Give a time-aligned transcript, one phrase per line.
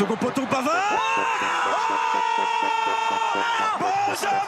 [0.00, 0.98] Second poteau Pavard
[4.08, 4.40] Benjamin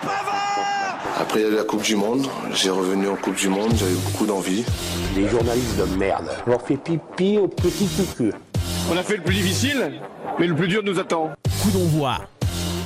[0.00, 3.50] Pavard Après il y a eu la Coupe du Monde, j'ai revenu en Coupe du
[3.50, 4.64] Monde, j'avais beaucoup d'envie.
[5.14, 6.30] Les journalistes de merde.
[6.46, 8.32] Je leur fais pipi au petit cucu.
[8.90, 10.00] On a fait le plus difficile,
[10.38, 11.32] mais le plus dur nous attend.
[11.62, 12.16] Coup d'envoi,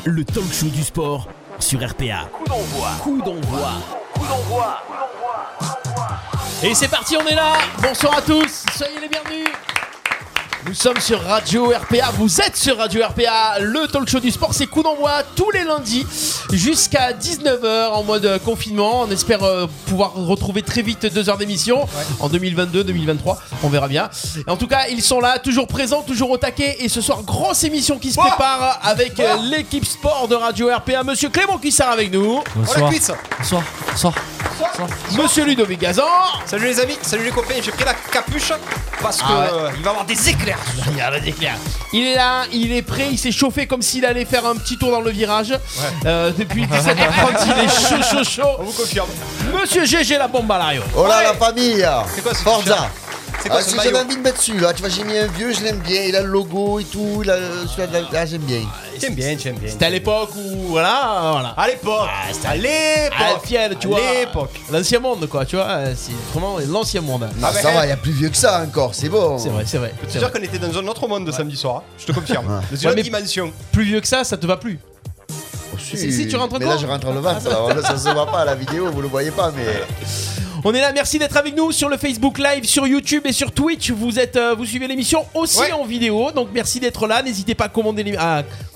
[0.04, 1.28] le talk show du sport
[1.60, 2.28] sur RPA.
[2.32, 2.88] Coup d'envoi.
[3.00, 3.70] Coup d'envoi.
[4.14, 4.82] Coup d'envoi.
[6.64, 7.52] Et c'est parti, on est là.
[7.80, 9.46] Bonsoir à tous, soyez les bienvenus.
[10.68, 14.52] Nous sommes sur Radio RPA, vous êtes sur Radio RPA, le talk show du sport,
[14.52, 16.04] c'est coup d'envoi tous les lundis
[16.52, 19.00] jusqu'à 19h en mode confinement.
[19.00, 21.88] On espère euh, pouvoir retrouver très vite deux heures d'émission
[22.20, 24.10] en 2022-2023, on verra bien.
[24.46, 26.76] Et en tout cas, ils sont là, toujours présents, toujours au taquet.
[26.80, 31.02] Et ce soir, grosse émission qui se prépare avec euh, l'équipe sport de Radio RPA.
[31.02, 32.90] Monsieur Clément qui sert avec nous, Bonsoir.
[33.38, 33.62] Bonsoir.
[33.90, 34.12] Bonsoir.
[35.16, 36.02] Monsieur Ludovic Gazan.
[36.44, 38.52] Salut les amis, salut les copains, j'ai pris la capuche
[39.00, 39.46] parce que Ah ouais.
[39.52, 40.57] euh, il va y avoir des éclairs.
[40.86, 41.56] Regarde les éclairs.
[41.92, 44.76] Il est là, il est prêt, il s'est chauffé comme s'il allait faire un petit
[44.76, 45.54] tour dans le virage.
[46.06, 48.62] Euh, depuis 17h30, il est chaud, chaud, On chaud.
[48.64, 49.08] vous confirme.
[49.60, 50.82] Monsieur GG, la bombe à l'ario.
[50.96, 52.88] Oh là la famille C'est quoi ce Forza
[53.42, 55.04] C'est quoi ah, ce si maillot j'avais envie de mettre celui là, tu vois j'ai
[55.04, 57.36] mis un vieux, je l'aime bien, il a le logo et tout, il a
[57.68, 58.60] celui-là de la- ah, j'aime bien.
[59.00, 59.70] J'aime bien, j'aime bien.
[59.70, 61.48] C'était à l'époque où, voilà, voilà.
[61.56, 62.08] À l'époque.
[62.08, 63.16] Ah, c'était à l'époque.
[63.18, 64.00] Ah, fier, tu À vois.
[64.20, 64.50] l'époque.
[64.72, 65.66] L'ancien monde, quoi, tu vois.
[65.66, 67.28] euh, C'est vraiment l'ancien monde.
[67.42, 69.38] Ah, mais- ça va, il y a plus vieux que ça encore, c'est bon.
[69.38, 69.94] C'est vrai, c'est vrai.
[70.08, 71.76] C'est sûr qu'on était dans un autre monde de samedi soir.
[71.76, 71.82] hein.
[71.96, 72.46] Je te confirme.
[72.70, 73.52] Dans une autre dimension.
[73.72, 74.80] Plus vieux que ça, ça te va plus.
[75.30, 78.26] Oh, Si, si, tu rentres Mais là je rentre le ventre, là ça se voit
[78.26, 79.64] pas à la vidéo, vous le voyez pas mais...
[80.64, 83.52] On est là, merci d'être avec nous sur le Facebook Live, sur YouTube et sur
[83.52, 83.90] Twitch.
[83.92, 85.72] Vous êtes, euh, vous suivez l'émission aussi Ouais.
[85.72, 87.22] en vidéo, donc merci d'être là.
[87.22, 88.16] N'hésitez pas à commander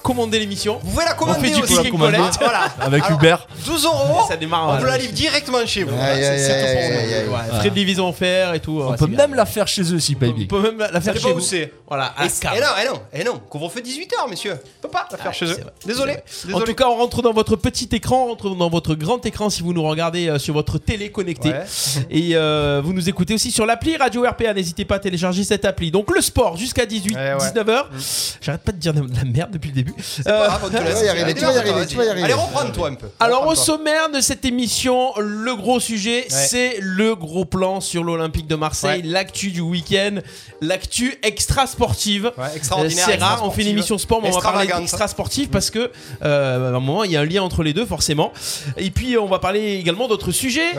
[0.02, 0.78] commander l'émission.
[0.82, 1.74] Vous pouvez la On fait commander du aussi.
[1.76, 2.38] click and collect.
[2.40, 2.60] Voilà.
[2.80, 3.36] Avec Alors, Uber.
[3.66, 4.26] 12 euros.
[4.28, 5.96] Ça démarre, On vous la livre directement chez vous.
[5.96, 8.80] Frais de livraison offerts et tout.
[8.82, 9.18] On ouais, peut bien.
[9.18, 10.46] même la faire chez eux si On baby.
[10.46, 11.40] peut même la faire chez où vous.
[11.40, 11.72] c'est.
[11.88, 12.54] Voilà, à Et, Scar.
[12.56, 13.40] et non, et non, et non.
[13.48, 14.54] Couvre-feu 18h, messieurs.
[14.78, 15.56] On peut pas la faire chez eux.
[15.86, 16.16] Désolé.
[16.52, 19.50] En tout cas, on rentre dans votre petit écran, on rentre dans votre grand écran
[19.50, 21.52] si vous nous regardez euh, sur votre télé connectée.
[22.10, 24.54] Et euh, vous nous écoutez aussi sur l'appli Radio RPA.
[24.54, 25.90] N'hésitez pas à télécharger cette appli.
[25.90, 27.36] Donc le sport jusqu'à 18, Ouais, ouais.
[27.38, 27.84] 19h.
[28.40, 29.94] J'arrête pas de dire de la merde depuis le début.
[30.00, 30.84] C'est Euh, pas grave, on te laisse.
[30.84, 31.86] tu vas y arriver, Allez, tu vas y arriver, vas-y.
[31.86, 32.24] tu vas y arriver.
[32.24, 33.06] Allez, reprends-toi un peu.
[33.20, 38.46] Alors au sommaire de cette émission, le gros sujet, c'est le gros plan sur l'Olympique
[38.46, 39.08] de Marseille, Ouais.
[39.08, 40.16] l'actu du week-end,
[40.60, 42.32] l'actu extra sportive.
[42.54, 43.04] Extraordinaire.
[43.06, 44.80] c'est rare, on fait une émission sport, mais on va parler Extravagante.
[44.90, 45.90] d'extra sportif parce que
[46.24, 48.32] euh, à un moment il y a un lien entre les deux forcément.
[48.76, 50.72] Et puis on va parler également d'autres sujets.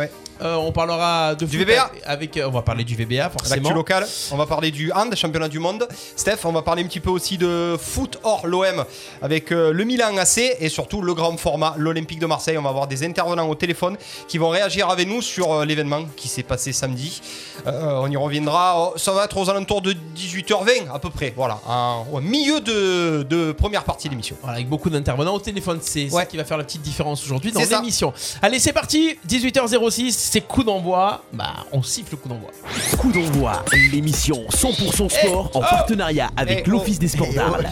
[0.44, 1.90] Euh, on parlera de Du VBA.
[2.06, 3.56] avec, euh, on va parler du VBA forcément.
[3.62, 5.88] L'actu locale, on va parler du hand, championnat du monde.
[6.16, 8.84] Steph, on va parler un petit peu aussi de foot hors l'OM
[9.22, 12.58] avec euh, le Milan AC et surtout le grand format, l'Olympique de Marseille.
[12.58, 13.96] On va avoir des intervenants au téléphone
[14.28, 17.22] qui vont réagir avec nous sur l'événement qui s'est passé samedi.
[17.68, 21.34] Euh, on y reviendra, Oh, ça va être aux alentours de 18h20 à peu près,
[21.36, 21.60] voilà,
[22.12, 24.36] au milieu de, de première partie de l'émission.
[24.42, 26.26] Voilà, avec beaucoup d'intervenants au téléphone, c'est ça Ouais.
[26.28, 28.14] qui va faire la petite différence aujourd'hui dans l'émission.
[28.42, 31.22] Allez, c'est parti, 18h06, c'est coup d'envoi.
[31.32, 32.50] Bah, on siffle le coup d'envoi.
[32.98, 37.36] Coup d'envoi, l'émission 100% sport en oh, partenariat avec eh, l'Office oh, des sports eh,
[37.36, 37.70] d'Arles.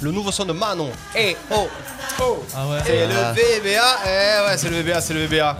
[0.00, 0.90] Le nouveau son de Manon.
[1.16, 1.68] Eh oh
[2.20, 2.78] oh Ah ouais.
[2.84, 3.98] C'est le VBA.
[4.04, 5.56] Eh ouais, c'est le VBA, c'est le VBA.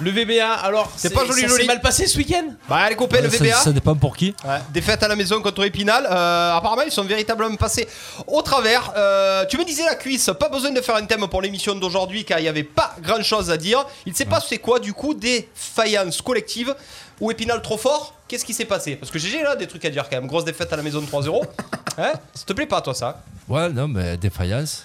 [0.00, 1.62] Le VBA, alors, C'est pas joli, ça joli.
[1.62, 3.54] s'est mal passé ce week-end Bah les copains, le Ça, VBA.
[3.56, 4.34] ça dépend pour qui.
[4.44, 6.06] Ouais, défaite à la maison contre Épinal.
[6.08, 7.88] Euh, apparemment, ils sont véritablement passés
[8.26, 8.92] au travers.
[8.96, 12.24] Euh, tu me disais la cuisse, pas besoin de faire un thème pour l'émission d'aujourd'hui
[12.24, 13.84] car il n'y avait pas grand chose à dire.
[14.06, 16.74] Il ne sait pas c'est quoi du coup des faillances collectives
[17.20, 18.14] ou Épinal trop fort?
[18.28, 18.94] Qu'est-ce qui s'est passé?
[18.94, 20.26] Parce que GG là des trucs à dire quand même.
[20.26, 21.42] Grosse défaite à la maison de 3-0.
[21.98, 22.12] hein?
[22.34, 23.22] Ça te plaît pas toi ça?
[23.48, 24.84] Ouais, non, mais défaillance.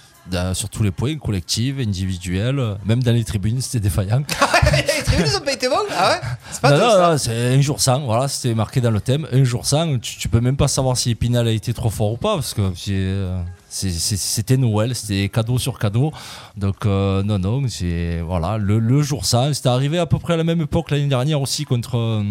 [0.54, 4.24] Sur tous les points, collective, individuelle, même dans les tribunes, c'était défaillant.
[4.72, 6.20] Les tribunes ils ont pas été bons Ah ouais
[6.52, 7.12] C'est pas non, tout non, ça.
[7.12, 9.28] non, c'est un jour sans, voilà, c'était marqué dans le thème.
[9.32, 12.14] Un jour sans, tu, tu peux même pas savoir si Épinal a été trop fort
[12.14, 13.40] ou pas, parce que c'est, euh,
[13.74, 16.12] c'était Noël, c'était cadeau sur cadeau.
[16.56, 20.38] Donc, euh, non, non, c'est, voilà, le, jour sans, c'était arrivé à peu près à
[20.38, 22.24] la même époque l'année dernière aussi contre, euh,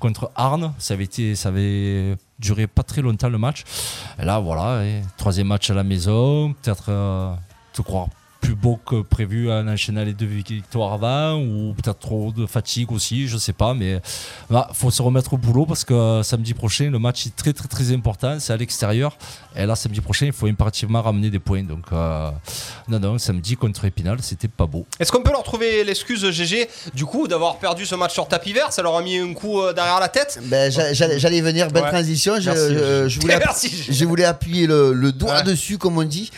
[0.00, 0.72] contre Arnes.
[0.78, 3.62] Ça avait, été, ça avait duré pas très longtemps le match.
[4.20, 4.82] Et là, voilà,
[5.16, 7.32] troisième match à la maison, peut-être euh,
[7.72, 8.08] te croire
[8.44, 12.92] plus beau que prévu en enchaînant les deux victoires avant ou peut-être trop de fatigue
[12.92, 14.00] aussi, je sais pas, mais
[14.50, 17.54] il faut se remettre au boulot parce que euh, samedi prochain, le match est très
[17.54, 19.16] très très important, c'est à l'extérieur
[19.56, 21.62] et là samedi prochain, il faut impérativement ramener des points.
[21.62, 22.30] Donc euh,
[22.88, 24.84] non, non, samedi contre Épinal, c'était pas beau.
[25.00, 28.52] Est-ce qu'on peut leur trouver l'excuse GG du coup d'avoir perdu ce match sur tapis
[28.52, 28.72] vert?
[28.74, 30.38] Ça leur a mis un coup euh, derrière la tête?
[30.44, 31.88] Ben, j'a- j'allais venir, belle Ouais.
[31.90, 32.34] transition.
[32.40, 33.94] Je, Merci, je voulais, app- Merci, Gilles.
[33.94, 35.42] je voulais appuyer le, le doigt Ouais.
[35.44, 36.30] dessus, comme on dit.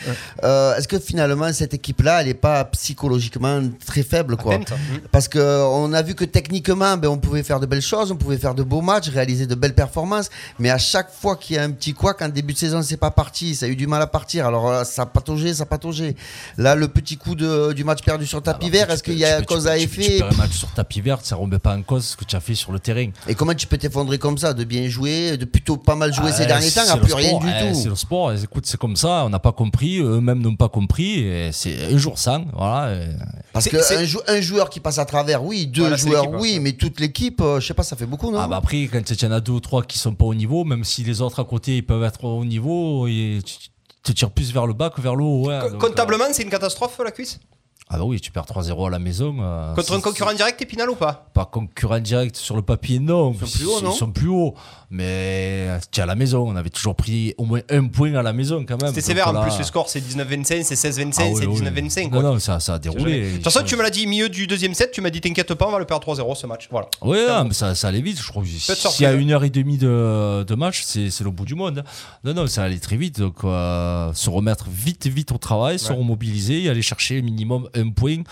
[0.43, 4.37] Euh, Est-ce que finalement, cette équipe équipe-là, elle n'est pas psychologiquement très faible.
[4.37, 4.55] Quoi.
[4.55, 4.71] Atteinte.
[4.71, 4.97] Mm.
[5.11, 8.37] Parce qu'on a vu que techniquement, ben, on pouvait faire de belles choses, on pouvait
[8.37, 10.29] faire de beaux matchs, réaliser de belles performances.
[10.59, 12.97] Mais à chaque fois qu'il y a un petit couac, en début de saison, c'est
[12.97, 13.55] pas parti.
[13.55, 14.45] Ça a eu du mal à partir.
[14.45, 16.15] Alors euh, ça a pataugé, ça a pataugé.
[16.57, 19.39] Là, le petit coup de, du match perdu sur tapis vert, est-ce qu'il y a
[19.39, 21.59] peux- cause à peux- tu effet Tu perds un match sur tapis vert, ça remet
[21.59, 23.09] pas en cause ce que tu as fait sur le terrain.
[23.27, 26.29] Et comment tu peux t'effondrer comme ça De bien jouer, de plutôt pas mal jouer
[26.29, 27.89] Ah, ces derniers temps, c'est à plus rien du eh, C'est tout.
[27.89, 28.31] le sport.
[28.33, 29.23] eh, Écoute, c'est comme ça.
[29.25, 29.99] On n'a pas compris.
[29.99, 31.19] Eux-mêmes n'ont pas compris.
[31.21, 32.45] et C'est un jour sans.
[32.53, 32.93] Voilà.
[32.95, 33.09] et-
[33.53, 36.53] Parce qu'un c'est- jou- un joueur qui passe à travers, oui, deux Voilà, joueurs, oui,
[36.53, 36.59] ouais.
[36.59, 39.09] mais toute l'équipe, euh, je sais pas, ça fait beaucoup, non Ah bah après, quand
[39.09, 41.21] il y en a deux ou trois qui sont pas au niveau, même si les
[41.21, 43.55] autres à côté ils peuvent être au niveau, et tu
[44.03, 45.47] tu te tires plus vers le bas que vers le haut.
[45.47, 45.59] ouais.
[45.61, 47.39] Co- Donc, Comptablement, c'est une catastrophe la cuisse?
[47.41, 47.47] euh,
[47.89, 49.37] ah bah oui, tu perds 3-0 à la maison.
[49.39, 53.33] euh, Contre un concurrent direct, Épinal ou pas Pas concurrent direct sur le papier, non.
[53.41, 54.55] Ils sont plus hauts, Ils non sont plus hauts.
[54.89, 56.47] Mais tu es à la maison.
[56.47, 58.89] On avait toujours pris au moins un point à la maison quand même.
[58.89, 61.61] C'était sévère en plus, le score c'est 19-25, c'est 16-25, Ah oui, c'est oui.
[61.61, 62.09] 19-25.
[62.11, 63.31] Non, non, ça, ça a déroulé.
[63.31, 65.53] De toute façon, tu me l'as dit milieu du deuxième set, tu m'as dit t'inquiète
[65.53, 66.67] pas, on va le perdre 3-0 ce match.
[66.71, 66.87] Voilà.
[67.01, 68.21] Oui, mais ça, ça allait vite.
[68.21, 71.31] Je crois que s'il y a une heure et demie de, de match, c'est le
[71.31, 71.83] bout du monde.
[72.23, 73.19] Non, non, ça allait très vite.
[73.19, 77.89] Donc, euh, se remettre vite, vite au travail, se remobiliser et aller chercher minimum un
[77.91, 78.23] point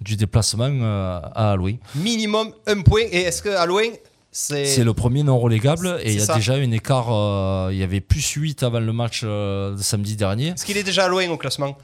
[0.00, 1.78] du déplacement euh, à Halloween.
[1.94, 3.02] Minimum un point.
[3.10, 3.92] Et est-ce que Halloween,
[4.30, 4.66] c'est.
[4.66, 6.34] C'est le premier non relégable et il y a ça.
[6.34, 7.06] déjà un écart.
[7.10, 10.48] euh, il y avait plus 8 avant le match euh, de samedi dernier.
[10.48, 11.76] Est-ce qu'il est déjà Halloween au classement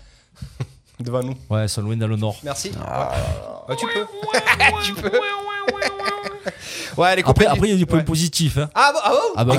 [1.00, 1.34] Devant nous.
[1.50, 2.36] Ouais, sont loin dans le nord.
[2.44, 2.70] Merci.
[3.68, 4.06] Ouais, tu peux.
[4.84, 5.10] tu peux.
[5.10, 5.10] ouais,
[7.16, 7.46] les Après, copains.
[7.50, 8.04] après, il y a des points Ouais.
[8.04, 8.58] positifs.
[8.58, 8.68] hein.
[8.74, 9.54] Ah, bon, ah bon Ah bah,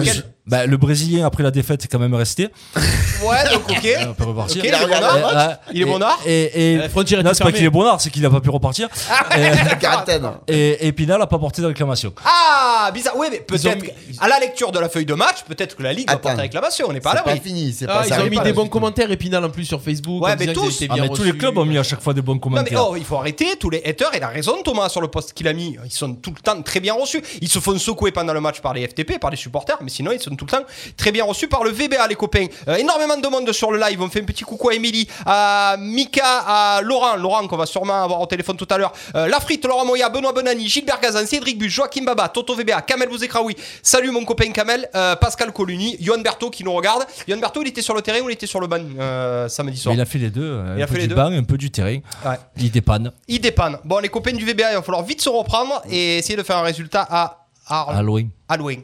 [0.45, 2.49] bah, le Brésilien, après la défaite, est quand même resté.
[3.23, 3.87] Ouais, donc ok.
[4.09, 4.65] On peut repartir.
[4.65, 5.49] Il est regardé bon le art.
[5.49, 7.53] Euh, Il est et- bon art Et, et- La frontière non, c'est pas fermée.
[7.53, 8.89] qu'il est bon art, c'est qu'il n'a pas pu repartir.
[9.37, 10.29] et, Quarantaine.
[10.49, 12.11] et, et Pinal n'a pas porté de réclamation.
[12.25, 13.13] Ah, bizarre.
[13.15, 13.85] Oui, mais peut-être
[14.19, 16.23] à la lecture de la feuille de match, peut-être que la Ligue va Attends.
[16.29, 16.87] porter réclamation.
[16.89, 17.47] On n'est pas à C'est pas l'abri.
[17.49, 19.63] fini, c'est Ah, ils ont arrive mis pas, des la bons commentaires Épinal en plus
[19.63, 20.21] sur Facebook.
[20.21, 20.75] Ouais, en mais disant tous.
[20.75, 21.37] qu'ils étaient Ah, bien mais tous les reçus.
[21.39, 22.87] clubs ont mis à chaque fois des bons Non mais commentaires.
[22.89, 25.47] oh, il faut arrêter, tous les haters, il a raison Thomas sur le post qu'il
[25.47, 27.21] a mis, ils sont tout le temps très bien reçus.
[27.39, 30.11] Ils se font secouer pendant le match par les FTP, par les supporters, mais sinon
[30.11, 30.63] ils sont tout le temps
[30.97, 32.45] très bien reçus par le VBA les copains.
[32.67, 35.75] Euh, énormément de monde sur le live, on fait un petit coucou à Émilie, à
[35.79, 39.65] Mika, à Laurent, Laurent qu'on va sûrement avoir au téléphone tout à l'heure, euh, Lafrite,
[39.65, 44.11] Laurent Moya, Benoît Benani, Gilbert Gazan, Cédric Bus, Joachim Baba, Toto VBA, Kamel Bouzekraoui, salut
[44.11, 47.05] mon copain Kamel, euh, Pascal Coluni, Johan Berthaud qui nous regarde.
[47.27, 49.77] Johan Berthaud il était sur le terrain ou il était sur le banc euh, samedi
[49.77, 50.59] soir Mais il a fait les deux.
[50.59, 51.15] Un Il a peu fait les du deux.
[51.15, 51.97] banc, un peu du terrain.
[52.25, 52.35] Ouais.
[52.57, 53.11] Il dépanne.
[53.27, 53.77] Il dépanne.
[53.83, 56.57] Bon, les copains du VBA, il va falloir vite se reprendre et essayer de faire
[56.57, 57.42] un résultat à
[57.81, 58.29] Halloween.
[58.47, 58.81] Halloween.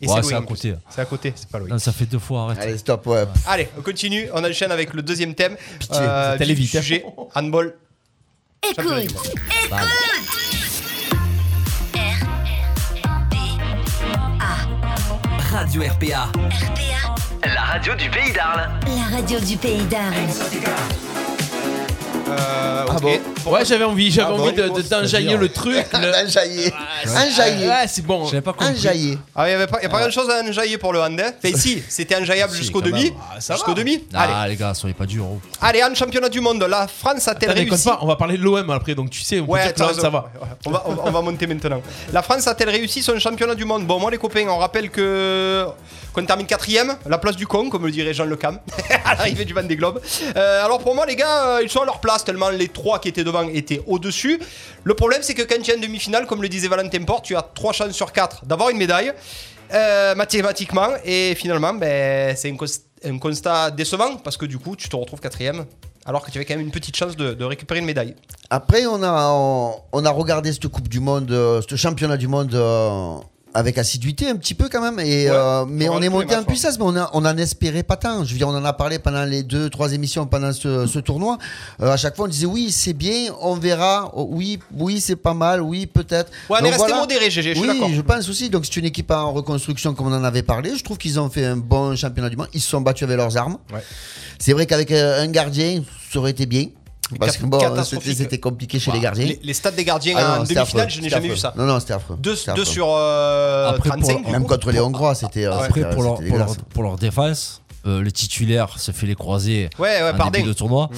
[0.00, 0.74] Et Ouais, c'est à côté.
[0.88, 1.68] C'est à côté, c'est pas loin.
[1.68, 2.58] Non, ça fait deux fois, arrête.
[2.58, 3.24] Allez, stop, ouais.
[3.46, 4.28] Allez, on continue.
[4.34, 5.56] On enchaîne avec le deuxième thème.
[5.78, 6.00] Pitié,
[6.46, 6.80] du vite, hein.
[6.82, 7.04] sujet
[7.34, 7.74] handball.
[8.62, 9.08] Du Écoute, monde.
[15.52, 18.68] Radio RPA, RPA, la radio du pays d'Arles.
[18.86, 20.14] la radio du pays d'Arles.
[22.30, 23.18] Euh, Ah bon
[23.50, 25.86] Ouais, j'avais envie, j'avais Ah bon, envie de, de t'enjailler le truc.
[25.92, 26.72] le- jaillet.
[27.68, 28.26] Ouais, c'est bon.
[28.26, 28.76] J'avais pas Un compris.
[28.80, 29.18] jaillet.
[29.34, 31.18] Ah, il n'y a pas, y a pas grand chose à enjailler pour le hand.
[31.20, 31.32] hein.
[31.58, 33.12] Si, c'était enjaillable Si, jusqu'au demi.
[33.18, 34.04] Ah, Jusqu'au demi.
[34.14, 34.32] Allez.
[34.36, 35.24] Ah, les gars, soyez pas durs.
[35.26, 35.40] oh.
[35.60, 38.70] Allez, en championnat du monde, la France a-t-elle réussi pas, on va parler de l'OM
[38.70, 40.00] après, donc tu sais, on peut Ouais, dire que t'as là, raison.
[40.02, 40.30] ça va.
[40.66, 41.80] On va, on va- on va monter maintenant.
[42.12, 43.86] La France a-t-elle réussi son championnat du monde?
[43.86, 45.66] Bon, moi, les copains, on rappelle que
[46.12, 48.58] qu'on termine quatrième, la place du con, comme le dirait Jean Le Cam,
[49.04, 50.00] à l'arrivée du Vendée Globe.
[50.36, 52.98] Euh, alors pour moi, les gars, euh, ils sont à leur place tellement les trois
[53.00, 54.40] qui étaient devant étaient au-dessus.
[54.84, 57.36] Le problème, c'est que quand tu es en demi-finale, comme le disait Valentin Porte, tu
[57.36, 59.12] as trois chances sur quatre d'avoir une médaille.
[59.74, 62.64] euh, mathématiquement et finalement ben, c'est un, cons-
[63.04, 65.66] un constat décevant parce que du coup tu te retrouves quatrième
[66.06, 68.14] alors que tu avais quand même une petite chance de, récupérer une médaille
[68.48, 72.28] Après, on a, on, on a regardé cette Coupe du Monde, euh, ce championnat du
[72.28, 73.16] monde euh,
[73.54, 74.98] avec assiduité un petit peu quand même.
[75.00, 77.82] Et, Ouais, euh, mais on est monté en puissance, mais on, a, on en espérait
[77.82, 78.24] pas tant.
[78.24, 80.98] Je veux dire, on en a parlé pendant les deux, trois émissions pendant ce, ce
[80.98, 81.38] tournoi.
[81.80, 84.10] Euh, à chaque fois, on disait oui, c'est bien, on verra.
[84.14, 86.30] Oh, oui, oui, c'est pas mal, oui, peut-être.
[86.48, 88.48] Ouais, est resté modéré, GG, je oui, je pense aussi.
[88.50, 90.76] Donc, c'est une équipe en reconstruction, comme on en avait parlé.
[90.76, 92.48] Je trouve qu'ils ont fait un bon championnat du monde.
[92.54, 93.58] Ils se sont battus avec leurs armes.
[93.72, 93.80] Ouais.
[94.38, 96.66] C'est vrai qu'avec euh, un gardien, ça aurait été bien.
[97.18, 97.58] Parce que bon,
[98.02, 98.98] c'était compliqué chez Voilà.
[98.98, 99.24] les gardiens.
[99.26, 101.40] Les, les stats des gardiens Ah en non, demi-finale, je n'ai jamais vu affreux.
[101.40, 101.54] ça.
[101.56, 102.16] Non, non, c'était affreux.
[102.18, 104.26] Deux, sur euh, Après, pour- 35.
[104.26, 105.46] du Même contre les Hongrois, c'était.
[105.46, 106.66] euh, Après, c'était- pour leur, c'était pour, leur, dégueulasse.
[106.74, 110.32] pour leur défense, euh, le titulaire se fait les croiser Ouais, ouais, en pardon.
[110.32, 110.90] début de tournoi.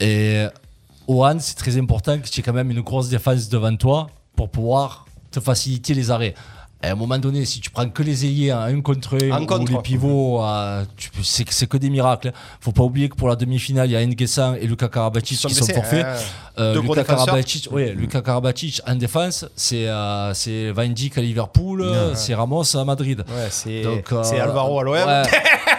[0.00, 0.46] Et
[1.06, 4.08] au hand, c'est très important que tu aies quand même une grosse défense devant toi
[4.36, 6.34] pour pouvoir te faciliter les arrêts.
[6.80, 9.46] À un moment donné, si tu prends que les ailiers en un contre un ou
[9.46, 9.72] contre.
[9.72, 12.32] les pivots, euh, tu c'est c'est que des miracles.
[12.60, 15.54] Faut pas oublier que pour la demi-finale, il y a Nguessan et Luka Karabatic qui
[15.54, 16.06] sont forfaits.
[16.06, 16.14] hein.
[16.60, 17.04] Euh, défenseurs.
[17.04, 22.76] Karabatic, ouais, Luka Karabatic en défense, c'est euh, c'est Van Dijk à Liverpool, c'est Ramos
[22.76, 23.24] à Madrid.
[23.28, 24.94] Ouais, c'est Donc, euh, c'est Alvaro à l'OM.
[24.94, 25.22] ouais.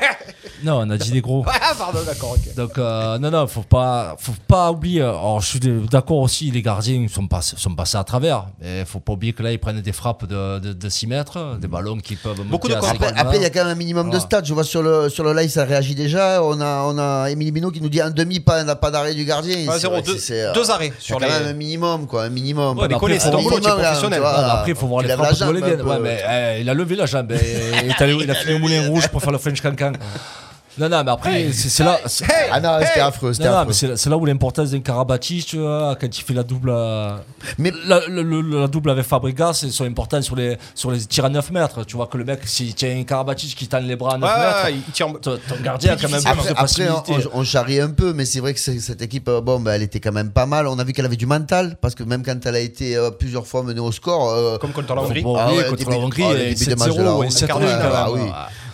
[0.64, 1.46] Non, on a dit des gros.
[1.48, 2.56] Ah, pardon, d'accord, ok.
[2.56, 6.62] Donc euh, non non faut pas faut pas oublier alors je suis d'accord aussi les
[6.62, 9.82] gardiens sont passés sont passés à travers mais faut pas oublier que là ils prennent
[9.82, 12.86] des frappes de, de, de 6 mètres des ballons qui peuvent Beaucoup de corps.
[12.86, 14.44] 50 Après, il y a quand même un minimum de stats.
[14.44, 16.44] Je vois sur le, sur le live, ça réagit déjà.
[16.44, 19.14] On a, on a Émilie Bino qui nous dit un demi, pas, n'a pas d'arrêt
[19.14, 19.56] du gardien.
[19.56, 21.32] Ouais, C'est zéro, vrai deux- c'est, euh, deux arrets il y a sur quand les-
[21.32, 22.24] même un minimum, quoi.
[22.24, 22.78] Un minimum.
[22.78, 24.22] Ouais, mais après, c'est ton boulot, professionnel.
[24.24, 25.44] Ah, bah après, il faut voir les frappes de
[25.92, 26.22] un mais
[26.58, 27.32] eh, il a levé la jambe.
[27.32, 27.38] et
[27.84, 29.94] il, est allé- il a fini au moulin rouge pour faire le French cancan.
[30.78, 32.00] Non, non, mais après, c'est c'est là.
[32.06, 33.34] c'est- Ah non, c'était affreux.
[33.34, 33.88] C'était Non, non, affreux.
[33.90, 36.70] mais c'est là où l'importance d'un Karabatic, tu vois, quand il fait la double.
[36.74, 37.18] euh,
[37.58, 41.00] Mais- la, le- le- la double avec Fabregas, c'est sont importants sur les, sur les
[41.06, 41.84] tirs à 9 mètres.
[41.86, 44.30] Tu vois que le mec, s'il tient un Karabatic qui tend les bras à 9
[44.30, 45.08] Ouais, mètres, il tire.
[45.22, 48.26] ton, gardien a quand même plus Après, de après, on, on charrie un peu, mais
[48.26, 50.68] c'est vrai que cette équipe, euh, bon, bah, elle était quand même pas mal.
[50.68, 53.10] On a vu qu'elle avait du mental, parce que même quand elle a été euh,
[53.12, 55.24] plusieurs fois menée au score, euh, Comme contre la Hongrie.
[55.24, 58.30] pas Ah ouais, contre la Hongrie, oh, le et début de match de 7-0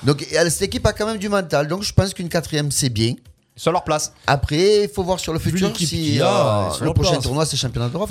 [0.06, 0.24] la et Hongrie, 7 carton, ouais.
[0.24, 0.28] oui.
[0.28, 2.90] Donc elle- cette équipe a quand même du mental, donc je pense qu'une quatrième c'est
[2.90, 3.14] bien.
[3.58, 4.12] Sur leur place.
[4.28, 6.26] Après, il faut voir sur le futur si a,
[6.68, 7.24] euh, sur le prochain place.
[7.24, 8.10] tournoi c'est championnat d'Europe.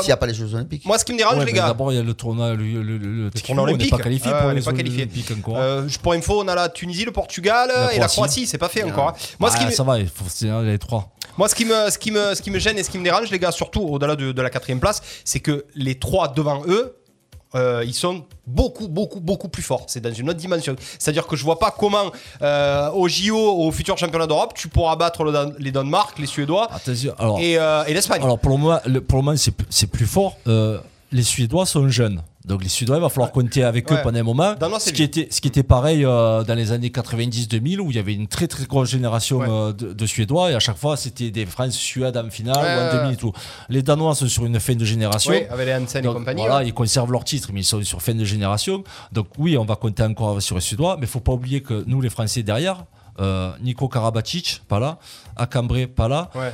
[0.00, 0.86] S'il n'y a pas les Jeux Olympiques.
[0.86, 1.66] Moi, ce qui me dérange, Ouais, les mais gars.
[1.66, 3.72] D'abord, il y a le tournoi, le, le, le, le Le Ticino, tournoi on n'est
[3.74, 3.90] olympique.
[3.90, 5.02] pas qualifié pour on les n'est pas qualifié.
[5.02, 5.58] Olympiques encore.
[5.58, 8.46] Euh, pour info, on a la Tunisie, le Portugal La et la Croatie.
[8.46, 9.08] C'est pas fait encore.
[9.10, 9.14] hein.
[9.38, 10.24] Moi, ce qui Ah, me- ça va, il faut
[10.62, 11.10] les trois.
[11.36, 13.04] Moi, ce qui, me, ce, qui me, ce qui me gêne et ce qui me
[13.04, 16.62] dérange, les gars, surtout au-delà de, de la quatrième place, c'est que les trois devant
[16.68, 16.96] eux,
[17.56, 19.84] euh, ils sont beaucoup, beaucoup, beaucoup plus forts.
[19.88, 20.76] C'est dans une autre dimension.
[20.98, 24.94] C'est-à-dire que je vois pas comment, euh, au JO, au futur championnat d'Europe, tu pourras
[24.96, 28.22] battre le Dan- les Danemark, les Suédois Attention, alors, et, euh, et l'Espagne.
[28.22, 30.36] alors pour le moment, le- pour le moment c'est c'est plus fort.
[30.46, 30.78] Euh,
[31.12, 32.20] les Suédois sont jeunes.
[32.46, 33.96] Donc les Suédois, il va falloir compter avec Ouais.
[33.96, 34.54] eux pendant un moment.
[34.78, 37.98] Ce qui, était, ce qui était pareil euh, dans les années 90-2000 où il y
[37.98, 39.46] avait une très très grosse génération Ouais.
[39.50, 42.98] euh, de, de Suédois et à chaque fois c'était des France-Suède en finale Ouais, ou
[42.98, 43.32] en demi et tout.
[43.68, 45.32] Les Danois sont sur une fin de génération.
[45.32, 46.40] Oui, avec les Hansen et compagnie.
[46.46, 48.84] Voilà, ils conservent leur titre, mais ils sont sur fin de génération.
[49.12, 51.82] Donc oui, on va compter encore sur les Suédois, mais il faut pas oublier que
[51.86, 52.84] nous, les Français derrière,
[53.20, 54.98] euh, Nico Karabatic, pas là,
[55.36, 56.52] Acambré, pas là, Ouais.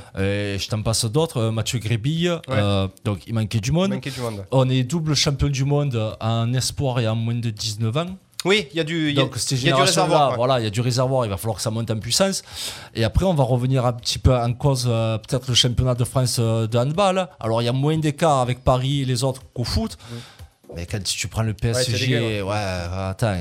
[0.54, 3.90] et je t'en passe d'autres, euh, Mathieu Grébille, euh, donc il manquait du monde.
[3.90, 4.45] Manquait du monde.
[4.50, 8.07] On est double champion du monde en espoir et en moins de 19 ans.
[8.45, 10.31] Oui, il y a du, il y a- Donc cette il y a du réservoir.
[10.31, 10.37] ouais.
[10.37, 12.42] voilà, il y a du réservoir, il va falloir que ça monte en puissance.
[12.92, 16.02] Et après, on va revenir un petit peu en cause, euh, peut-être le championnat de
[16.02, 17.28] France euh, de handball.
[17.38, 19.97] Alors, il y a moins d'écart avec Paris et les autres qu'au foot.
[20.75, 22.55] Mais quand tu prends le PSG, ouais, ouais.
[22.55, 23.37] attends,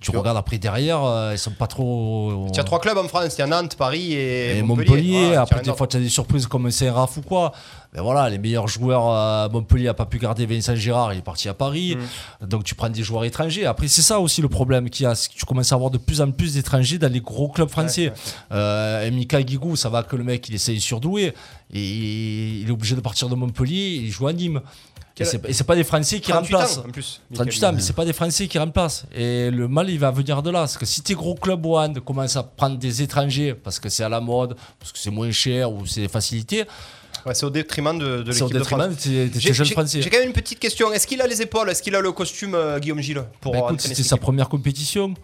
[0.00, 2.46] tu regardes après derrière, euh, ils sont pas trop.
[2.50, 5.34] Il y a trois clubs en France, il y a Nantes, Paris et, Et Montpellier.
[5.34, 7.52] Après des fois tu as des surprises comme Saint-Raph ou quoi.
[7.94, 11.22] Mais voilà, les meilleurs joueurs, euh, Montpellier a pas pu garder Vincent Girard, il est
[11.22, 11.98] parti à Paris.
[12.40, 12.46] Mm.
[12.46, 13.66] Donc tu prends des joueurs étrangers.
[13.66, 15.90] Après, c'est ça aussi le problème qu'il y a, c'est que tu commences à avoir
[15.90, 18.10] de plus en plus d'étrangers dans les gros clubs français.
[18.50, 21.34] Euh, Mika Guigou, ça va que le mec il essaye surdoué.
[21.74, 24.60] Et il est obligé de partir de Montpellier, il joue à Nîmes.
[25.20, 26.78] Et c'est pas des Français qui 38 remplacent.
[26.78, 27.20] ans, en plus.
[27.34, 29.04] 38 ans, mais c'est pas des Français qui remplacent.
[29.14, 30.60] Et le mal, il va venir de là.
[30.60, 33.88] Parce que si tes gros clubs au hand commencent à prendre des étrangers parce que
[33.88, 36.08] c'est à la mode, parce que c'est moins cher ou c'est
[37.24, 38.94] Ouais, c'est au détriment de, de l'équipe de France.
[39.04, 40.02] J'ai tes jeunes j'ai- Français.
[40.02, 40.92] j'ai quand même une petite question.
[40.92, 41.70] Est-ce qu'il a les épaules?
[41.70, 44.48] Est-ce qu'il a le costume euh, Guillaume Gilles pour Bah, écoute, entraîner c'était sa première
[44.48, 45.14] compétition.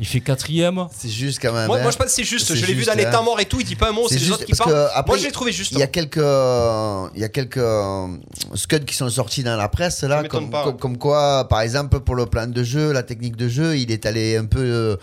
[0.00, 0.86] Il fait quatrième.
[0.90, 1.66] C'est juste quand même.
[1.66, 1.82] moi, hein.
[1.82, 2.54] moi, je pense que c'est juste.
[2.54, 3.10] Je l'ai vu dans les hein.
[3.10, 3.60] temps morts et tout.
[3.60, 4.06] Il dit pas un mot.
[4.08, 4.70] C'est les autres qui parlent.
[4.70, 5.72] que après, moi, je l'ai trouvé juste.
[5.72, 8.06] Il y a quelques, il y a quelques euh,
[8.54, 12.46] scuds qui sont sortis dans la presse là, comme quoi, par exemple, pour le plan
[12.46, 14.60] de jeu, la technique de jeu, il est allé un peu.
[14.60, 14.96] euh,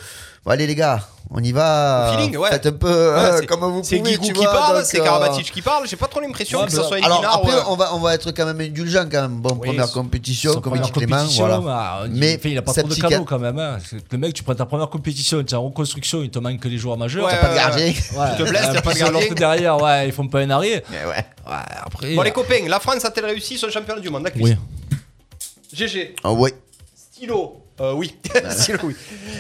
[0.46, 1.00] bon, allez les gars,
[1.32, 2.12] on y va.
[2.16, 2.50] Feeling, ouais.
[2.50, 4.12] Faites un peu Ouais, euh, c'est- comme vous C'est pouvez.
[4.12, 5.88] Guigou tu qui vois, parle, c'est euh, Karabatic qui parle.
[5.88, 7.34] J'ai pas trop l'impression Ouais, que ça soit Alors Elina.
[7.36, 9.40] après, euh, on va, on va être quand même indulgent quand même.
[9.40, 11.60] Bon, Oui, première c'est- compétition, comme première dit Clément, compétition, voilà.
[11.62, 13.60] bah, il- Mais il a pas trop de cadeaux ca- quand même.
[13.60, 13.78] hein.
[14.12, 16.68] Le mec, tu prends ta première compétition, tu es en reconstruction, il te manque que
[16.68, 17.26] les joueurs majeurs.
[17.26, 17.86] Ouais, T'as Pas de gardien.
[17.88, 17.94] Ouais,
[18.38, 19.34] Tu te blesses, t'as pas de gardien.
[19.36, 20.84] derrière, ouais, ils font pas un arrêt.
[20.92, 21.26] Ouais,
[21.86, 22.16] après.
[22.16, 24.30] Bon, les copains, la France a-t-elle réussi son championnat du monde.
[24.40, 24.56] Oui.
[25.74, 26.16] GG.
[26.24, 26.54] Ah ouais.
[26.96, 27.62] Stylo.
[27.82, 28.16] Euh, oui.
[28.84, 28.96] Oui.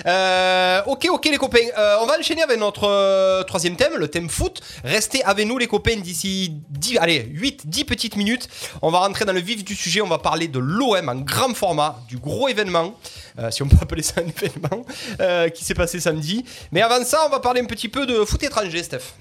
[0.06, 1.58] Euh, ok, ok, les copains.
[1.78, 4.62] Euh, on va enchaîner avec notre euh, troisième thème, le thème foot.
[4.84, 8.48] Restez avec nous, les copains, d'ici 10, allez, 8, 10 petites minutes.
[8.82, 10.02] On va rentrer dans le vif du sujet.
[10.02, 12.96] On va parler de l'OM en grand format, du gros événement,
[13.40, 14.86] euh, si on peut appeler ça un événement,
[15.20, 16.44] euh, qui s'est passé samedi.
[16.72, 19.14] Mais avant ça, on va parler un petit peu de foot étranger, Steph.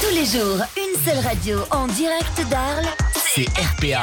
[0.00, 2.88] Tous les jours, une seule radio en direct d'Arles.
[3.34, 4.02] C'est RPA.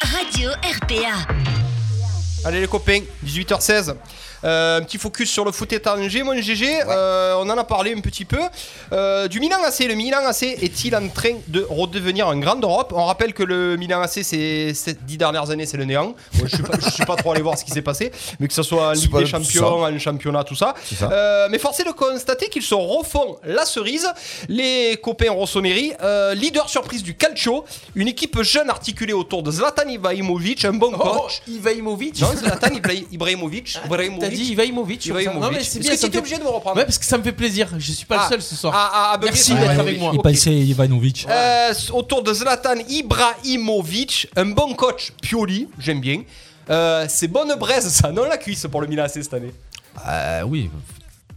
[0.00, 1.65] Radio RPA.
[2.46, 3.96] Allez les copains, 18h16.
[4.44, 6.82] Euh, un petit focus sur le foot étranger, mon GG.
[6.88, 8.38] Euh, on en a parlé un petit peu.
[8.92, 9.80] Euh, du Milan AC.
[9.86, 13.76] Le Milan AC est-il en train de redevenir un grand d'Europe On rappelle que le
[13.76, 16.14] Milan AC, ces dix dernières années, c'est le néant.
[16.34, 18.62] Bon, je ne suis, pas- trop allé voir ce qui s'est passé, mais que ce
[18.62, 20.74] soit en Ligue des Champions, en championnat, tout ça.
[20.98, 21.48] ça.
[21.50, 24.06] Mais force est de constater qu'ils se refont la cerise.
[24.48, 25.92] Les copains Rossoneri,
[26.34, 27.64] leader surprise du Calcio,
[27.94, 31.40] une équipe jeune articulée autour de Zlatan Ibrahimovic, un bon coach.
[31.48, 33.78] Ivaimovic Non, Zlatan Ibra- Ibrahimovic.
[33.86, 34.25] Ibrahimovic.
[34.28, 34.52] T'as dit.
[34.52, 35.06] Ivaimovic.
[35.08, 35.90] Non, mais c'est Est-ce bien.
[35.96, 37.68] que me fait- obligé de me reprendre Ouais, parce que ça me fait plaisir.
[37.78, 38.24] Je suis pas Ah.
[38.24, 38.72] le seul ce soir.
[38.76, 40.10] Ah, ah, ah, Merci d'être avec moi.
[40.14, 40.24] Il Ok.
[40.24, 41.26] pensait Ivanovic.
[41.28, 46.22] Euh, autour de Zlatan Ibrahimovic, un bon coach, Pioli, j'aime bien.
[46.70, 49.54] Euh, c'est bonne braise, ça, non la cuisse pour le Milan AC cette année?
[50.06, 50.68] Euh, oui.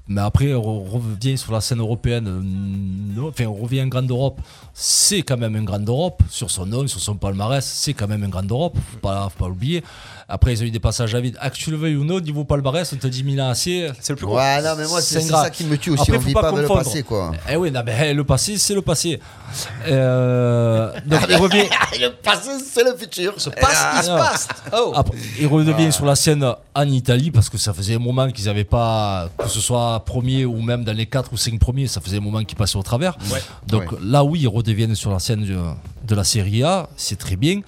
[0.09, 2.27] Mais après, on revient sur la scène européenne.
[2.27, 4.41] euh, enfin, on revient en Grande Europe.
[4.73, 6.23] C'est quand même un Grande Europe.
[6.31, 8.75] Sur son nom, sur son palmarès, c'est quand même un Grande Europe.
[8.91, 9.83] Faut pas, faut pas l'oublier.
[10.27, 11.37] Après, ils ont eu des passages à vide.
[11.39, 13.59] Ah, que tu le veuilles ou non, niveau palmarès, on te dit Milan AC.
[13.63, 14.37] C'est le plus gros.
[14.37, 16.01] Ouais, non, mais moi, c'est ça qui me tue aussi.
[16.01, 16.85] Après, on faut vit pas pas de le confondre.
[16.85, 17.31] passé, quoi.
[17.47, 19.19] Eh oui, non, mais le passé, c'est le passé.
[19.87, 21.63] Euh, donc, il revient.
[21.99, 23.33] le passé, c'est le futur.
[23.39, 24.17] Se passe, il se non.
[24.17, 24.47] passe.
[24.73, 24.91] Oh.
[24.95, 28.45] Après, il redevient sur la scène en Italie parce que ça faisait un moment qu'ils
[28.45, 32.01] n'avaient pas, que ce soit premier ou même dans les 4 ou 5 premiers, ça
[32.01, 33.17] faisait un moment qu'ils passaient au travers.
[33.31, 33.39] Ouais.
[33.67, 33.97] Donc Ouais.
[34.03, 35.57] là, oui, ils redeviennent sur la scène de,
[36.07, 37.61] de la Serie A, c'est très bien.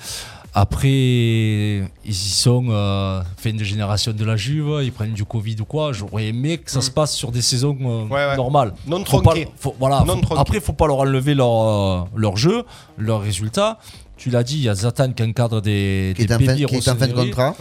[0.54, 5.56] Après, ils y sont euh, fin de génération de la Juve, ils prennent du Covid
[5.62, 5.94] ou quoi.
[5.94, 8.12] J'aurais aimé que ça se passe sur des saisons euh, Mm.
[8.12, 8.36] Ouais, ouais.
[8.36, 8.74] normales.
[8.86, 9.48] Non tronquées.
[9.80, 10.42] voilà, Non faut- tronquées.
[10.42, 12.64] après, il faut pas leur enlever leur, euh, leur jeu,
[12.98, 13.80] leurs résultats.
[14.18, 16.56] Tu l'as dit, il y a Zatan qui encadre des, Qui est des en fin,
[16.56, 17.56] qui est en fin de contrat.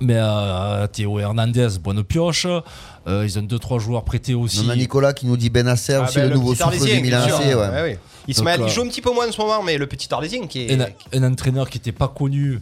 [0.00, 2.46] Mais euh, Théo Hernandez, bonne pioche.
[3.06, 4.62] Euh, ils ont 2-3 joueurs prêtés aussi.
[4.64, 7.24] On a Nicolas qui nous dit Benacer Ah, aussi, ben, le, nouveau souffle du Milan
[7.26, 7.42] bien AC.
[7.42, 7.58] sûr.
[7.58, 7.68] ouais.
[7.68, 7.98] Ouais, ouais.
[8.28, 10.46] Ismaël, il euh, joue un petit peu moins en ce moment, mais le petit Arlésien
[10.46, 10.80] qui est.
[10.80, 12.60] un, un entraîneur qui n'était pas connu,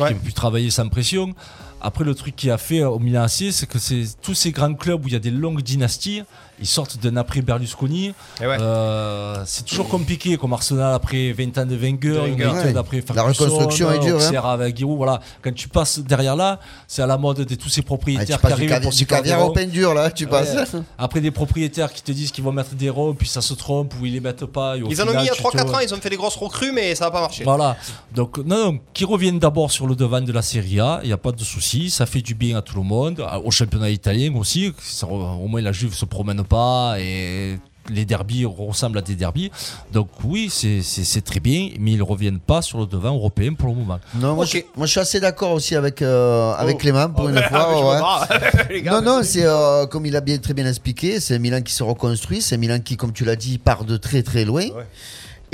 [0.00, 0.08] Ouais.
[0.08, 1.34] qui a pu travailler sans pression.
[1.80, 4.72] Après, le truc qu'il a fait au Milan AC, c'est que c'est tous ces grands
[4.74, 6.22] clubs où il y a des longues dynasties,
[6.60, 8.14] ils sortent d'un après Berlusconi.
[8.40, 8.56] Eh ouais.
[8.60, 12.22] Euh, c'est toujours compliqué, comme Arsenal après 20 ans de Wenger.
[12.28, 12.76] United Ouais.
[12.76, 14.26] après La Ferguson, reconstruction est dure, hein.
[14.26, 15.20] Auxerre avec Giroud, voilà.
[15.42, 18.40] Quand tu passes derrière là, c'est à la mode de tous ces Ah, tu propriétaires
[18.40, 20.54] qui du, arrivent cavi- pour du caviar au dur, là, tu passes.
[20.74, 20.80] Ouais.
[20.98, 23.94] Après des propriétaires qui te disent qu'ils vont mettre des ronds, puis ça se trompe,
[24.00, 24.76] ou ils les mettent pas.
[24.76, 26.16] Ils en ont mis il y a tu 3-4 te- ans, ils ont fait des
[26.16, 27.44] grosses recrues, mais ça n'a pas marché.
[27.44, 27.76] Voilà.
[28.14, 31.12] Donc, non, non, qui reviennent d'abord sur le devant de la Serie A, il n'y
[31.12, 31.90] a pas de souci.
[31.90, 34.72] Ça fait du bien à tout le monde, au championnat italien aussi.
[34.82, 37.58] Ça- au moins, la Juve se promène pas et
[37.90, 39.50] les derbies ressemblent à des derbies.
[39.92, 43.68] Donc, oui, c'est- très bien, mais ils ne reviennent pas sur le devant européen pour
[43.68, 43.98] le moment.
[44.14, 46.78] Non, moi, je, moi, je suis assez d'accord aussi avec, euh, avec Oh.
[46.78, 48.26] Clément pour Oh, une fois.
[48.70, 48.80] ouais.
[48.82, 48.92] gars.
[48.92, 51.82] Non, non, c'est euh, comme il a bien, très bien expliqué, c'est Milan qui se
[51.82, 54.62] reconstruit, c'est Milan qui, comme tu l'as dit, part de très très loin.
[54.62, 54.86] Ouais.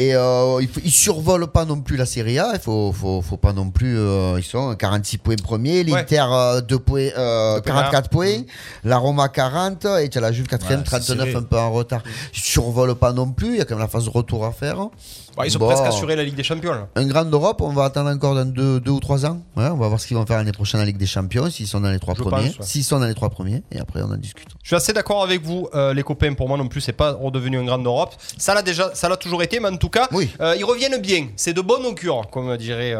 [0.00, 3.20] Et euh, il, faut, il survole pas non plus la Serie A, il faut, faut,
[3.20, 3.98] faut pas non plus.
[3.98, 8.38] euh, ils sont 46 points premier, l'Inter euh, deux points, euh, Deux points 44 points,
[8.82, 11.34] la Roma 40, et tu as la Juve 4 Ouais, c'est 39 serré.
[11.34, 12.02] un peu en retard.
[12.34, 14.52] Ils survolent pas non plus, il y a quand même la phase de retour à
[14.52, 14.88] faire.
[15.36, 15.66] Bah, ils ont Bon.
[15.68, 16.72] presque assuré la Ligue des Champions.
[16.72, 16.88] là.
[16.96, 19.40] Un grand d'Europe, on va attendre encore dans deux, deux ou trois ans.
[19.56, 21.66] Ouais, on va voir ce qu'ils vont faire l'année prochaine en Ligue des Champions, s'ils
[21.66, 22.48] sont dans les trois Je premiers.
[22.48, 22.54] ouais.
[22.60, 24.48] S'ils sont dans les trois premiers, et après on en discute.
[24.62, 26.34] Je suis assez d'accord avec vous, euh, les copains.
[26.34, 28.14] Pour moi non plus, c'est pas redevenu un grand d'Europe.
[28.38, 30.30] Ça l'a déjà, ça l'a toujours été, mais en tout cas, Oui.
[30.40, 31.28] euh, ils reviennent bien.
[31.36, 32.94] C'est de bonne augure, comme diraient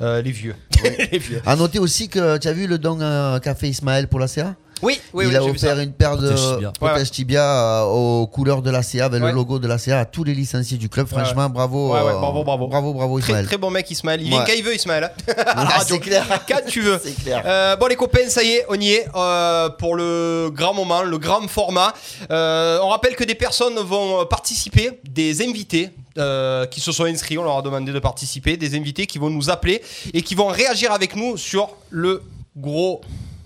[0.00, 0.54] euh, les vieux.
[1.12, 1.40] les vieux.
[1.46, 2.98] À noter aussi que tu as vu le don
[3.40, 6.28] qu'a fait Ismaël pour la CA Oui, oui, Il oui, a offert une paire de
[6.30, 6.72] Protège tibia.
[6.72, 7.06] protège Ouais, ouais.
[7.06, 9.28] tibia euh, aux couleurs de la CA, avec Ouais.
[9.30, 11.06] le logo de la CA à tous les licenciés du club.
[11.12, 12.66] Ouais, Franchement, bravo, Ouais, ouais, euh, bravo, bravo.
[12.68, 13.46] bravo, bravo, Très, Ismaël.
[13.46, 14.22] très bon mec, Ismaël.
[14.22, 15.04] Il vient quand il veut, Ismaël.
[15.28, 15.32] hein.
[15.46, 15.96] Ah, radio.
[15.96, 16.26] c'est clair.
[16.48, 16.98] Quand tu veux.
[17.02, 17.42] C'est clair.
[17.44, 21.02] Euh, bon les copains, ça y est, on y est euh, pour le grand moment,
[21.02, 21.92] le grand format.
[22.30, 27.36] Euh, on rappelle que des personnes vont participer, des invités euh, qui se sont inscrits,
[27.38, 29.82] on leur a demandé de participer, des invités qui vont nous appeler
[30.14, 32.22] et qui vont réagir avec nous sur le
[32.56, 33.00] gros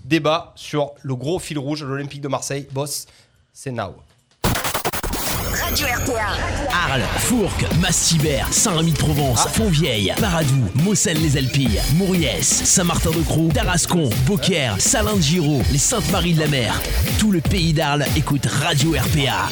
[0.05, 2.67] débat, sur le gros fil rouge, l'Olympique de Marseille.
[2.71, 3.07] Boss,
[3.53, 3.95] c'est now.
[5.63, 6.35] Radio RPA.
[6.71, 15.77] Arles, Fourques, Massibert, Saint-Rémy-de-Provence, Fontvieille, Paradou, Mossel-les-Alpilles, Mouriès, Saint-Martin-de-Croix, Tarascon, Beaucaire, Salin de Giraud, les
[15.77, 16.81] Saintes-Maries de la Mer.
[17.19, 19.47] Tout le pays d'Arles écoute Radio RPA.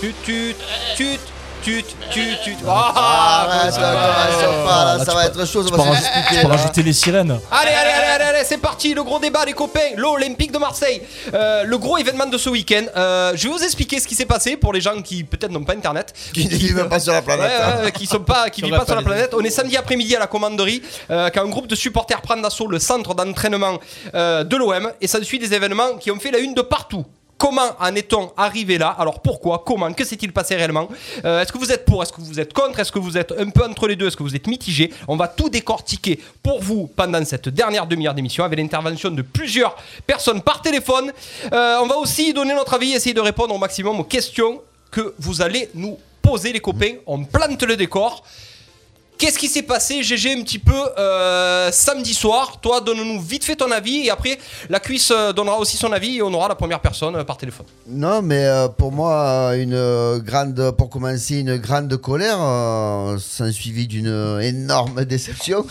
[0.00, 0.56] Tut, tut,
[0.96, 1.20] tut,
[1.62, 2.56] tut, tut, tut.
[2.66, 5.74] Ah, Ah, ouais, ça commence pas, là, Là, ça tu va être chaud, ça Tu
[5.74, 6.42] peux, va se raj- tu expliquer.
[6.42, 6.56] peux là.
[6.56, 7.30] rajouter les sirènes.
[7.50, 11.02] Allez, allez, allez, allez, allez, c'est parti, le gros débat, les copains, l'Olympique de Marseille,
[11.34, 12.84] Euh, le gros événement de ce week-end.
[12.96, 15.64] Euh, je vais vous expliquer ce qui s'est passé pour les gens qui peut-être n'ont
[15.64, 16.12] pas internet.
[16.34, 17.50] Qui ne vivent même pas sur la Ouais, planète.
[17.60, 17.76] hein.
[17.78, 19.30] ouais, ouais, qui sont pas, qui Sur vivent pas sur la planète.
[19.30, 19.42] planète.
[19.42, 22.66] On est samedi après-midi à la commanderie, euh, quand un groupe de supporters prend d'assaut
[22.66, 23.78] le centre d'entraînement
[24.14, 27.04] euh, de l'OM et ça suit des événements qui ont fait la une de partout.
[27.40, 30.88] Comment en est-on arrivé là Alors pourquoi Comment Que s'est-il passé réellement
[31.24, 33.32] Euh, Est-ce que vous êtes pour Est-ce que vous êtes contre Est-ce que vous êtes
[33.32, 36.60] un peu entre les deux Est-ce que vous êtes mitigé On va tout décortiquer pour
[36.60, 39.74] vous pendant cette dernière demi-heure d'émission avec l'intervention de plusieurs
[40.06, 41.10] personnes par téléphone.
[41.50, 45.14] Euh, on va aussi donner notre avis, essayer de répondre au maximum aux questions que
[45.18, 46.96] vous allez nous poser les copains.
[47.06, 48.22] On plante le décor.
[49.20, 52.58] Qu'est-ce qui s'est passé, GG, un petit peu euh, samedi soir?
[52.62, 54.38] Toi, donne-nous vite fait ton avis et après,
[54.70, 57.36] la cuisse euh, donnera aussi son avis et on aura la première personne euh, par
[57.36, 57.66] téléphone.
[57.86, 63.86] Non, mais euh, pour moi, une grande, pour commencer, une grande colère, euh, s'en suivi
[63.86, 65.66] d'une énorme déception.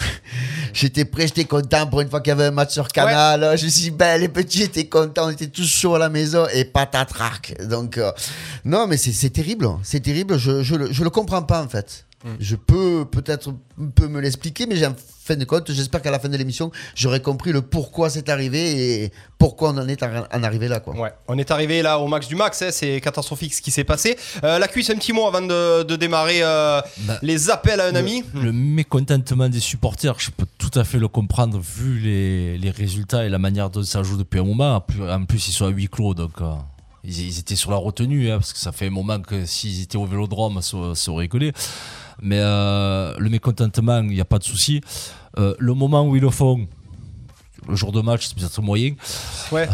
[0.72, 3.58] j'étais prêt, j'étais content pour une fois qu'il y avait un match sur Canal.
[3.58, 6.66] Je suis belle, les petits étaient contents, on était tous chauds à la maison et
[6.66, 7.56] patatrac.
[7.68, 8.00] Donc,
[8.64, 10.38] non, mais c'est terrible, c'est terrible.
[10.38, 12.06] Je, je, le- je le comprends pas en fait.
[12.40, 16.20] Je peux peut-être un peu me l'expliquer, mais en fin de compte, j'espère qu'à la
[16.20, 20.10] fin de l'émission, j'aurai compris le pourquoi c'est arrivé et pourquoi on en est en
[20.30, 20.82] en arrivé là.
[20.82, 21.00] Quoi.
[21.00, 23.86] Ouais, on est arrivé là au max du max, hein, c'est catastrophique ce qui s'est
[23.86, 24.18] passé.
[24.44, 27.86] Euh, la cuisse, un petit mot avant de, de démarrer euh, Bah, les appels à
[27.88, 28.24] un ami.
[28.34, 33.26] Le mécontentement des supporters, je peux tout à fait le comprendre vu les, les résultats
[33.26, 34.84] et la manière dont ça joue depuis un moment.
[35.10, 36.54] En plus, ils sont à huis clos, donc euh,
[37.06, 39.84] ils, ils étaient sur la retenue, hein, parce que ça fait un moment que s'ils
[39.84, 41.54] étaient au vélodrome, ça, ça aurait collé.
[42.22, 44.82] Mais euh, le mécontentement, il n'y a pas de souci.
[45.38, 46.68] Euh, le moment où ils le font,
[47.68, 48.94] le jour de match, c'est peut-être moyen.
[49.52, 49.68] Ouais.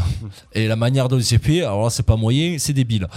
[0.53, 3.07] Et la manière dont c'est fait, alors là, c'est pas moyen, c'est débile.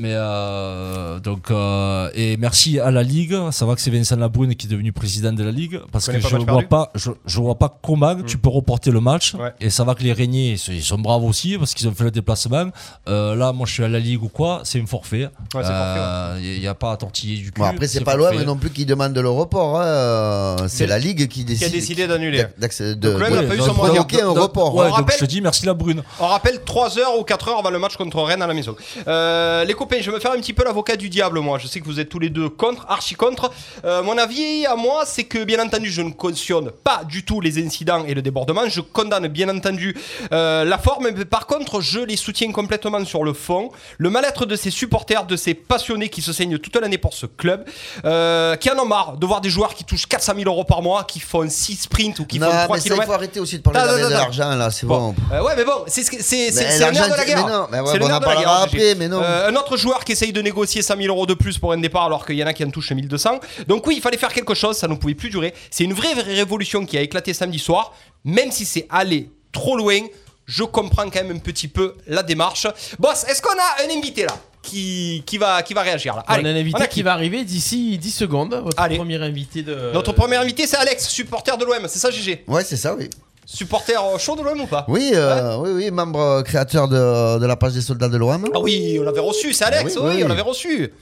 [0.00, 3.36] Mais euh, donc, euh, et merci à la Ligue.
[3.50, 5.80] Ça va que c'est Vincent Labrune qui est devenu président de la Ligue.
[5.90, 6.66] Parce que je vois perdu?
[6.66, 9.34] pas, je, je vois pas comment tu peux reporter le match.
[9.34, 9.52] Ouais.
[9.60, 12.10] Et ça va que les Régniers, ils sont- braves aussi parce qu'ils ont fait le
[12.12, 12.66] déplacement.
[13.08, 15.28] Euh, là, moi, je suis à la Ligue ou quoi, c'est un forfait.
[15.56, 17.60] Euh, Il n'y a pas à tortiller du cul.
[17.60, 18.36] Bon, après, c'est pas forfait.
[18.36, 19.80] l'OM non plus qui demande le report.
[19.80, 20.56] hein.
[20.68, 21.66] C'est la Ligue qui décide.
[21.68, 22.44] Qui a décidé d'annuler.
[22.58, 24.74] De, Donc de- pas eu son provoquer un report.
[24.74, 26.02] Ouais, On donc rappelle- je te dis merci la brune.
[26.20, 28.76] On rappelle 3 heures ou 4 heures avant le match contre Rennes à la maison.
[29.06, 31.58] Les copains, je vais me faire un petit peu l'avocat du diable, moi.
[31.58, 33.50] Je sais que vous êtes tous les deux contre, archi contre.
[33.84, 37.40] Euh, mon avis à moi, c'est que bien entendu, je ne cautionne pas du tout
[37.40, 38.62] les incidents et le débordement.
[38.68, 39.96] Je condamne bien entendu
[40.32, 43.70] euh, la forme, mais par contre, je les soutiens complètement sur le fond.
[43.98, 47.26] Le mal-être de ces supporters, de ces passionnés qui se saignent toute l'année pour ce
[47.26, 47.64] club,
[48.04, 50.82] euh, qui en ont marre de voir des joueurs qui touchent 400 000 euros par
[50.82, 53.06] mois, qui font 6 sprints ou qui non, font 3 mais ça, il km.
[53.06, 55.14] faut arrêter aussi de parler de l'argent, là, c'est bon.
[55.30, 56.20] Ouais, mais bon, c'est c'est
[56.52, 57.46] c'est- le nerf de la guerre.
[57.46, 59.20] mais non, mais ouais, on en de la parlera guerre, après, mais non.
[59.22, 61.78] Euh, un autre joueur qui essaye de négocier 100 000 euros de plus pour un
[61.78, 63.40] départ alors qu'il y en a qui en touchent 1200.
[63.66, 65.54] Donc oui, il fallait faire quelque chose, ça ne pouvait plus durer.
[65.70, 69.76] C'est une vraie, vraie révolution qui a éclaté samedi soir, même si c'est allé trop
[69.76, 70.00] loin.
[70.46, 72.66] Je comprends quand même un petit peu la démarche.
[72.98, 76.24] Boss, est-ce qu'on a un invité là qui, qui, va, qui va réagir là?
[76.28, 78.54] On a un on invité a qui va arriver d'ici 10 secondes.
[78.54, 78.96] Votre Allez.
[78.96, 79.92] premier invité de.
[79.92, 83.10] Notre premier invité, c'est Alex, supporter de l'OM, c'est ça, GG Ouais, c'est ça, oui.
[83.50, 87.38] Supporter euh, chaud de l'OM ou pas Oui, euh, oui, oui, membre euh, créateur de,
[87.38, 88.44] de la page des soldats de l'OM.
[88.54, 90.24] Ah oui, on l'avait reçu, c'est Alex, Ah oui, oui, oui.
[90.24, 90.92] on l'avait reçu.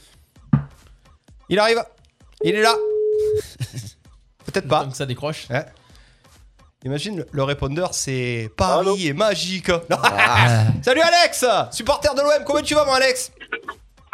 [1.48, 1.82] Il arrive.
[2.44, 2.72] Il est là.
[4.46, 4.84] Peut-être pas.
[4.84, 5.48] Donc ça décroche.
[5.50, 5.66] Ouais.
[6.84, 9.66] Imagine, le- répondeur, c'est Paris est magique.
[10.82, 13.32] Salut Alex, supporter de l'OM, comment tu vas mon Alex?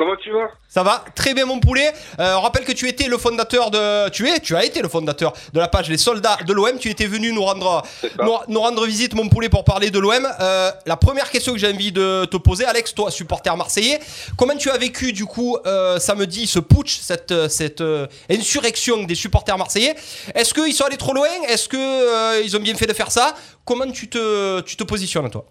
[0.02, 0.50] Comment tu vas?
[0.66, 1.92] Ça va très bien mon poulet.
[2.18, 4.08] Euh, on rappelle que tu étais le fondateur de...
[4.08, 6.76] Tu es, tu as été le fondateur de la page Les Soldats de l'OM.
[6.76, 7.84] Tu étais venu nous rendre,
[8.20, 10.26] nous, nous rendre visite mon poulet pour parler de l'OM.
[10.40, 14.00] Euh, la première question que j'ai envie de te poser, Alex, toi supporter marseillais,
[14.36, 19.14] comment tu as vécu du coup euh, samedi ce putsch, cette, cette euh, insurrection des
[19.14, 19.94] supporters marseillais?
[20.34, 21.30] Est-ce qu'ils sont allés trop loin?
[21.46, 23.36] Est-ce qu'ils ont bien fait de faire ça?
[23.64, 25.44] Comment tu te, tu te positionnes toi?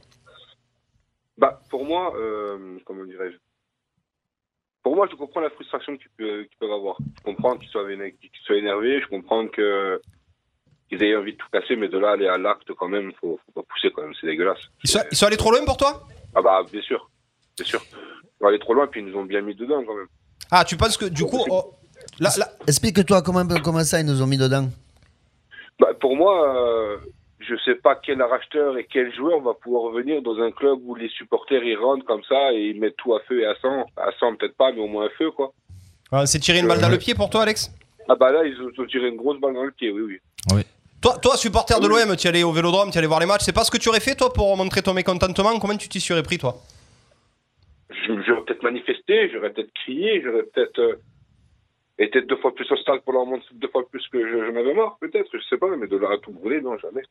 [1.38, 2.12] Bah, pour moi,
[2.86, 3.38] comment dirais-je?
[4.84, 6.98] Pour moi, je comprends la frustration qu'ils peuvent, qu'ils peuvent avoir.
[7.17, 7.89] Je comprends qu'ils soient,
[8.58, 10.02] énervés, je comprends que
[10.89, 13.39] qu'ils aient envie de tout casser, mais de là aller à l'acte quand même, faut,
[13.46, 14.60] faut pas pousser quand même, c'est dégueulasse.
[14.84, 16.04] ils sont, ils sont allés trop loin pour toi?
[16.36, 17.10] Ah bah, bien sûr,
[17.56, 17.82] bien sûr.
[18.39, 20.08] On va aller trop loin, puis ils nous ont bien mis dedans quand même.
[20.50, 21.39] Ah, tu penses que du coup...
[21.50, 21.76] oh,
[22.20, 24.67] là, là, Explique-toi comment, comment ça ils nous ont mis dedans.
[25.80, 26.98] Bah, pour moi, euh,
[27.52, 30.96] je sais pas quel racheteur et quel joueur va pouvoir revenir dans un club où
[30.96, 33.86] les supporters ils rentrent comme ça et ils mettent tout à feu et à sang.
[33.98, 35.54] À sang peut-être pas, mais au moins à feu quoi.
[36.12, 37.70] Ah, c'est tirer une balle dans le pied pour toi Alex?
[38.10, 40.20] Ah bah là, ils ont tiré une grosse balle dans le pied, oui,
[40.54, 40.64] oui.
[41.02, 43.42] Toi, toi, supporter de l'OM, tu allais au vélodrome, tu allais voir les matchs.
[43.42, 45.58] C'est pas ce que tu aurais fait, toi, pour montrer ton mécontentement?
[45.60, 46.56] Comment tu t'y serais pris, toi?
[48.08, 51.00] J'aurais peut-être manifesté, j'aurais peut-être crié, j'aurais peut-être
[52.06, 54.56] été deux fois plus au stade pour leur montrer deux fois plus que je- j'en
[54.56, 57.04] avais marre, peut-être, je sais pas, mais de là à tout brûler, non, jamais.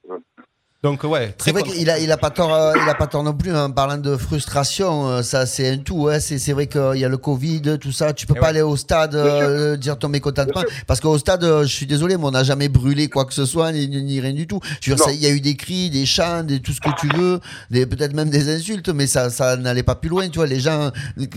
[0.82, 3.22] Donc, ouais, C'est vrai qu'il a, il a pas tort, euh, il a pas tort
[3.22, 5.08] non plus en parlant de frustration.
[5.10, 6.08] euh, Ça, c'est un tout.
[6.08, 6.20] hein.
[6.20, 8.14] C'est, c'est vrai qu'il y a le Covid, tout ça.
[8.14, 11.68] Tu peux pas aller au stade euh, dire ton mécontentement parce qu'au stade, euh, je
[11.68, 14.32] suis désolé, mais on n'a jamais brûlé quoi que ce soit ni, ni- ni rien
[14.32, 14.58] du tout.
[14.80, 15.10] Je veux dire, Non.
[15.10, 17.40] ça- il y a eu des cris, des chants, des, tout ce que tu veux,
[17.70, 20.30] des, peut-être même des insultes, mais ça, ça n'allait pas plus loin.
[20.30, 20.90] Tu vois, les gens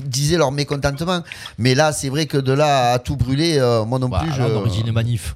[0.05, 1.21] disaient leur mécontentement.
[1.57, 4.79] Mais là, c'est vrai que de là à tout brûler, euh, moi non plus, je.
[4.79, 5.35] une manif.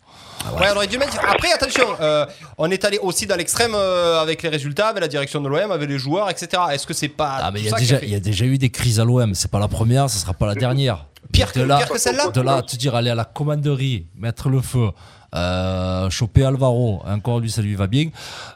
[0.60, 1.18] Ouais, on aurait dû mettre.
[1.28, 2.26] Après, attention, euh,
[2.58, 5.72] on est allé aussi dans l'extrême euh, avec les résultats, avec la direction de l'OM,
[5.72, 6.62] avec les joueurs, etc.
[6.72, 7.38] Est-ce que c'est pas.
[7.42, 9.34] Ah, mais il y, a déjà- y a déjà eu des crises à l'OM.
[9.36, 11.06] C'est pas la première, ce sera pas la dernière.
[11.32, 13.26] Pire que, de là, pire que celle-là de là à te dire aller à la
[13.26, 14.90] commanderie, mettre le feu,
[15.36, 18.10] euh, choper Alvaro, encore lui ça lui va bien.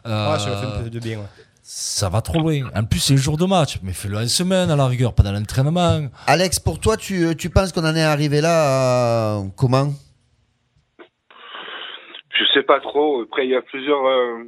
[0.07, 1.17] Euh, Ouais, ça fait un peu de bien.
[1.17, 1.25] ouais.
[1.63, 2.61] ça va trop loin.
[2.75, 5.23] En plus c'est le jour de match, mais fais-le en semaine à la rigueur, pas
[5.23, 6.07] dans l'entraînement.
[6.27, 9.93] Alex, pour toi, tu, tu penses qu'on en est arrivé là euh, comment?
[12.61, 13.21] Sais pas trop.
[13.21, 14.05] Après, il y a plusieurs.
[14.05, 14.43] euh,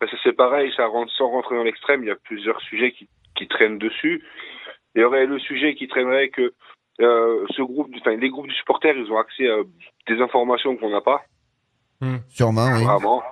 [0.00, 2.02] que c'est pareil, ça rentre sans rentrer dans l'extrême.
[2.02, 4.22] Il y a plusieurs sujets qui, qui traînent dessus.
[4.94, 6.52] Il y aurait le sujet qui traînerait que
[7.00, 9.58] euh, ce groupe, enfin les groupes de supporters, ils ont accès à
[10.08, 11.22] des informations qu'on n'a pas.
[12.28, 12.84] Sûrement, oui.
[12.84, 13.22] Vraiment.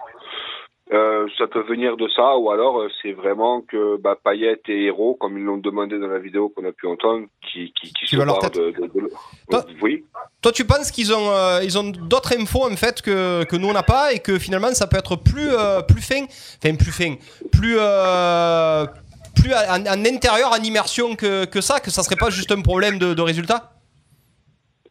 [0.93, 4.85] Euh, ça peut venir de ça, ou alors euh, c'est vraiment que bah, Payet et
[4.85, 8.07] Héros, comme ils l'ont demandé dans la vidéo qu'on a pu entendre, qui, qui, qui
[8.07, 8.55] se leur tête.
[8.55, 9.11] de, de- de-
[9.51, 10.05] Toi- Oui.
[10.43, 13.67] Toi, tu penses qu'ils ont, euh, ils ont d'autres infos en fait que, que nous
[13.69, 16.23] on n'a pas et que finalement ça peut être plus, euh, plus fin,
[16.63, 17.17] enfin plus fin,
[17.51, 18.87] plus, euh,
[19.35, 22.63] plus en, en intérieur, en immersion que, que ça, que ça serait pas juste un
[22.63, 23.73] problème de, de résultat?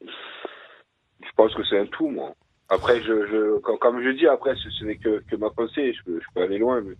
[0.01, 2.33] Je pense que c'est un tout, moi.
[2.69, 6.03] Après, je, je, comme, je dis, après, ce, ce n'est que, que ma pensée, je
[6.03, 6.81] peux, je peux aller loin.
[6.81, 6.95] Mais...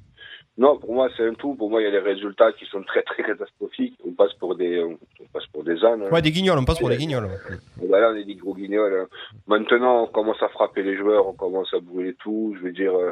[0.58, 1.56] Non, pour moi, c'est un tout.
[1.56, 3.98] Pour moi, il y a des résultats qui sont très, très catastrophiques.
[4.06, 6.04] On passe pour des, on, on passe pour des ânes.
[6.04, 6.10] hein.
[6.12, 7.26] Ouais, des guignols, on passe pour des guignols.
[7.26, 7.58] ouais.
[7.88, 8.94] Voilà, on est des gros guignols.
[8.94, 9.08] hein.
[9.48, 12.56] Maintenant, on commence à frapper les joueurs, on commence à brûler tout.
[12.58, 13.12] Je veux dire, euh,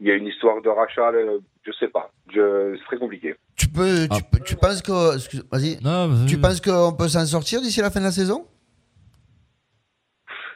[0.00, 1.20] il y a une histoire de rachat, là,
[1.62, 2.10] je sais pas.
[2.32, 3.36] Je, c'est très compliqué.
[3.56, 5.76] Tu peux, tu, peux- tu penses que, excuse- vas-y,
[6.26, 8.46] tu penses qu'on peut s'en sortir d'ici la fin de la saison?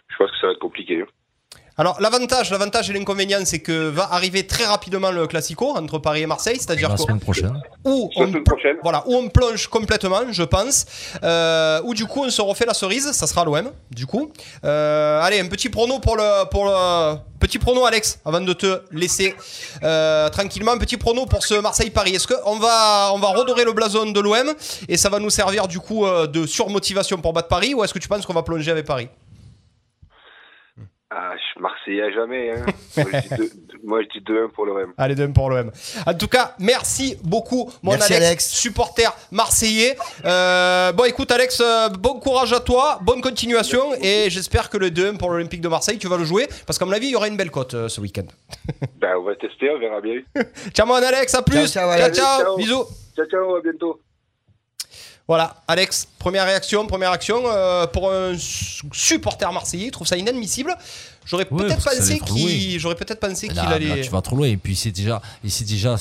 [0.08, 1.02] Je pense que ça va être compliqué.
[1.02, 1.06] hein.
[1.80, 6.22] Alors l'avantage, l'avantage et l'inconvénient, c'est que va arriver très rapidement le Classico entre Paris
[6.22, 7.62] et Marseille, c'est-à-dire La semaine prochaine.
[7.84, 8.32] où on,
[8.82, 10.86] voilà, où on plonge complètement, je pense.
[11.22, 14.32] Euh, où du coup on se refait la cerise, ça sera l'OM, du coup.
[14.64, 18.80] Euh, allez, un petit prono pour le, pour le petit prono, Alex, avant de te
[18.90, 19.36] laisser
[19.84, 20.72] euh, tranquillement.
[20.72, 22.16] Un petit prono pour ce Marseille-Paris.
[22.16, 24.52] Est-ce qu'on va, on va redorer le blason de l'OM
[24.88, 27.94] et ça va nous servir du coup euh, de surmotivation pour battre Paris ou est-ce
[27.94, 29.08] que tu penses qu'on va plonger avec Paris?
[31.10, 32.50] Ah, je suis Marseillais à jamais.
[32.50, 32.66] Hein.
[32.96, 34.92] moi, je dis deux- deux- moi, je dis 2-1 pour l'OM.
[34.98, 35.70] Allez, 2 pour l'OM.
[36.06, 38.48] En tout cas, merci beaucoup, mon Merci, Alex, Alex.
[38.50, 39.96] supporter marseillais.
[40.26, 44.90] Euh, bon, écoute, Alex, euh, bon courage à toi, bonne continuation, et j'espère que le
[44.90, 47.16] 2 pour l'Olympique de Marseille, tu vas le jouer, parce qu'à mon avis, il y
[47.16, 48.26] aura une belle cote euh, ce week-end.
[49.00, 50.20] Ben, on va tester, on verra bien.
[50.74, 51.72] Ciao, mon Alex, à plus.
[51.72, 52.56] Ciao, ciao, ciao, Ciao.
[52.58, 52.84] bisous.
[53.16, 53.98] Ciao, ciao, à bientôt.
[55.28, 60.16] Voilà, Alex, première réaction, première action euh, pour un su- supporter marseillais, il trouve ça
[60.16, 60.74] inadmissible.
[61.26, 63.88] J'aurais Ouais, peut-être pensé qu'il, j'aurais peut-être pensé qu'il allait.
[63.96, 64.46] là, tu vas trop loin.
[64.48, 65.96] Et puis c'est déjà, et c'est déjà,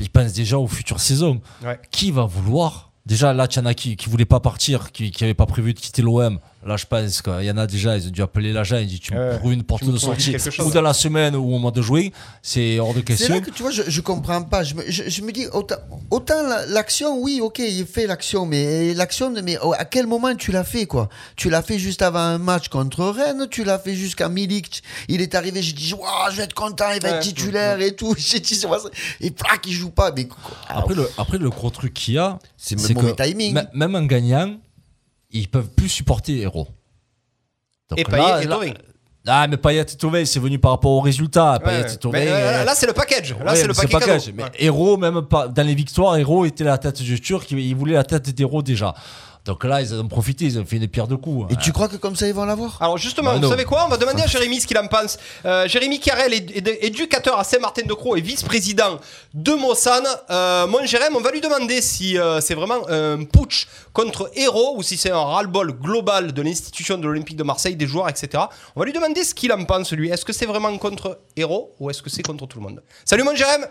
[0.00, 1.40] il pense déjà aux futures saisons.
[1.64, 1.78] Ouais.
[1.92, 5.74] Qui va vouloir Déjà là, qui qui voulait pas partir, qui qui avait pas prévu
[5.74, 6.40] de quitter l'OM.
[6.66, 8.98] Là, je pense qu'il y en a déjà, ils ont dû appeler l'agent et dit
[8.98, 11.82] tu me trouves une porte de sortie ou dans la semaine ou au mois de
[11.82, 12.08] juin.
[12.42, 13.34] C'est hors de C'est question.
[13.34, 14.64] là que tu vois, je, je comprends pas.
[14.64, 15.76] Je me, je, je me dis, autant,
[16.10, 20.52] autant la- l'action, oui, ok, il fait l'action, mais l'action, mais à quel moment tu
[20.52, 21.08] l'as fait, quoi?
[21.36, 24.82] Tu l'as fait juste avant un match contre Rennes, tu l'as fait jusqu'à Milik.
[25.08, 27.16] Il est arrivé, j'ai dit, je vais être content, il va Ouais.
[27.16, 28.14] être titulaire et tout.
[28.18, 28.66] J'ai dit, c'est
[29.20, 30.12] et plaque, il joue pas.
[30.16, 30.26] Mais
[30.68, 33.60] Après le, après, le gros truc qu'il y a, C'est c'est que timing.
[33.74, 34.54] même en gagnant,
[35.34, 36.68] ils peuvent plus supporter Héros.
[37.90, 38.72] Donc Et là- Payet et là- Thauvin.
[39.26, 41.58] Ah, mais Payet et Thauvin, c'est venu par rapport au résultat.
[41.64, 41.92] Payet Ouais.
[41.92, 43.34] et Thauvin, Mais, euh, euh, là, c'est le package.
[43.38, 43.88] Là, Ouais, c'est le cadeau.
[43.88, 44.32] package.
[44.34, 44.44] Mais.
[44.58, 47.50] Héros, même pas, dans les victoires, Héros était la tête du Turc.
[47.50, 48.94] Il il voulait la tête d'Héros déjà.
[49.44, 50.46] Donc là, ils en ont profité.
[50.46, 51.52] Ils ont fait une pierre de coups.
[51.52, 53.50] Et tu crois que comme ça, ils vont l'avoir Alors justement, Bah vous non.
[53.50, 53.84] savez quoi?
[53.84, 55.18] On va demander à Jérémy ce qu'il en pense.
[55.44, 58.98] Euh, Jérémy Carrel est, est- éducateur à Saint-Martin-de-Croix et vice-président
[59.34, 60.06] de Mossane.
[60.30, 64.76] Euh, mon Jérémy, on va lui demander si euh, c'est vraiment un putsch contre Héros
[64.78, 68.44] ou si c'est un ras-le-bol global de l'institution de l'Olympique de Marseille, des joueurs, etc.
[68.74, 70.08] On va lui demander ce qu'il en pense, lui.
[70.08, 72.82] Est-ce que c'est vraiment contre Héros ou est-ce que c'est contre tout le monde?
[73.04, 73.64] Salut mon Jérémy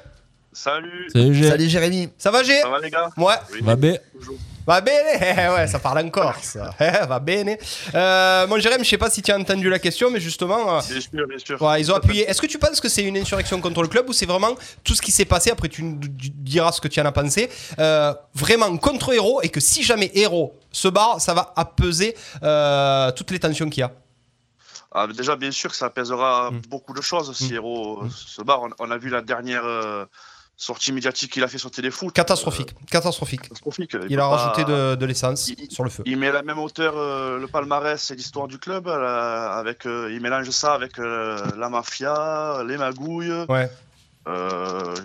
[0.55, 1.47] Salut Salut.
[1.49, 2.09] Salut Jérémy.
[2.19, 2.62] Ça va Gé?
[2.62, 3.09] Ça va les gars?
[3.17, 3.33] Ouais.
[3.63, 3.95] Va bien?
[4.65, 6.73] Va bene, Eh, ouais, ça parle encore, ça.
[6.80, 7.58] Eh, Va bene.
[7.93, 10.82] Euh, mon Jérémy, je sais pas si tu as entendu la question, mais justement, euh,
[10.89, 11.62] Bien sûr, bien sûr.
[11.62, 12.23] Ouais, ils ont appuyé.
[12.30, 14.95] Est-ce que tu penses que c'est une insurrection contre le club ou c'est vraiment tout
[14.95, 15.52] ce qui s'est passé?
[15.52, 17.49] Après, tu nous diras ce que tu en as pensé.
[17.80, 23.12] euh, vraiment contre Héros et que si jamais Héros se barre, ça va apaiser euh,
[23.12, 23.91] toutes les tensions qu'il y a.
[24.95, 26.62] Ah, déjà, bien sûr que ça apaisera Mm.
[26.69, 28.62] beaucoup de choses si Héros euh, se barre.
[28.62, 30.06] On, on a vu la dernière euh,
[30.56, 32.13] sortie médiatique qu'il a fait sur Téléfoot.
[32.13, 32.74] Catastrophique.
[32.89, 33.42] Catastrophique.
[33.44, 33.96] Catastrophique.
[34.10, 36.04] Il a pas- rajouté de, de l'essence sur le feu.
[36.06, 38.88] Il met à la même hauteur euh, le palmarès et l'histoire du club.
[38.88, 43.46] euh, avec, euh, il mélange ça avec euh, la mafia, les magouilles.
[43.50, 43.70] Ouais.
[44.28, 44.96] Euh,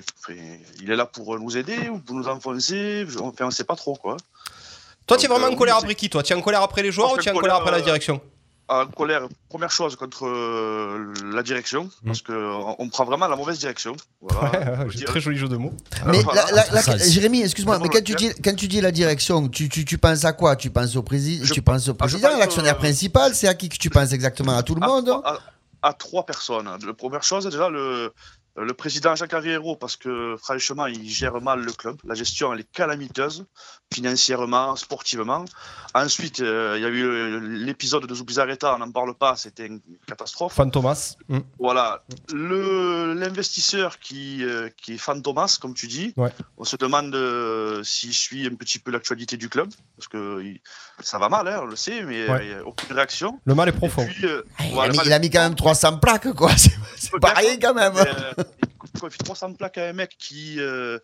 [0.81, 3.05] il est là pour nous aider ou pour nous enfoncer.
[3.21, 4.17] Enfin, on sait pas trop quoi.
[5.07, 6.83] Toi, tu es vraiment en euh, colère après qui Toi, tu es en colère après
[6.83, 8.21] les joueurs ou tu es en colère après la euh, direction?
[8.69, 13.59] En colère, première chose, contre euh, la direction, parce qu'on on prend vraiment la mauvaise
[13.59, 13.97] direction.
[14.21, 15.73] Voilà, Ouais, très joli jeu de mots.
[16.07, 16.45] Mais Voilà.
[16.47, 18.81] la- la- la- Ça, c'est- Jérémy, excuse-moi, mais quand tu, le dis, quand tu dis
[18.81, 20.55] la direction, tu, tu, tu penses à quoi?
[20.57, 23.49] Tu penses au, prési Je- tu penses au Ah, président, pense, l'actionnaire euh, principal C'est
[23.49, 24.57] à qui que tu penses exactement?
[24.57, 25.39] À tout le à, monde à-
[25.83, 26.69] à trois personnes.
[26.87, 28.13] La première chose, déjà, le,
[28.61, 31.97] le président Jacques Arriero, parce que franchement, il gère mal le club.
[32.05, 33.45] La gestion, elle est calamiteuse,
[33.93, 35.45] financièrement, sportivement.
[35.95, 39.67] Ensuite, euh, il y a eu euh, l'épisode de Zubizarreta, on n'en parle pas, c'était
[39.67, 40.55] une catastrophe.
[40.55, 41.17] Fantomas.
[41.29, 41.39] Mm.
[41.59, 42.03] Voilà.
[43.15, 46.31] L'investisseur qui, euh, qui est Fantomas, comme tu dis, Ouais.
[46.57, 50.61] on se demande euh, s'il suit un petit peu l'actualité du club, parce que il-
[51.01, 52.47] ça va mal, hein, on le sait, mais Ouais.
[52.47, 53.41] il n'y a aucune réaction.
[53.45, 54.07] Le mal est profond.
[54.07, 56.33] Puis, euh, Ah, il, voilà, a mis, mal- il a mis quand même 300 plaques,
[56.35, 56.51] quoi.
[56.57, 57.95] C'est c'est pas rien quand même.
[58.49, 60.57] Euh, il fait 300 plaques à un mec qui.
[60.59, 60.99] euh,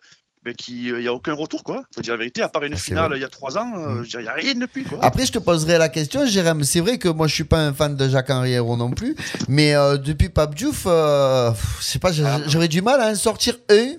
[0.47, 1.81] mais qui, il n'y a aucun retour, quoi.
[1.95, 4.03] Faut dire la vérité, à part une Ah, finale il y a trois ans, euh,
[4.03, 4.99] dirais, il n'y a rien depuis, quoi.
[5.01, 6.63] Après, je te poserai la question, Jérém.
[6.63, 9.15] C'est vrai que moi, je suis pas un fan de Jacques-Henri Hérault non plus,
[9.47, 12.41] mais euh, depuis Pape Diouf, euh, je sais pas, Ah.
[12.45, 13.93] j'aurais du mal à en sortir un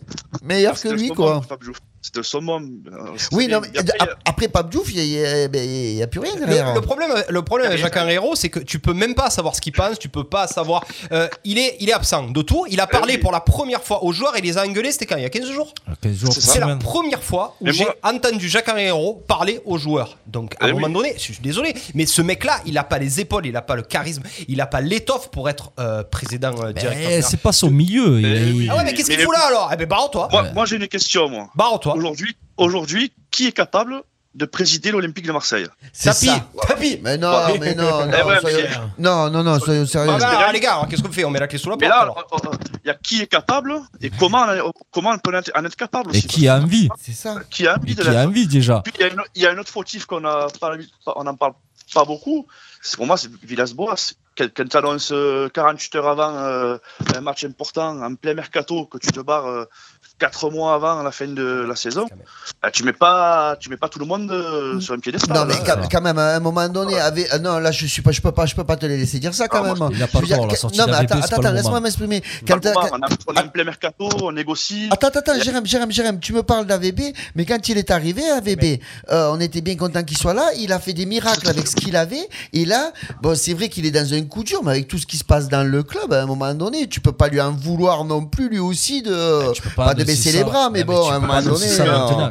[0.44, 1.42] meilleur que lui, quoi.
[1.48, 1.78] Fab Diouf.
[2.06, 2.70] C'était le summum.
[2.92, 6.34] euh, Oui, non, mais a- après Pape Diouf, il n'y a, y a plus rien
[6.38, 6.72] Le, derrière.
[6.72, 7.80] le problème, le problème avec.
[7.80, 10.46] Jacques Henriero, c'est que tu peux même pas savoir ce qu'il pense, tu peux pas
[10.46, 10.84] savoir.
[11.10, 12.64] euh, il, est, il est absent de tout.
[12.70, 13.18] Il a parlé oui.
[13.18, 15.30] pour la première fois aux joueurs et les a engueulés, c'était quand Il y a
[15.30, 15.74] 15 jours?
[16.00, 19.76] 15 jours C'est C'est la première fois où j'ai moi- entendu Jacques Henriero parler aux
[19.78, 20.16] joueurs.
[20.28, 20.92] Donc à un Eh moment oui.
[20.92, 23.74] donné, je suis désolé, mais ce mec-là, il a pas les épaules, il a pas
[23.74, 27.28] le charisme, il a pas l'étoffe pour être euh, président euh, directeur.
[27.28, 28.20] C'est pas son milieu.
[28.20, 28.26] il-
[28.64, 29.70] Eh Ah ouais, mais qu'est-ce qu'il fout là alors?
[29.72, 30.28] Eh ben barre-toi.
[30.30, 31.48] Moi, moi, j'ai une question, moi.
[31.56, 31.95] Barre-toi.
[31.96, 34.02] Aujourd'hui, aujourd'hui, qui est capable
[34.34, 35.66] de présider l'Olympique de Marseille?
[35.94, 36.12] Ça.
[36.68, 36.98] tapis.
[37.02, 40.10] Mais non, mais non, non, Eh ouais, soyons- mais- non, non, non, soyons sérieux.
[40.14, 41.24] Ah bah, les gars, alors, qu'est-ce qu'on fait?
[41.24, 42.18] On met la clé sous la Mais porte là, alors.
[42.44, 44.44] euh, euh, il y a qui est capable et comment,
[44.92, 47.36] comment on peut en être- capable Et aussi, qui a envie C'est ça.
[47.50, 49.58] Qui a envie Et de qui a envie déjà Puis il y, y a un
[49.58, 51.54] autre fautif qu'on n'en parle
[51.94, 52.46] pas beaucoup.
[52.96, 54.12] Pour moi, c'est Villas-Boas.
[54.36, 56.76] Quand, tu annonces euh, 48 heures avant euh,
[57.16, 59.66] un match important, en plein mercato, que tu te barres
[60.18, 62.06] 4 mois avant la fin de la saison,
[62.62, 65.36] bah, tu mets pas, tu mets pas tout le monde euh, sur un piédestal.
[65.36, 65.62] Non mais hein.
[65.66, 68.22] quand, quand même à un moment donné avec euh, non là je suis pas je
[68.22, 69.76] peux pas je peux pas te laisser dire ça quand Ah, même.
[69.78, 71.80] moi, il a pas dire, tort, la sortie non mais attends attends laisse-moi moment.
[71.82, 72.22] m'exprimer.
[72.48, 74.88] Quand, quand- on, a- on en plein mercato, on négocie.
[74.90, 77.00] Attends, attends, attends, Jérém, Jérém, Jérém, tu me parles d'AVB,
[77.34, 80.72] mais quand il est arrivé, AVB, euh, on était bien content qu'il soit là, il
[80.72, 83.90] a fait des miracles avec ce qu'il avait, et là, bon, c'est vrai qu'il est
[83.90, 86.22] dans un coup dur, mais avec tout ce qui se passe dans le club, à
[86.22, 89.62] un moment donné, tu peux pas lui en vouloir non plus, lui aussi, de, tu
[89.62, 91.66] peux pas, pas de adosser baisser les bras, mais bon, à un moment donné.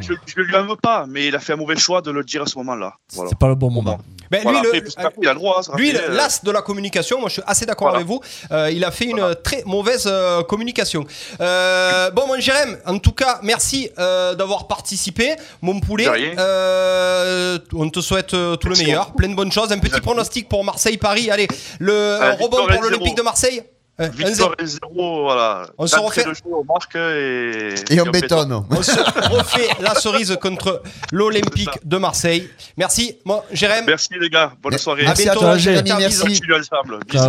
[0.00, 2.22] Je, je lui en veux pas, mais il a fait un mauvais choix de le
[2.24, 2.94] dire à ce moment-là.
[3.12, 3.30] Voilà.
[3.30, 3.98] C'est pas le bon moment.
[4.28, 5.62] Ben, Voilà, lui, le- parce qu'après, il a le droit.
[5.62, 7.98] ça Lui, rappelle, l'as de la communication, moi je suis assez d'accord Voilà.
[7.98, 8.20] avec vous.
[8.50, 11.04] Euh, il a fait une très mauvaise euh, communication.
[11.40, 15.36] Euh, bon, mon Jérém, en tout cas, merci euh, d'avoir participé.
[15.62, 16.08] Mon poulet,
[16.38, 19.70] euh, on te souhaite euh, tout le meilleur, plein de bonnes choses.
[19.70, 21.30] Un petit pronostic pour Marseille-Paris.
[21.30, 21.46] Allez,
[21.78, 22.80] le Euh, un rebond pour 1-0.
[22.82, 23.62] l'Olympique de Marseille
[23.98, 24.26] Euh, 1-0.
[24.28, 25.66] Victoire et 0, voilà.
[25.78, 27.74] On se refait- de jeu, on marque et.
[27.94, 28.52] Et on bétonne.
[28.70, 30.82] On se refait la cerise contre
[31.12, 32.50] l'Olympique de Marseille.
[32.76, 33.84] Merci, mon Jérém.
[33.86, 35.02] Merci les gars, bonne soirée.
[35.02, 36.40] À Merci à bientôt, toi, Jérémy, merci.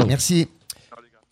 [0.08, 0.48] Merci.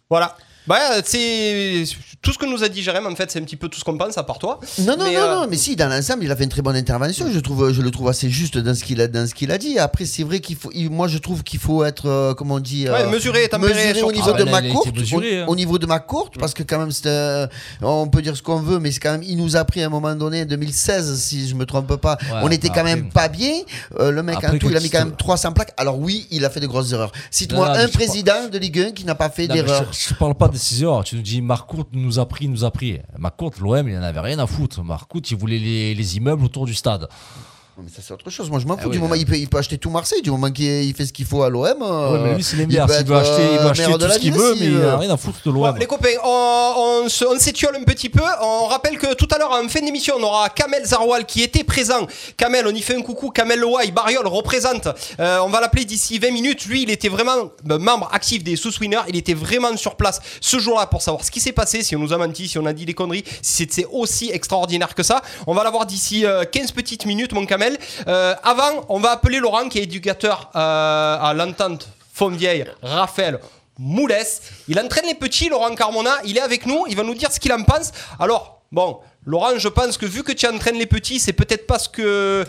[0.10, 0.38] Voilà.
[0.68, 1.84] Bah, c'est
[2.26, 3.06] tout ce que nous a dit Jérém.
[3.06, 4.60] En fait, c'est un petit peu tout ce qu'on pense, à part toi.
[4.80, 6.62] Non, non, Mais, non, euh, non, mais si, dans l'ensemble, il a fait une très
[6.64, 7.28] bonne intervention.
[7.32, 9.58] Je, trouve, je le trouve assez juste dans ce qu'il a, dans ce qu'il a
[9.58, 9.78] dit.
[9.80, 12.60] Après, c'est vrai qu'il faut, il- moi, je trouve qu'il faut être, euh, comment on
[12.60, 14.12] dit, Ouais, mesuré, mesuré au surtout.
[14.14, 15.46] niveau Ah, de ma courte, mesuré, au, hein.
[15.48, 17.48] au niveau de ma courte, parce que quand même, euh,
[17.84, 19.86] on peut dire ce qu'on veut, mais c'est quand même, il nous a pris à
[19.86, 23.10] un moment donné, 2016, si je me trompe pas, Ouais, on était quand après- même
[23.10, 23.54] pas bien.
[24.00, 25.74] Euh, le mec, Après, en tout, il a mis quand même 300 plaques.
[25.78, 27.12] Alors oui, il a fait de grosses erreurs.
[27.30, 29.86] Cite-moi un président de Ligue 1 qui n'a pas fait d'erreur.
[29.92, 31.04] je, je parle pas de ces erreurs.
[31.04, 33.00] Tu nous dis Marcourt nous a pris, nous a pris.
[33.60, 34.84] L'OM, il en avait rien à foutre.
[34.84, 37.08] Marcourt, il voulait les immeubles autour du stade.
[37.78, 38.50] Non, Mais ça, c'est autre chose.
[38.50, 38.88] Moi, je m'en Ah fous.
[38.90, 41.06] oui, du moment il peut, il peut acheter tout Marseille, du moment qu'il il fait
[41.06, 41.64] ce qu'il faut à l'OM.
[41.82, 42.88] Ouais, mais lui, c'est l'inverse.
[42.90, 44.76] peut Il, veut être, acheter, il euh, veut acheter tout ce qu'il veut, mais il
[44.78, 44.94] euh.
[44.94, 45.78] a rien à foutre de Bon, l'OM.
[45.78, 48.22] les copains, on, on se- on s'étiole un petit peu.
[48.42, 51.66] On rappelle que tout à l'heure, en fin d'émission, on aura Kamel Zarwal qui était
[51.66, 52.08] présent.
[52.38, 53.30] Kamel, on y fait un coucou.
[53.30, 54.88] Kamel Loaï, Bariol représente.
[55.20, 56.66] Euh, on va l'appeler d'ici 20 minutes.
[56.68, 59.02] Lui, il était vraiment euh, membre actif des sous-winners.
[59.10, 62.00] Il était vraiment sur place ce jour-là pour savoir ce qui s'est passé, si on
[62.00, 65.22] nous a menti, si on a dit des conneries, si c'était aussi extraordinaire que ça.
[65.46, 67.65] On va l'avoir d'ici euh, 15 petites minutes, mon Kamel.
[68.08, 73.40] Euh, avant, on va appeler Laurent qui est éducateur euh, à l'entente Fontvieille, Raphaël.
[73.78, 74.42] Moulès.
[74.70, 76.16] Il entraîne les petits, Laurent Carmona.
[76.24, 76.86] Il est avec nous.
[76.88, 77.92] Il va nous dire ce qu'il en pense.
[78.20, 81.78] Alors, bon, Laurent, je pense que vu que tu entraînes les petits, c'est peut-être pas
[81.78, 82.46] ce que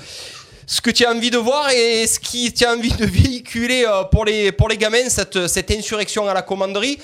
[0.90, 4.24] tu as envie de voir et ce qui tu as envie de véhiculer euh, pour
[4.24, 6.98] les, pour les gamins, cette, cette insurrection à la commanderie.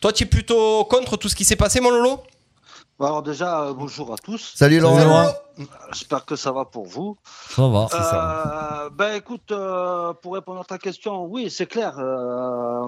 [0.00, 2.22] Toi, tu es plutôt contre tout ce qui s'est passé, mon Lolo?
[2.98, 4.52] Alors déjà, euh, bonjour à tous.
[4.54, 4.98] Salut Laurent.
[5.04, 5.26] Laurent.
[5.92, 7.16] J'espère que ça va pour vous.
[7.50, 7.88] Ça va.
[8.84, 11.96] Euh, ben écoute, euh, pour répondre à ta question, oui, c'est clair.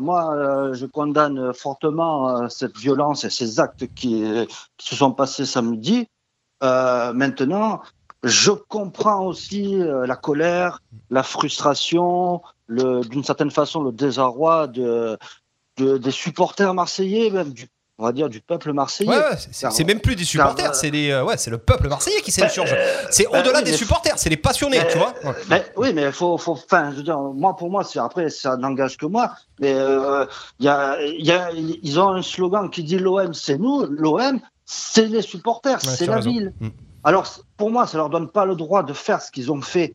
[0.01, 4.24] Moi, je condamne fortement cette violence et ces actes qui,
[4.76, 6.09] qui se sont passés samedi.
[6.62, 7.80] Maintenant,
[8.22, 10.80] je comprends aussi la colère,
[11.11, 15.18] la frustration, d'une certaine façon le désarroi de,
[15.78, 17.68] de- des supporters marseillais, même du,
[17.99, 19.11] on va dire du peuple marseillais.
[19.11, 22.20] Ouais, c'est- même plus des supporters, euh, c'est des, euh, ouais, c'est le peuple marseillais
[22.20, 22.74] qui s'insurge.
[23.11, 25.12] c'est bah au-delà oui, des supporters, c'est les passionnés, tu vois.
[25.24, 25.32] Ouais.
[25.51, 28.57] mais- oui, mais faut, faut, enfin, je veux dire, moi, pour moi, c'est après, ça
[28.57, 29.32] n'engage que moi.
[29.61, 30.24] Mais euh,
[30.61, 33.84] y a, il y a, ils ont un slogan qui dit l'OM, c'est nous.
[33.86, 36.30] L'OM, c'est les supporters, Ouais, c'est la raison.
[36.30, 36.53] ville.
[36.61, 36.68] Mm.
[37.03, 37.26] Alors,
[37.57, 39.94] pour moi, ça leur donne pas le droit de faire ce qu'ils ont fait,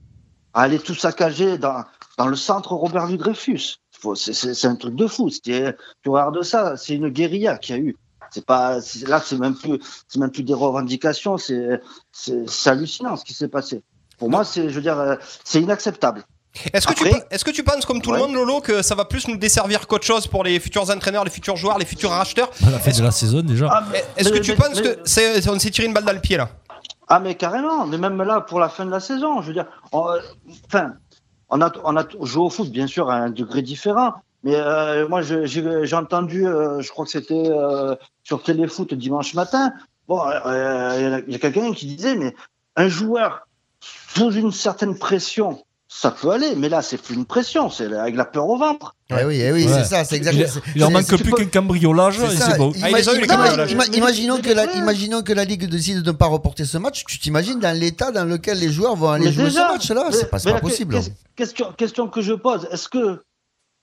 [0.53, 1.83] aller tout saccager dans,
[2.17, 3.77] dans le centre Robert Louis Dreyfus.
[4.03, 5.29] Faut- c'est- C'est c'est un truc de fou.
[5.29, 7.95] C'est- Tu regardes ça, c'est une guérilla qu'il y a eu.
[8.31, 9.79] C'est pas c'est- là, c'est même plus,
[10.09, 11.37] c'est même plus des revendications.
[11.37, 11.79] C'est
[12.11, 13.81] c'est c'est hallucinant ce qui s'est passé.
[14.19, 16.23] Pour moi, c'est, je veux dire, c'est inacceptable.
[16.71, 19.05] Est-ce que, tu, est-ce que tu penses, comme tout le monde, Lolo, que ça va
[19.05, 22.51] plus nous desservir qu'autre chose pour les futurs entraîneurs, les futurs joueurs, les futurs racheteurs?
[22.67, 23.69] À la fin de la saison déjà.
[23.71, 23.83] Ah,
[24.17, 26.13] Est-ce que mais- tu mais- penses mais- que c'est, on s'est tiré une balle dans
[26.13, 26.49] le pied là?
[27.07, 27.87] Ah, mais carrément.
[27.87, 30.19] Mais même là, pour la fin de la saison, je veux dire, euh,
[30.67, 30.93] enfin,
[31.83, 34.13] on a, joué au foot, bien sûr, à un degré différent.
[34.43, 39.71] Mais euh, moi, j'ai entendu, euh, je crois que c'était euh, sur Téléfoot dimanche matin.
[40.09, 42.35] Il y a- a quelqu'un qui disait, mais
[42.75, 43.47] un joueur
[43.79, 45.63] sous une certaine pression,
[45.95, 46.55] ça peut aller.
[46.55, 48.95] Mais là, c'est plus une pression, c'est avec la peur au ventre.
[49.11, 49.71] Eh oui, eh oui, Ouais.
[49.73, 50.63] c'est ça, c'est Il, exactement.
[50.75, 52.71] il en c'est- manque plus qu'un cambriolage et c'est bon.
[52.81, 56.25] Ah, il Ima- imaginons, que la, mais- imaginons que la Ligue décide de ne pas
[56.25, 57.03] reporter ce match.
[57.05, 60.07] Tu t'imagines dans l'état dans lequel les joueurs vont aller Mais jouer déjà, ce match-là?
[60.11, 60.95] C'est pas, possible.
[60.95, 63.21] que- Question, question que je pose, est-ce que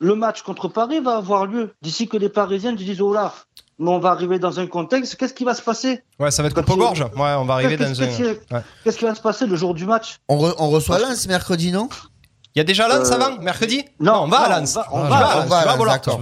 [0.02, 3.34] le match contre Paris va avoir lieu d'ici que les Parisiens te disent oh là,
[3.81, 6.03] mais on va arriver dans un contexte, qu'est-ce qui va se passer?
[6.20, 7.01] Ouais, ça va être coupe gorge.
[7.01, 8.62] Ouais, on va arriver Qu'est-ce dans qu'est-ce un.
[8.85, 10.18] Qu'est-ce qui va se passer le jour du match?
[10.28, 11.89] On, re- on reçoit Lens mercredi, non?
[12.55, 13.85] Il y a déjà Lens Euh, avant, mercredi?
[13.99, 14.78] non, on va non, à Lens.
[14.93, 15.16] on va-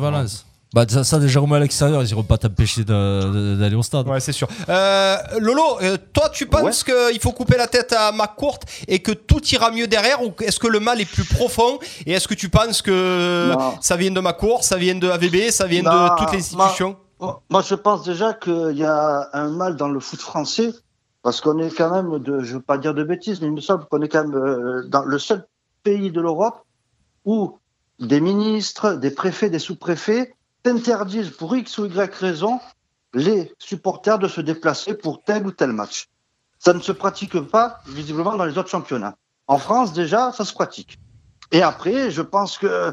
[0.07, 0.45] à Lens.
[0.75, 3.83] Bah, ça, ça, déjà, au à l'extérieur, ils iront pas t'empêcher de- de- d'aller au
[3.83, 4.07] stade.
[4.07, 4.47] Ouais, c'est sûr.
[4.69, 9.13] Euh, Lolo, euh, toi, tu penses qu'il faut couper la tête à McCourt et que
[9.13, 11.79] tout ira mieux derrière ou est-ce que le mal est plus profond?
[12.05, 13.79] Et est-ce que tu penses que Non.
[13.81, 16.97] ça vient de McCourt, ça vient de AVB, ça vient Non, de toutes les institutions?
[17.21, 20.73] Moi, moi, je pense déjà qu'il y a un mal dans le foot français,
[21.23, 23.61] parce qu'on est quand même, je ne veux pas dire de bêtises, mais il me
[23.61, 25.47] semble qu'on est quand même euh, dans le seul
[25.83, 26.65] pays de l'Europe
[27.25, 27.59] où
[27.99, 32.61] des ministres, des préfets, des sous-préfets interdisent pour X ou Y raison
[33.15, 36.09] les supporters de se déplacer pour tel ou tel match.
[36.59, 39.17] Ça ne se pratique pas, visiblement, dans les autres championnats.
[39.47, 40.99] En France, déjà, ça se pratique.
[41.53, 42.93] Et après, je pense que,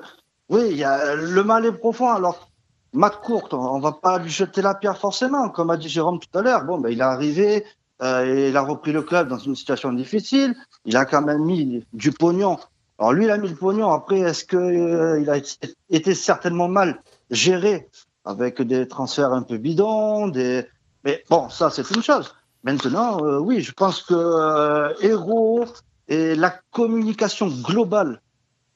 [0.49, 2.09] oui, y a, le mal est profond.
[2.09, 2.49] Alors,
[2.95, 6.37] Matt Court, on va pas lui jeter la pierre forcément, comme a dit Jérôme tout
[6.37, 6.63] à l'heure.
[6.63, 7.65] Bon, ben, il est arrivé,
[8.01, 10.55] euh, il a repris le club dans une situation difficile.
[10.85, 12.57] Il a quand même mis du pognon.
[12.97, 13.91] Alors lui, il a mis le pognon.
[13.91, 17.89] Après, est-ce que euh, il a été, été certainement mal géré
[18.23, 20.65] avec des transferts un peu bidons, des.
[21.03, 22.33] Mais bon, ça c'est une chose.
[22.63, 25.65] Maintenant, euh, oui, je pense que euh, Héros
[26.07, 28.21] et la communication globale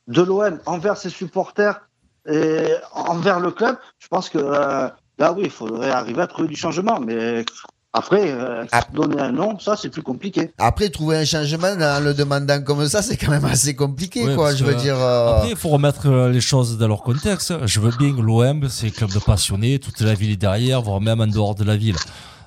[0.07, 1.89] de l'OM envers ses supporters
[2.28, 6.47] et envers le club, je pense que euh, là, oui, il faudrait arriver à trouver
[6.47, 6.99] du changement.
[6.99, 7.43] Mais
[7.91, 10.51] après, euh, donner un nom, ça, c'est plus compliqué.
[10.59, 14.36] Après, trouver un changement en le demandant comme ça, c'est quand même assez compliqué, Ouais,
[14.36, 14.53] quoi.
[14.53, 14.95] Je veux dire.
[14.97, 17.53] euh, Après, il faut remettre euh, les choses dans leur contexte.
[17.65, 20.82] Je veux bien que l'OM, c'est un club de passionnés, toute la ville est derrière,
[20.82, 21.95] voire même en dehors de la ville.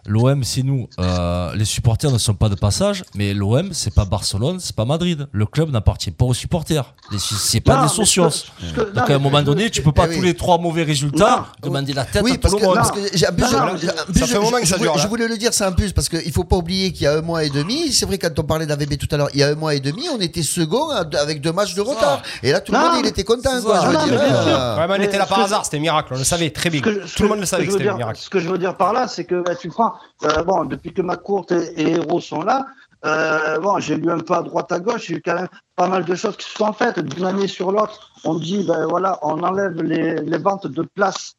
[0.06, 0.88] L'OM, c'est nous.
[0.98, 4.84] Euh, les supporters ne sont pas de passage, mais l'OM, c'est pas Barcelone, c'est pas
[4.84, 5.28] Madrid.
[5.32, 6.94] Le club n'appartient pas aux supporters.
[7.10, 8.28] Les- C'est pas Non, des socios.
[8.76, 10.16] Donc non, à un moment donné, tu peux pas eh oui.
[10.16, 12.76] tous les trois mauvais résultats demander la tête oui, à parce tout que, le monde.
[12.76, 16.56] parce que je- un ça voulais- le dire ça en plus parce qu'il faut pas
[16.56, 19.08] oublier qu'il y a un mois et demi, c'est vrai quand on parlait d'AVB tout
[19.12, 21.74] à l'heure, il y a un mois et demi, on était second avec deux matchs
[21.74, 22.22] de retard.
[22.42, 25.64] Et là, tout le monde, il était content, c'est euh, on était là par hasard,
[25.64, 26.80] c'était un miracle, on le savait très bien.
[26.80, 28.14] Tout le monde le savait un.
[28.14, 29.91] Ce que je veux dire par là, c'est que bah, tu prends,
[30.24, 32.66] euh, bon, depuis que McCourt et, et Héros sont là,
[33.04, 35.34] euh, bon, j'ai lu un peu à droite à gauche, il y a eu quand
[35.34, 37.00] même pas mal de choses qui se sont faites.
[37.00, 41.34] D'une année sur l'autre, on dit, ben voilà, on enlève les, les ventes de places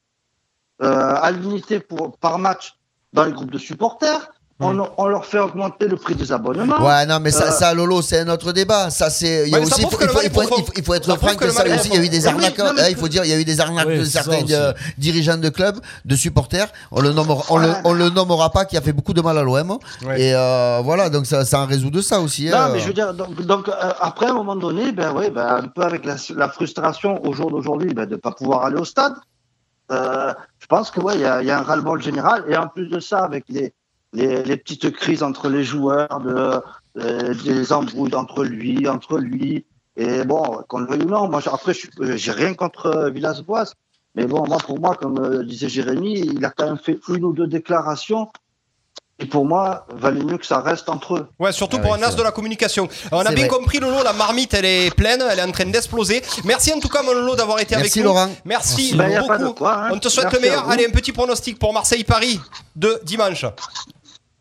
[0.81, 1.81] euh, à l'unité
[2.19, 2.77] par match
[3.13, 4.31] dans les groupes de supporters.
[4.65, 6.83] On, on leur fait augmenter le prix des abonnements.
[6.85, 8.89] Ouais, non, mais ça, Euh, ça, Lolo, c'est un autre débat.
[8.89, 9.43] Ça, c'est.
[9.47, 10.55] Il y a aussi, faut, que il le faut, mal est il faut- profond.
[10.59, 11.89] il faut- il faut être Ça franc que ça aussi.
[11.89, 12.57] Il y a eu des oui, arnaques.
[12.57, 14.43] non, mais hein, Il faut dire, il y a eu des arnaques Oui, de certains
[14.51, 16.67] euh, dirigeants de clubs, de supporters.
[16.91, 19.37] On le nommera, on le, on le nommera pas, qui a fait beaucoup de mal
[19.37, 19.77] à l'OM.
[20.17, 22.49] Et euh, voilà, donc ça, ça en résout de ça aussi.
[22.49, 22.69] Non, hein.
[22.73, 25.47] mais je veux dire, donc, donc, euh, après, à un moment donné, ben oui, ben,
[25.63, 28.77] un peu avec la, la frustration au jour d'aujourd'hui ben, de ne pas pouvoir aller
[28.77, 29.13] au stade,
[29.91, 32.45] euh, je pense que ouais, il y, y a un ras-le-bol général.
[32.47, 33.73] Et en plus de ça, avec les,
[34.13, 36.61] les, les petites crises entre les joueurs, de,
[36.99, 39.65] euh, des embrouilles entre lui, entre lui.
[39.97, 43.73] Et bon, qu'on le veuille ou non, moi, après, euh, j'ai rien contre euh, Villas-Boas.
[44.15, 47.33] Mais bon, moi, pour moi, comme disait Jérémy, il a quand même fait une ou
[47.33, 48.29] deux déclarations.
[49.19, 51.27] Et pour moi, valait mieux que ça reste entre eux.
[51.39, 52.87] Ouais, surtout pour un as de la communication.
[53.11, 53.57] On a bien vrai.
[53.57, 56.21] compris, Lolo, la marmite, elle est pleine, elle est en train d'exploser.
[56.43, 58.13] Merci en tout cas, mon Lolo, d'avoir été Merci, avec nous.
[58.13, 58.29] Laurent.
[58.45, 59.27] Merci, Merci.
[59.27, 59.53] Ben, beaucoup.
[59.53, 59.89] quoi, hein.
[59.93, 60.69] On te souhaite Merci le meilleur.
[60.69, 62.39] Allez, un petit pronostic pour Marseille-Paris
[62.75, 63.45] de dimanche.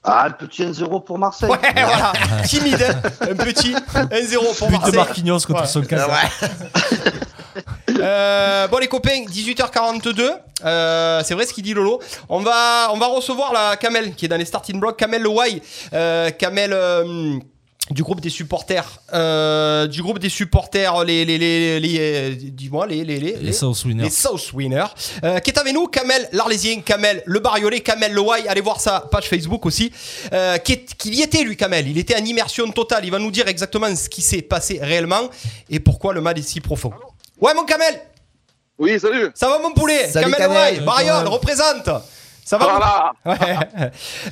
[0.05, 1.49] Ah, le petit 1-0 pour Marseille.
[1.49, 2.13] Ouais, voilà.
[2.45, 3.09] Timide, hein.
[3.21, 4.97] un petit 1-0 pour But de.
[4.97, 5.67] Marquinhos contre Ouais.
[5.67, 6.09] son casa.
[8.01, 10.31] Euh, bon les copains, 18h42.
[10.65, 12.01] Euh, c'est vrai ce qu'il dit Lolo.
[12.29, 14.97] On va, on va recevoir la Kamel qui est dans les starting blocks.
[14.97, 15.61] Kamel Leway.
[15.93, 16.73] Euh, Kamel.
[17.93, 22.87] Du groupe des supporters, euh, du groupe des supporters, les, les, les, les, euh, dis-moi,
[22.87, 24.05] les, les, les, Les South Winners.
[24.05, 24.87] les South Winners,
[25.25, 29.01] euh, qui est avec nous, Kamel l'Arlésien, Kamel le Bariolais, Kamel Leway, allez voir sa
[29.01, 29.93] page Facebook aussi,
[30.33, 33.19] euh, qui, est, qui y était lui, Kamel, il était en immersion totale, il va
[33.19, 35.29] nous dire exactement ce qui s'est passé réellement
[35.71, 36.93] et pourquoi le mal est si profond.
[37.41, 38.01] Ouais mon Kamel?
[38.79, 39.31] Oui, salut.
[39.35, 40.09] Ça va mon poulet?
[40.11, 40.75] Salut, Kamel Kamel.
[40.75, 41.89] Salut, Bariol, représente
[42.45, 43.13] ça va Voilà.
[43.25, 43.57] Ouais.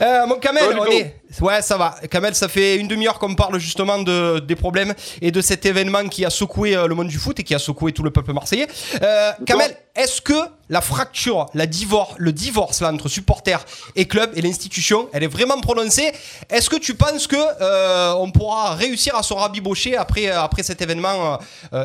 [0.03, 0.93] Euh, mon Kamel, Salut, on Hugo.
[0.93, 1.17] est...
[1.41, 1.95] Ouais, ça va.
[2.11, 6.09] Kamel, ça fait une demi-heure qu'on parle justement de, des problèmes et de cet événement
[6.09, 8.33] qui a secoué euh, le monde du foot et qui a secoué tout le peuple
[8.33, 8.67] marseillais.
[9.03, 10.35] Euh, Kamel, est-ce que
[10.69, 15.29] la fracture, la divorce, le divorce là, entre supporters et club et l'institution, elle est
[15.29, 16.13] vraiment prononcée?
[16.49, 20.83] Est-ce que tu penses que euh, on pourra réussir à se rabibocher après, après cet
[20.83, 21.39] événement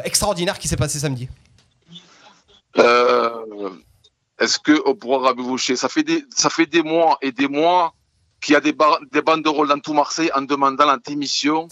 [0.04, 1.30] extraordinaire qui s'est passé samedi?
[2.78, 3.30] Euh,
[4.40, 7.94] Est-ce qu'on pourra raboucher ça, fait des- ça fait des mois et des mois
[8.42, 11.68] qu'il y a des, bar- des banderoles dans tout Marseille en demandant la démission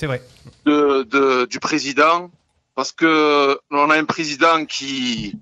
[0.66, 2.32] de, de- du président?
[2.76, 5.36] Parce que on a un président qui,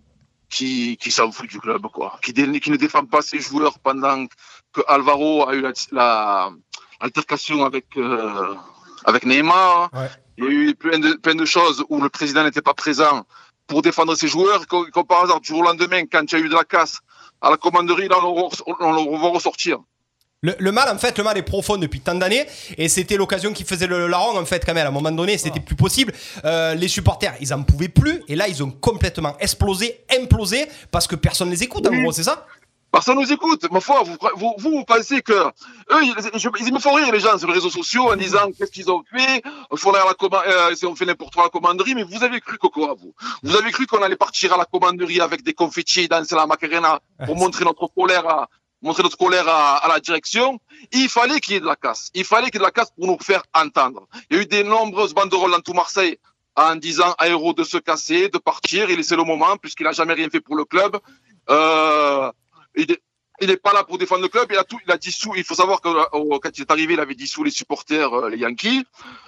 [0.49, 2.19] qui, qui s'en fout du club, quoi.
[2.23, 4.25] Qui, dé- qui ne défend pas ses joueurs pendant
[4.73, 6.51] que Alvaro a eu la, la-
[7.01, 8.55] l'altercation avec, euh,
[9.05, 9.89] avec Neymar.
[10.37, 13.25] Il y a eu plein de, plein de choses où le président n'était pas présent
[13.71, 14.67] pour défendre ses joueurs.
[14.67, 16.99] Comme, par hasard, du jour au lendemain, quand il y a eu de la casse
[17.41, 19.77] à la commanderie, là, on, le va ressortir.
[20.43, 22.45] Le, le mal, en fait, le mal est profond depuis tant d'années,
[22.77, 24.85] et c'était l'occasion qui faisait le larron, en fait, quand même.
[24.85, 26.13] À un moment donné, c'était plus possible.
[26.43, 31.07] Euh, les supporters, ils en pouvaient plus, et là, ils ont complètement explosé, implosé, parce
[31.07, 32.45] que personne les écoute, en gros, c'est ça?
[32.91, 33.65] Personne nous écoute.
[33.71, 37.19] Ma foi, vous, vous, vous, pensez que eux, ils, ils- ils me font rire les
[37.21, 40.15] gens sur les réseaux sociaux en disant qu'est-ce qu'ils ont fait, à la
[40.47, 42.95] euh, si on fait n'importe quoi à la commanderie, mais vous avez cru que quoi,
[42.99, 43.13] vous?
[43.43, 46.99] Vous avez cru qu'on allait partir à la commanderie avec des confettis, danser la macarena
[47.25, 48.49] pour montrer notre colère à
[48.81, 50.59] montrer notre colère à, à la direction?
[50.91, 52.09] Il fallait qu'il y ait de la casse.
[52.13, 54.07] Il fallait qu'il y ait de la casse pour nous faire entendre.
[54.29, 56.17] Il y a eu de nombreuses banderoles dans tout Marseille
[56.57, 59.93] en disant à Héros de se casser, de partir et laisser le moment puisqu'il n'a
[59.93, 60.97] jamais rien fait pour le club.
[61.49, 62.31] Euh,
[62.75, 63.01] il est,
[63.41, 64.47] il est pas là pour défendre le club.
[64.51, 65.33] Il a tout, il a dissous.
[65.35, 68.29] Il faut savoir que euh, quand il est arrivé, il avait dissous les supporters, euh,
[68.29, 68.83] les Yankees.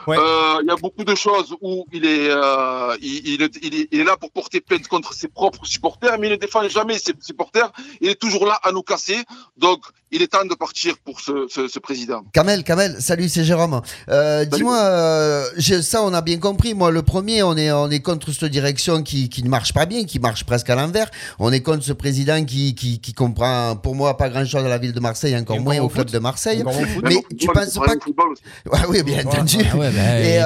[0.08, 3.74] Euh, il y a beaucoup de choses où il est, euh, il, il est, il
[3.74, 6.68] est, il est là pour porter plainte contre ses propres supporters, mais il ne défend
[6.70, 7.72] jamais ses supporters.
[8.02, 9.20] Il est toujours là à nous casser.
[9.58, 9.84] Donc,
[10.14, 12.24] il est temps de partir pour ce, ce, ce président.
[12.34, 13.82] Kamel, Kamel, salut, c'est Jérôme.
[14.10, 15.46] Euh, Dis-moi, euh,
[15.82, 16.76] ça on a bien compris.
[16.76, 19.88] Moi, le premier, on est, on est contre cette direction qui, qui ne marche pas
[19.88, 21.10] bien, qui marche presque à l'envers.
[21.40, 24.78] On est contre ce président qui, qui, qui comprend, pour moi, pas grand-chose à la
[24.78, 26.64] ville de Marseille, encore moins au club de Marseille.
[27.04, 28.10] Mais tu penses pas que...
[28.90, 29.58] Oui, bien entendu.
[29.72, 30.46] Ah ouais, bah, Et, euh,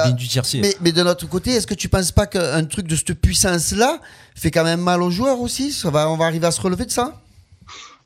[0.62, 4.00] mais, mais de notre côté, est-ce que tu penses pas qu'un truc de cette puissance-là
[4.34, 5.72] fait quand même mal aux joueurs aussi?
[5.72, 7.20] Ça va, On va arriver à se relever de ça?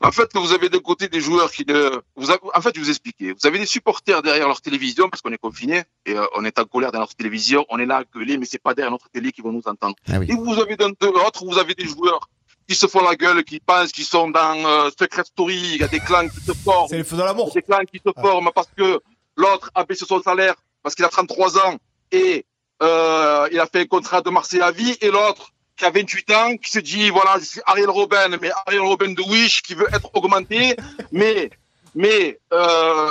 [0.03, 2.79] En fait, vous avez d'un côté des joueurs qui ne, vous avez- en fait, je
[2.79, 3.31] vais vous expliquer.
[3.33, 6.59] Vous avez des supporters derrière leur télévision parce qu'on est confiné et euh, on est
[6.59, 7.65] en colère dans notre télévision.
[7.69, 9.95] On est là à gueuler, mais c'est pas derrière notre télé qui vont nous entendre.
[10.11, 10.27] Ah oui.
[10.29, 12.29] Et vous avez d'un de l'autre, vous avez des joueurs
[12.67, 15.55] qui se font la gueule, qui pensent qu'ils sont dans euh, Secret Story.
[15.75, 16.87] Il y a des clans qui se forment.
[16.89, 17.51] C'est le feu de l'amour.
[17.53, 18.99] Des clans qui se forment parce que
[19.37, 21.77] l'autre a baissé son salaire parce qu'il a 33 ans
[22.11, 22.45] et
[22.81, 26.31] euh, il a fait un contrat de Marseille à vie et l'autre qui a 28
[26.31, 29.73] ans, qui se dit, voilà, je suis Ariel Robin, mais Ariel Robin de Wish, qui
[29.75, 30.75] veut être augmenté,
[31.11, 31.49] mais,
[31.95, 33.09] mais, euh,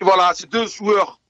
[0.00, 1.20] voilà, c'est deux joueurs,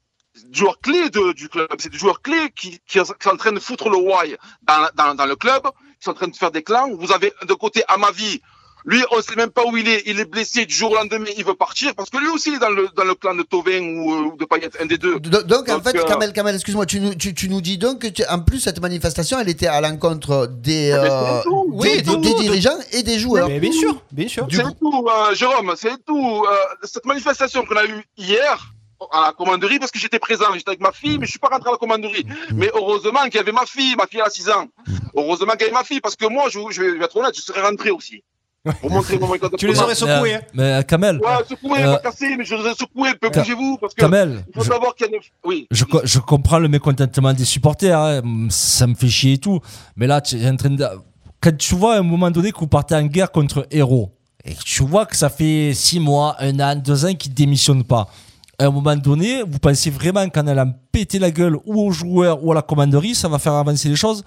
[0.52, 3.60] joueurs clés de- du club, c'est des joueurs clés qui, qui sont en train de
[3.60, 6.62] foutre le why dans, dans, dans le club, qui sont en train de faire des
[6.62, 6.90] clans.
[6.94, 8.40] Vous avez de côté Amavi,
[8.86, 11.24] lui, on sait même pas où il est, il est blessé du jour au lendemain,
[11.38, 13.42] il veut partir, parce que lui aussi il est dans le, dans le clan de
[13.42, 15.18] Tovin ou, euh, ou de Payet, un des deux.
[15.20, 18.00] Do- Donc, en fait, euh, Kamel, Kamel, excuse-moi, tu nous, tu, tu nous dis donc
[18.00, 21.42] que, tu- en plus, cette manifestation, elle était à l'encontre des, Ah,
[21.80, 23.48] mais euh, des, dirigeants et des joueurs.
[23.48, 24.46] bien sûr, bien sûr.
[24.46, 26.44] Du C'est coup, tout, euh, Jérôme, c'est tout.
[26.46, 28.70] Euh, cette manifestation qu'on a eue hier
[29.12, 31.48] à la commanderie, parce que j'étais présent, j'étais avec ma fille, mais je suis pas
[31.48, 32.26] rentré à la commanderie.
[32.54, 34.66] Mais heureusement qu'il y avait ma fille, ma fille a 6 ans.
[35.16, 37.42] Heureusement qu'il y avait ma fille, parce que moi, je, je vais être honnête, je
[37.42, 38.22] serais rentré aussi.
[38.80, 39.18] Pour montrer.
[39.58, 40.40] Tu les aurais secoués, hein.
[40.54, 43.10] Mais euh, Kamel, Ouais, secoué, Euh, pas cassé, mais je les ai secoués.
[43.20, 44.00] Peu Ka- bougez-vous, parce que.
[44.00, 45.20] Kamel, Il faut je- savoir qu'il y a des.
[45.44, 45.66] Oui.
[45.70, 49.60] je, co- je comprends le mécontentement des supporters, hein, ça me fait chier et tout.
[49.96, 50.84] Mais là, tu es en train de.
[51.40, 54.10] Quand tu vois à un moment donné que vous partez en guerre contre héros,
[54.46, 57.36] et que tu vois que ça fait 6 mois, 1 an, 2 ans qu'ils ne
[57.36, 58.08] démissionnent pas,
[58.58, 62.42] à un moment donné, vous pensez vraiment qu'en allant péter la gueule ou aux joueurs
[62.42, 64.24] ou à la commanderie, ça va faire avancer les choses?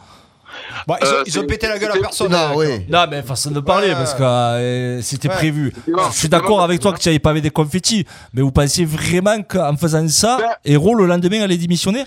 [0.87, 2.31] Bah, ils, ont, Euh, ils ont c'est- pété la gueule à personne.
[2.31, 2.85] Non, hein, oui.
[2.89, 3.93] Non, mais façon de parler, Ouais.
[3.93, 5.35] parce que euh, c'était Ouais.
[5.35, 5.73] prévu.
[5.87, 8.85] Je suis d'accord avec toi que tu n'avais pas avec des confettis, mais vous pensez
[8.85, 12.05] vraiment qu'en faisant ça, Ben- Héros le lendemain allait démissionner?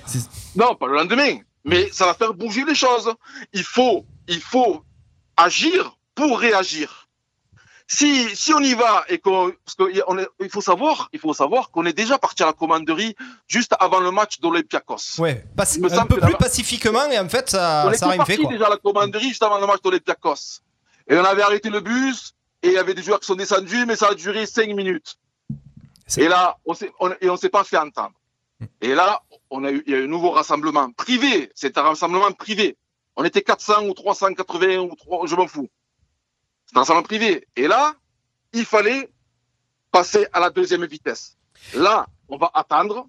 [0.56, 1.36] Non, pas le lendemain.
[1.64, 3.12] Mais ça va faire bouger les choses.
[3.52, 4.82] Il faut, il faut
[5.36, 6.99] agir pour réagir.
[7.92, 9.74] Si, si on y va et qu'on, parce
[10.38, 13.16] qu'il faut savoir, il faut savoir qu'on est déjà parti à la commanderie
[13.48, 15.18] juste avant le match d'Olympiakos.
[15.18, 15.44] Ouais,
[15.80, 18.52] me un peu plus pacifiquement et en fait ça, on ça rien fait quoi.
[18.52, 20.60] déjà à la commanderie juste avant le match d'Olympiakos.
[21.08, 22.32] Et on avait arrêté le bus
[22.62, 25.16] et il y avait des joueurs qui sont descendus, mais ça a duré cinq minutes.
[26.06, 28.12] C'est- Et là, on s'est, on, et on s'est pas fait entendre.
[28.80, 29.20] Et là,
[29.50, 31.50] on a eu, il y a eu un nouveau rassemblement privé.
[31.56, 32.76] C'est un rassemblement privé.
[33.16, 35.68] On était 400 ou 380 ou 3, je m'en fous.
[36.70, 37.48] C'est un rassemblement privé.
[37.56, 37.94] Et là,
[38.52, 39.08] il fallait
[39.90, 41.36] passer à la deuxième vitesse.
[41.74, 43.06] Là, on va attendre.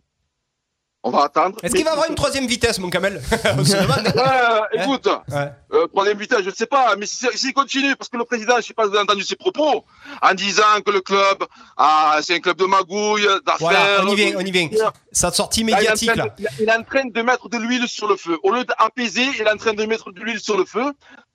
[1.03, 1.57] On va attendre.
[1.63, 3.21] Est-ce qu'il va avoir une troisième vitesse, mon Kamel?
[4.73, 5.51] Écoute, Ouais.
[5.73, 8.53] euh, troisième vitesse, je ne sais pas, mais si- s'il continue, parce que le président,
[8.53, 9.83] je ne sais pas si vous avez entendu ses propos,
[10.21, 11.43] en disant que le club,
[11.77, 13.57] ah, c'est un club de magouille, d'affaires.
[13.59, 14.69] Voilà, on y vient, on y vient.
[15.11, 16.35] Sa sortie Là, il est en médiatique là.
[16.59, 18.37] Il est en train de mettre de l'huile sur le feu.
[18.43, 20.91] Au lieu d'apaiser, il est en train de mettre de l'huile sur le feu.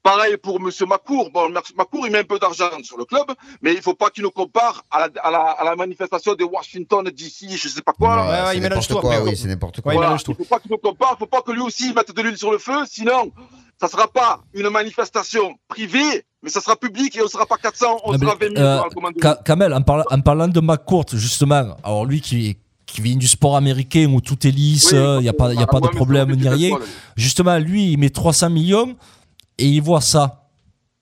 [0.06, 1.30] Pareil pour Monsieur Macour.
[1.34, 3.26] Bon, Macour, il met un peu d'argent sur le club,
[3.60, 6.34] mais il ne faut pas qu'il nous compare à la, à la, à la manifestation
[6.34, 8.14] de Washington d'ici, je ne sais pas quoi.
[8.16, 9.30] Ouais, ouais, il mélange n'importe tout quoi, après.
[9.30, 9.92] oui, c'est n'importe quoi.
[9.92, 10.10] Il Voilà.
[10.10, 10.36] mélange tout.
[10.38, 12.38] Il faut pas qu'il nous compare, il faut pas que lui aussi mette de l'huile
[12.38, 13.32] sur le feu, sinon
[13.80, 17.98] ça sera pas une manifestation privée, mais ça sera public et on sera pas 400,
[18.04, 18.82] on mais, sera 20 000 euh.
[19.20, 23.26] Ka- Kamel, en, parla- en parlant de McCourt, justement, alors lui qui, qui vient du
[23.26, 25.88] sport américain où tout est lisse, Oui, il n'y a pas, y a pas de
[25.88, 26.78] problème ni rien,
[27.16, 28.94] justement, lui, il met 300 millions
[29.58, 30.48] et il voit ça.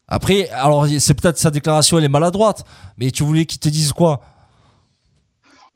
[0.06, 2.64] Après, alors c'est peut-être sa déclaration, elle est maladroite,
[2.98, 4.20] mais tu voulais qu'il te dise quoi?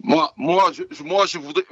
[0.01, 0.71] Moi, moi,
[1.05, 1.65] moi, je voudrais.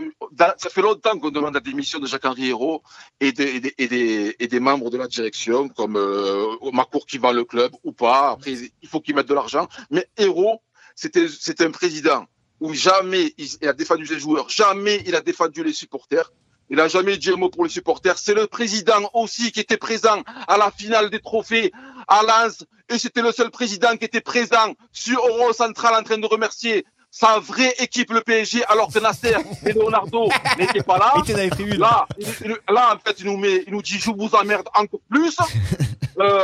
[0.56, 2.82] ça fait longtemps qu'on demande la démission de Jacques-Henri Hérault
[3.20, 8.30] et des, membres de la direction, comme euh, Macour qui vend le club ou pas.
[8.30, 8.52] Après,
[8.82, 9.68] il faut qu'ils mettent de l'argent.
[9.90, 10.60] Mais Hérault,
[10.96, 12.26] c'était un président
[12.58, 16.32] où jamais il a défendu ses joueurs, jamais il a défendu les supporters.
[16.70, 18.18] Il n'a jamais dit un mot pour les supporters.
[18.18, 21.72] C'est le président aussi qui était présent à la finale des trophées
[22.08, 22.64] à Lens.
[22.88, 26.84] Et c'était le seul président qui était présent sur Euro Central en train de remercier
[27.10, 31.14] sa vraie équipe, le PSG, alors que Nasser et Leonardo n'étaient pas là.
[31.78, 35.00] Là, il- là, en fait, il nous, met, il nous dit je vous emmerde encore
[35.10, 35.36] plus.
[36.18, 36.40] Euh,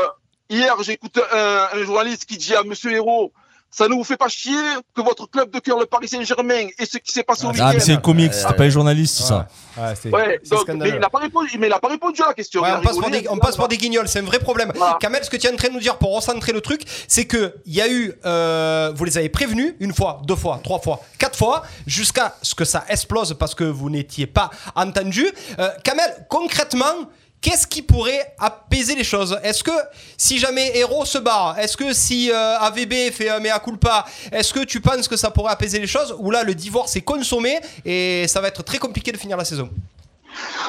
[0.51, 3.33] hier, j'écoute un, un journaliste qui dit à Monsieur Hérault
[3.75, 4.55] ça ne vous fait pas chier
[4.95, 7.65] que votre club de cœur, le Paris Saint-Germain, et ce qui s'est passé au week-end.
[7.69, 9.49] Ah, mais c'est un comique, c'était pas un journaliste, ça.
[9.77, 12.21] Ouais, c'est Ouais, c'est donc, mais il n'a pas répondu, mais il n'a pas répondu
[12.23, 12.61] à la question.
[12.61, 14.25] Ouais, on passe, pour rigolé, des, on il passe a- pour des guignols, c'est un
[14.25, 14.73] vrai problème.
[15.01, 17.25] Kamel, ce que tu es en train de nous dire pour recentrer le truc, c'est
[17.25, 20.79] que il y a eu, euh, vous les avez prévenus une fois, deux fois, trois
[20.81, 25.27] fois, quatre fois, jusqu'à ce que ça explose parce que vous n'étiez pas entendu.
[25.59, 26.85] Euh, Kamel, concrètement.
[27.43, 29.37] Qu'est-ce qui pourrait apaiser les choses?
[29.43, 29.73] Est-ce que
[30.17, 34.55] si jamais Hero se barre, est-ce que si euh, AVB fait un mea culpa, est-ce
[34.55, 36.15] que tu penses que ça pourrait apaiser les choses?
[36.21, 39.45] Ou là le divorce est consommé et ça va être très compliqué de finir la
[39.45, 39.69] saison.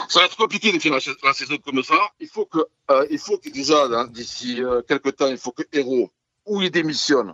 [0.09, 1.93] Ça va être compliqué de finir la, sa- la saison comme ça.
[2.19, 2.59] Il faut que,
[2.91, 6.09] euh, faut que déjà, hein, d'ici euh, quelques temps, il faut que Héros,
[6.45, 7.33] ou il démissionne,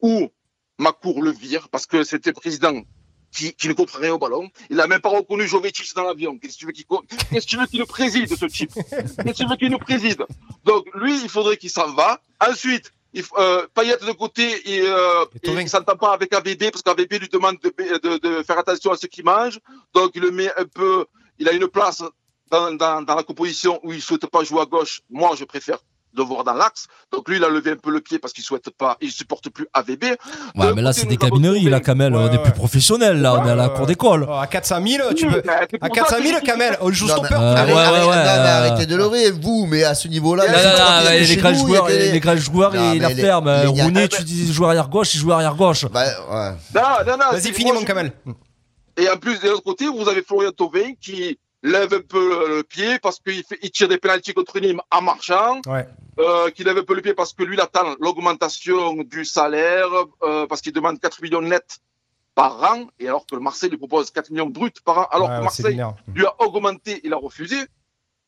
[0.00, 0.28] ou
[0.78, 2.80] Macour le vire, parce que c'était président
[3.32, 4.48] qui, qui ne comprend rien au ballon.
[4.70, 6.38] Il n'a même pas reconnu Jovetic dans l'avion.
[6.38, 6.86] Qu'est-ce que tu veux qu'il
[7.58, 8.72] veux qu'il nous préside, ce type?
[8.74, 10.24] Qu'est-ce que tu veux qu'il nous préside?
[10.64, 12.20] Donc, lui, il faudrait qu'il s'en va.
[12.40, 16.82] Ensuite, il, euh, Payet de côté, et, euh, il ne s'entend pas avec ABB, parce
[16.82, 19.58] qu'ABB lui demande de, de, de faire attention à ce qu'il mange.
[19.94, 21.06] Donc, il le met un peu,
[21.38, 22.02] il a une place
[22.50, 25.00] dans, dans, dans la composition où il ne souhaite pas jouer à gauche.
[25.10, 25.78] Moi, je préfère
[26.16, 26.86] le voir dans l'axe.
[27.12, 29.48] Donc, lui, il a levé un peu le pied parce qu'il souhaite pas, il supporte
[29.50, 30.04] plus AVB.
[30.56, 32.14] Ouais, mais là, c'est des cabineries, là, Kamel.
[32.14, 34.26] on est plus professionnel, là, on est à la cour d'école.
[34.30, 35.42] À 400 000, tu peux.
[35.80, 37.28] À 400 000, Kamel, on joue stopper.
[37.32, 40.44] Euh, ouais, ouais, ouais, euh, arrêtez de leurrer, vous, mais à ce niveau-là.
[41.26, 43.48] Les grands joueurs, les- les grands joueurs, Non, il mais la ferme.
[43.66, 45.86] Rounet, tu dis joueur arrière gauche, il joue arrière gauche.
[45.86, 46.50] Bah, ouais.
[46.74, 47.30] Non, non, non.
[47.32, 48.12] Vas-y, c'est- finis, mon Kamel.
[48.98, 52.62] Et en plus, de l'autre côté, vous avez Florian Thauvin qui lève un peu le
[52.62, 55.60] pied parce qu'il il tire des pénaltys contre Nîmes en marchant.
[55.66, 55.86] Ouais.
[56.18, 59.88] Euh, qui lève un peu le pied parce que lui, il attend l'augmentation du salaire,
[60.22, 61.78] euh, parce qu'il demande 4 millions nets
[62.34, 65.30] par an, et alors que le Marseille lui propose 4 millions bruts par an, alors
[65.30, 65.82] Ouais, que Marseille
[66.14, 67.56] lui a augmenté, il a refusé.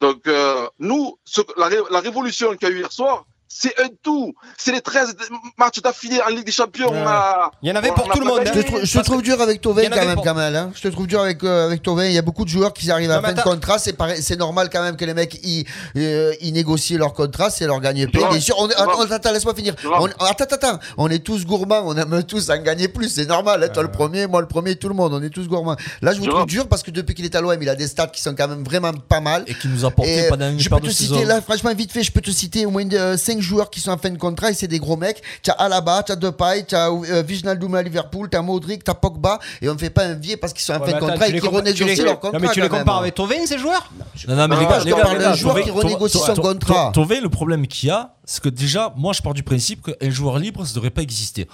[0.00, 3.26] Donc, euh, nous, ce, la, la révolution qu'il y a eu hier soir,
[3.56, 4.34] c'est un tout.
[4.58, 5.14] C'est les 13
[5.56, 6.90] matchs d'affilée en Ligue des Champions.
[6.90, 6.98] Ouais.
[7.04, 8.40] on a- Il y en avait pour a tout le monde.
[8.44, 10.56] Je te, trou- je te trouve dur avec Tovin quand même, pour- Kamel.
[10.56, 10.72] Hein.
[10.74, 12.06] Je te trouve dur avec, euh, avec Tovin.
[12.06, 13.76] Il y a beaucoup de joueurs qui arrivent à Non, fin de contrat.
[13.78, 15.64] C'est normal quand même que les mecs ils,
[15.96, 18.18] euh, ils négocient leur contrat, c'est leur gagne-pain.
[18.18, 19.74] vois, Bien sûr, on est- attends, attends, laisse-moi finir.
[19.84, 20.78] On- attends, attends, attends.
[20.98, 23.08] On est tous gourmands, on aime tous en gagner plus.
[23.08, 23.62] C'est normal.
[23.62, 23.68] hein.
[23.68, 25.14] Toi le premier, moi le premier, tout le monde.
[25.14, 25.76] On est tous gourmands.
[26.02, 27.86] Là, je vous trouve dur parce que depuis qu'il est à l'OM, il a des
[27.86, 29.44] stats qui sont quand même vraiment pas mal.
[29.46, 31.92] Et qui nous a porté pendant une je peux de te citer là, franchement, vite
[31.92, 32.84] fait, je peux te citer au moins
[33.16, 35.22] 5 joueurs qui sont en fin de contrat et c'est des gros mecs.
[35.42, 38.82] Tu as Alaba, tu as Depay, tu as euh, Wijnaldum à Liverpool, tu as Modric,
[38.84, 40.90] tu as Pogba et on ne fait pas un vieux parce qu'ils sont en Ouais,
[40.90, 42.38] fin de contrat tu et les qui renégocient leur contrat.
[42.38, 43.90] Non, mais tu les compares avec Tovin, ces joueurs?
[44.28, 46.90] Non, non, mais les gars, je parle d'un joueur qui renégocie son contrat.
[46.92, 50.10] Tovin, le problème qu'il y a, c'est que déjà, moi, je pars du principe qu'un
[50.10, 51.46] joueur libre, ça ne devrait pas exister.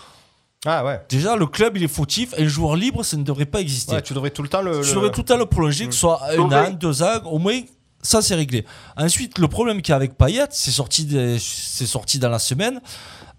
[0.67, 1.01] Ah ouais.
[1.09, 2.35] Déjà, le club, il est fautif.
[2.39, 3.95] Un joueur libre, ça ne devrait pas exister.
[3.95, 4.83] Ouais, tu devrais tout le temps le.
[4.83, 7.21] Tu le- devrais tout le temps le prolonger, que ce soit un an, deux ans,
[7.25, 7.61] au moins,
[8.03, 8.65] ça c'est réglé.
[8.97, 12.81] Ensuite, le problème qu'il y a avec Payet, c'est sorti, des- sorti dans la semaine.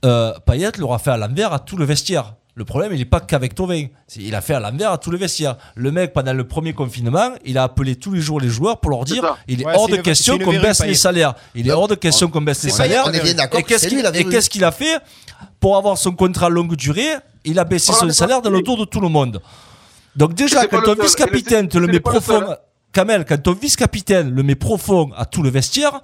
[0.06, 2.36] Euh, Payet l'aura fait à l'envers à tout le vestiaire.
[2.54, 3.86] Le problème, il n'est pas qu'avec Tovin.
[4.18, 5.56] Il a fait à l'envers à tout le vestiaire.
[5.76, 8.92] Le mec, pendant le premier confinement, il a appelé tous les jours les joueurs pour
[8.92, 11.34] leur dire il est Ouais, hors de question qu'on baisse les salaires.
[11.56, 13.04] Il est hors de question qu'on baisse les Payet, salaires.
[13.08, 13.70] on est bien d'accord Et que
[14.30, 15.00] qu'est-ce qu'il a fait
[15.62, 17.10] pour avoir son contrat longue durée?
[17.46, 19.42] Il a baissé Voilà, son salaire dans le dos de tout le monde.
[20.16, 22.44] Donc déjà, quand ton vice-capitaine te le met profond,
[22.92, 22.94] hein.
[22.94, 26.02] Kamel, quand ton vice-capitaine le met profond à tout le vestiaire,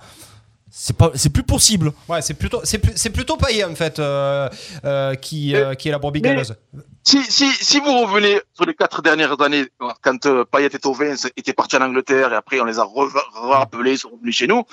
[0.70, 1.92] c'est pas, c'est plus possible.
[2.08, 4.50] Ouais, c'est plutôt, c'est c'est plutôt Payet en fait euh,
[4.86, 6.56] euh, qui, euh, qui est la brebis galeuse.
[7.04, 9.66] Si, si, si vous revenez sur les quatre dernières années,
[10.02, 12.88] quand euh, Payet et Tovin étaient partis en Angleterre et après on les a
[13.34, 14.64] rappelés, ils sont revenus chez nous.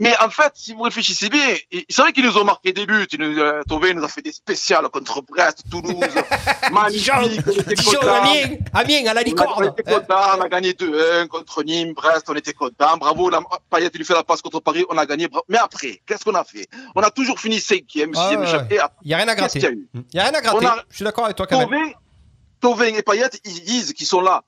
[0.00, 1.54] Mais en fait, si vous réfléchissez bien,
[1.88, 3.06] c'est vrai qu'ils nous ont marqué des buts.
[3.12, 5.94] Ils nous, euh, Tovin nous a fait des spéciales contre Brest, Toulouse,
[6.72, 7.68] magnifique.
[7.68, 8.00] Dijon.
[8.00, 9.64] Amiens, Amiens à la a- on licorne.
[9.78, 12.96] était contents, on a gagné 2-1 contre Nîmes, Brest, on était contents.
[12.96, 13.40] Bravo, la,
[13.70, 15.28] Payet, il lui fait la passe contre Paris, on a gagné.
[15.48, 16.66] Mais après, qu'est-ce qu'on a fait?
[16.94, 18.76] On a toujours fini cinquième, Ah, sixième, ouais, échappé.
[18.78, 18.84] ouais.
[19.02, 19.60] Il y a rien à gratter.
[19.60, 19.74] qu'il y a
[20.14, 20.66] Il a rien à gratter.
[20.66, 21.66] A- Je suis d'accord avec toi, Kamel.
[21.68, 21.90] Tovin,
[22.60, 24.42] Tovin et Payet, ils disent qu'ils sont là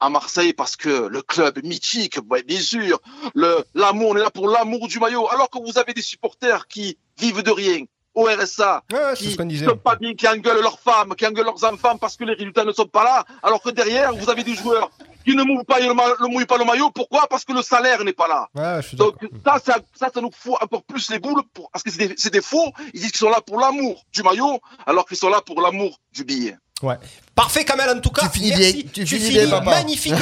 [0.00, 3.00] à Marseille parce que le club mythique, bien sûr,
[3.34, 5.28] le l'amour, on est là pour l'amour du maillot.
[5.30, 7.84] Alors que vous avez des supporters qui vivent de rien,
[8.14, 9.66] au RSA, Ouais, qui disait.
[9.66, 12.64] sont pas bien, qui engueulent leurs femmes, qui engueulent leurs enfants parce que les résultats
[12.64, 13.24] ne sont pas là.
[13.42, 14.90] Alors que derrière, vous avez des joueurs
[15.24, 16.90] qui ne mouillent pas le, ma- le mouillent pas le maillot.
[16.90, 17.26] Pourquoi?
[17.28, 18.48] Parce que le salaire n'est pas là.
[18.54, 21.70] Ouais, je suis Donc ça, ça, ça, ça nous fout encore plus les boules pour,
[21.70, 22.72] parce que c'est des, c'est des faux.
[22.94, 25.98] Ils disent qu'ils sont là pour l'amour du maillot, alors qu'ils sont là pour l'amour
[26.12, 26.56] du billet.
[26.82, 26.94] Ouais.
[27.34, 28.28] Parfait, Kamel, en tout cas.
[28.28, 28.72] Tu finis merci.
[28.84, 29.70] bien, tu finis bien, papa.
[29.70, 30.18] magnifiquement.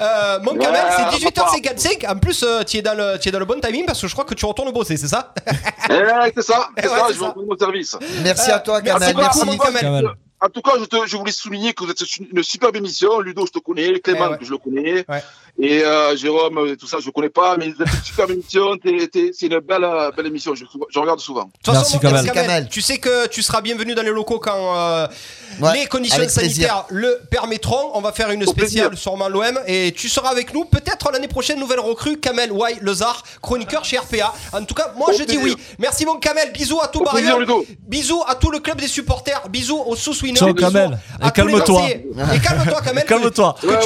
[0.00, 0.82] Euh, mon Ouais, Kamel,
[1.20, 1.50] c'est papa.
[1.56, 2.06] 18h55.
[2.10, 4.06] En plus, euh, tu es, dans le- tu es dans le bon timing parce que
[4.08, 5.32] je crois que tu retournes bosser, c'est ça
[5.90, 5.94] Eh,
[6.34, 7.96] c'est ça, c'est Ouais, ça, je vais mon service.
[8.22, 9.14] Merci à toi, merci Kamel.
[9.14, 9.58] beaucoup, Merci.
[9.58, 9.80] Kamel.
[9.80, 10.06] Kamel.
[10.44, 13.20] En tout cas, je, te, je voulais souligner que vous êtes une superbe émission.
[13.20, 14.00] Ludo, je te connais.
[14.00, 14.38] Clément, Eh ouais.
[14.38, 15.04] que je le connais.
[15.08, 15.22] Ouais.
[15.60, 17.56] Et euh, Jérôme, euh, tout ça, je ne connais pas.
[17.58, 17.72] Mais
[18.04, 18.70] superbe émission.
[18.82, 20.54] C'est une belle, euh, belle émission.
[20.54, 21.44] Je, je regarde souvent.
[21.44, 22.26] De toute Merci, mon Kamel.
[22.26, 22.68] Kamel, Kamel.
[22.70, 25.06] Tu sais que tu seras bienvenu dans les locaux quand euh,
[25.60, 27.90] Ouais, les conditions sanitaires le permettront.
[27.94, 29.02] On va faire une spéciale plaisir.
[29.02, 33.22] sûrement l'OM et tu seras avec nous peut-être l'année prochaine nouvelle recrue Kamel Wai Lezard
[33.42, 34.32] chroniqueur chez RPA.
[34.54, 35.42] En tout cas, moi Au je dis plaisir.
[35.44, 35.56] oui.
[35.78, 37.38] Merci mon Kamel, bisous à tout plaisir.
[37.38, 37.66] Ludo.
[37.86, 40.38] Bisous à tout le club des supporters, bisous aux sous-winners.
[40.38, 40.98] Ciao, Kamel.
[41.24, 41.82] Et calme-toi.
[41.90, 43.04] Et calme-toi Kamel.
[43.04, 43.56] Et calme-toi.
[43.62, 43.78] Ouais,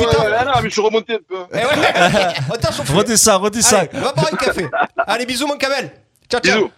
[0.64, 1.55] je suis remonté un peu.
[1.58, 2.90] Eh ouais.
[2.94, 3.76] Redescends, redescends.
[3.78, 4.68] Allez, va boire un café.
[5.06, 5.90] Allez, bisous mon Kamel.
[6.30, 6.54] Ciao, ciao.
[6.56, 6.70] Bisous.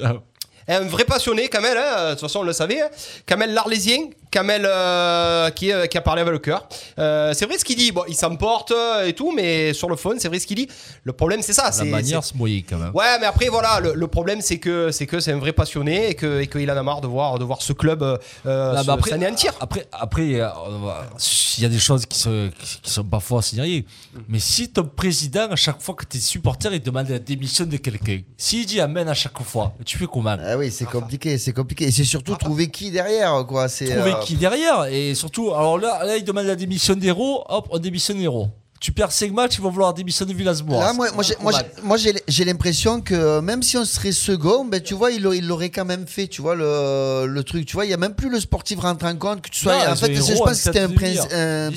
[0.00, 0.22] Ciao.
[0.68, 2.80] Un vrai passionné, Kamel, hein, de toute façon on le savait.
[2.82, 2.88] hein.
[3.24, 6.68] Kamel l'Arlésien, Kamel euh, qui, est- qui a parlé avec le cœur.
[6.98, 9.96] Euh, c'est vrai ce qu'il dit, bon, il s'emporte euh, et tout, mais sur le
[9.96, 10.68] fond, c'est vrai ce qu'il dit.
[11.04, 11.64] Le problème, c'est ça.
[11.66, 12.90] La c'est- manière c'est- se mouiller quand même.
[12.94, 16.10] Ouais, mais après, voilà, le, le problème, c'est que c'est que c'est un vrai passionné
[16.10, 18.16] et que et qu'il en a marre de voir, de voir ce club euh,
[18.46, 19.52] euh, Ah, se- bah après, s'anéantir.
[19.60, 20.48] après, après, euh,
[21.58, 22.50] il y a des choses qui sont,
[22.82, 23.82] qui sont pas fausses ni rien.
[24.28, 27.76] Mais si ton président, à chaque fois que tes supporters, il demande la démission de
[27.76, 30.36] quelqu'un, s'il dit amen à chaque fois, tu fais comment?
[30.44, 31.84] Ah oui, c'est compliqué, c'est compliqué.
[31.86, 33.68] Et c'est surtout trouver qui derrière, quoi.
[33.68, 37.44] C'est Trouver euh, qui derrière Et surtout, alors là, là, il demande la démission d'héros,
[37.48, 38.48] hop, on démissionne héros.
[38.80, 40.78] Tu perds 5 matchs, ils vont vouloir démissionner Villas-Boas.
[40.78, 41.08] Là, moi,
[41.82, 45.70] moi, j'ai- l'impression que même si on serait second, ben, tu vois, il l'aurait- il
[45.70, 47.66] quand même fait, tu vois, le, le truc.
[47.66, 49.72] Tu vois, il n'y a même plus le sportif rentre en compte que tu sois.
[49.84, 50.88] Non, en fait, c'est je héros, pense que c'était un,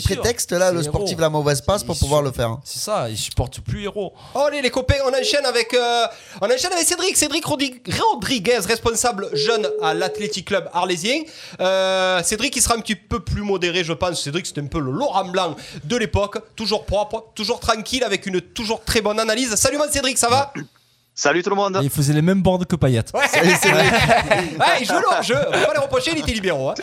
[0.04, 0.90] prétexte, là, le héros.
[0.90, 2.58] sportif, la mauvaise passe pour pouvoir le faire.
[2.64, 4.14] C'est ça, ils supportent plus héros.
[4.36, 6.06] Oh, allez les copains, on enchaîne avec euh,
[6.42, 11.22] on enchaîne avec Cédric, Cédric Rodriguez, responsable jeune à l'Athletic Club Arlésien.
[11.60, 14.22] Euh, Cédric il sera un petit peu plus modéré, je pense.
[14.24, 16.86] Cédric c'était un peu le Laurent Blanc de l'époque, toujours
[17.36, 19.56] toujours tranquille avec une toujours très bonne analyse.
[19.56, 20.54] Salut mon Cédric, ça va?
[21.20, 21.76] Salut tout le monde.
[21.82, 23.04] Et il faisait les mêmes boards que Payet.
[23.14, 23.22] Ouais,
[24.80, 25.36] il joue leur jeu.
[25.36, 26.70] On peut pas les reprocher, il était libéraux.
[26.70, 26.76] hein.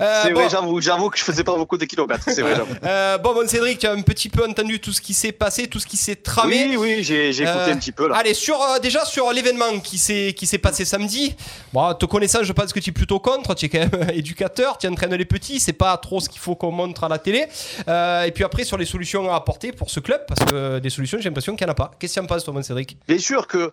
[0.00, 0.40] Euh, c'est bon.
[0.40, 2.24] vrai, j'avoue, j'avoue que je faisais pas beaucoup de kilomètres.
[2.26, 2.72] C'est vrai, j'avoue.
[2.84, 5.66] Euh, bon, bon, Cédric, tu as un petit peu entendu tout ce qui s'est passé,
[5.68, 6.68] tout ce qui s'est tramé.
[6.70, 8.16] Oui, oui, j'ai écouté Euh, un petit peu là.
[8.16, 11.36] Allez, sur, euh, déjà sur l'événement qui s'est qui s'est passé samedi.
[11.74, 13.54] Bon, te connaissant, je pense que tu es plutôt contre.
[13.54, 15.60] Tu es quand même éducateur, tu entraînes les petits.
[15.60, 17.44] C'est pas trop ce qu'il faut qu'on montre à la télé.
[17.88, 20.88] Euh, et puis après, sur les solutions à apporter pour ce club, parce que des
[20.90, 21.90] solutions, j'ai l'impression qu'il n'y en a pas.
[21.98, 22.96] Qu'est-ce que tu en penses, toi, mon Cédric?
[23.06, 23.70] Bien sûr que,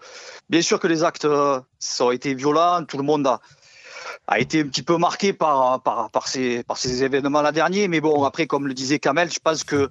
[0.49, 2.83] bien sûr que les actes euh, ça ont été violents.
[2.85, 3.39] Tout le monde a,
[4.27, 7.87] a été un petit peu marqué par, par, par ces, par ces événements là dernier.
[7.87, 9.89] Mais bon, après, comme le disait Kamel, je pense que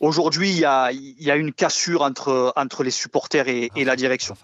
[0.00, 3.96] aujourd'hui il y a, y a une cassure entre, entre les supporters et, et la
[3.96, 4.36] direction.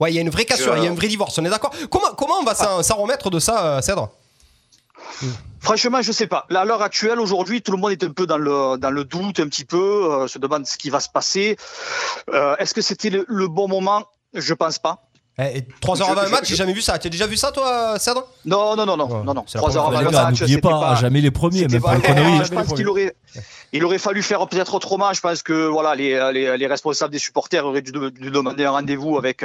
[0.00, 1.38] Ouais, il y a une vraie cassure, il y a un vrai divorce.
[1.38, 4.10] On est d'accord comment, comment on va s'en s'en remettre de ça, euh, Cèdre
[5.60, 6.46] Franchement, je sais pas.
[6.50, 9.04] Là, à l'heure actuelle, aujourd'hui, tout le monde est un peu dans le, dans le
[9.04, 11.56] doute, un petit peu, euh, se demande ce qui va se passer.
[12.32, 14.04] Euh, Est-ce que c'était le, le bon moment?
[14.34, 15.04] Je pense pas.
[15.40, 16.98] Eh, 3 heures Je- avant un je- match, je- j'ai jamais vu ça.
[16.98, 19.44] Tu as déjà vu ça, toi, Cèdre Non, non, non, non, non, non.
[19.46, 20.00] c'est la Trois heures première avant fois.
[20.00, 22.02] le Les gars, match, n'oubliez c'était pas, jamais les premiers, c'était même pas pas- les
[22.02, 22.44] conneries.
[22.44, 23.14] Je pense qu'il aurait,
[23.72, 25.12] il aurait fallu faire peut-être autrement.
[25.12, 28.72] Je pense que voilà, les, les, les responsables des supporters auraient dû, dû demander un
[28.72, 29.44] rendez-vous avec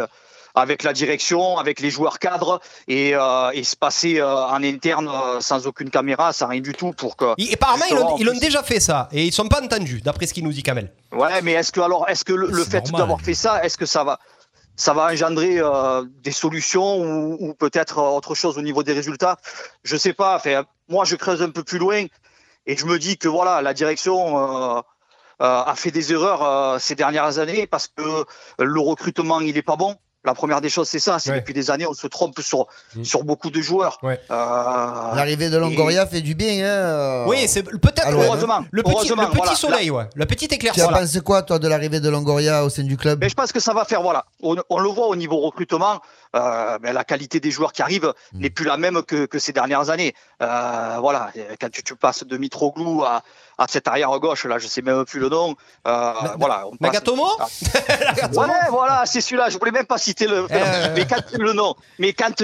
[0.56, 5.08] avec la direction, avec les joueurs cadres et, euh, et se passer euh, en interne
[5.10, 7.34] euh, sans aucune caméra, sans rien du tout pour que.
[7.40, 9.10] Et apparemment, ils l'ont- justement, ils l'ont déjà fait ça.
[9.12, 10.92] Et ils sont pas entendus, d'après ce qu'il nous dit Kamel.
[11.12, 13.88] Ouais, mais est-ce que alors, est-ce que le, le fait d'avoir fait ça, est-ce que
[13.88, 14.20] ça va,
[14.76, 19.38] ça va engendrer euh, des solutions ou, peut-être euh, autre chose au niveau des résultats
[19.84, 20.42] Je sais pas.
[20.90, 22.06] Moi, je creuse un peu plus loin
[22.66, 24.82] et je me dis que voilà, la direction euh,
[25.40, 28.26] a fait des erreurs ces dernières années parce que
[28.60, 29.98] le recrutement il est pas bon.
[30.26, 31.20] La première des choses, c'est ça.
[31.20, 31.40] C'est Ouais.
[31.42, 32.68] depuis des années, on se trompe sur
[33.04, 34.00] sur beaucoup de joueurs.
[34.04, 34.16] Euh,
[35.16, 36.64] L'arrivée de Longoria fait du bien.
[36.66, 38.64] Hein, Oui, c'est peut-être heureusement.
[38.72, 39.56] le petit, Heureusement, le petit voilà.
[39.56, 40.04] soleil, La- ouais.
[40.16, 40.92] Le petit Tu éclaircissement.
[40.92, 43.20] as pensé quoi, toi, de l'arrivée de Longoria au sein du club?
[43.22, 46.00] Mais je pense que ça va faire, voilà, on, on le voit au niveau recrutement,
[46.36, 49.54] euh, ben, la qualité des joueurs qui arrivent n'est plus la même que, que ces
[49.54, 50.14] dernières années.
[50.42, 53.22] Euh, voilà, quand tu, tu passes de Mitroglou à,
[53.58, 55.56] à cet arrière gauche, là, je sais même plus le nom.
[55.88, 57.48] Euh, voilà, on passe- Nagatomo Ah.
[58.34, 59.50] Ouais, voilà, c'est celui-là.
[59.50, 60.94] Je voulais même pas citer le, Euh.
[60.96, 61.76] mais quand, le nom.
[62.00, 62.44] Mais quand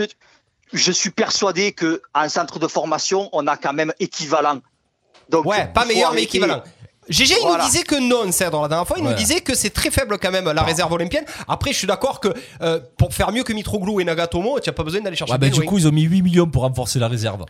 [0.72, 4.60] je suis persuadé que en centre de formation, on a quand même équivalent.
[5.30, 6.62] Donc, Ouais, pas meilleur, mais équivalent.
[7.10, 7.64] GG, il Voilà.
[7.64, 10.18] nous disait que non, Cèdre, la dernière fois, il nous disait que c'est très faible
[10.20, 11.26] quand même, la réserve olympienne.
[11.48, 12.30] Après, je suis d'accord que
[12.62, 15.40] euh, pour faire mieux que Mitroglou et Nagatomo, tu n'as pas besoin d'aller chercher Ouais,
[15.40, 17.46] bah, du coup, ils ont mis 8 millions pour renforcer la réserve.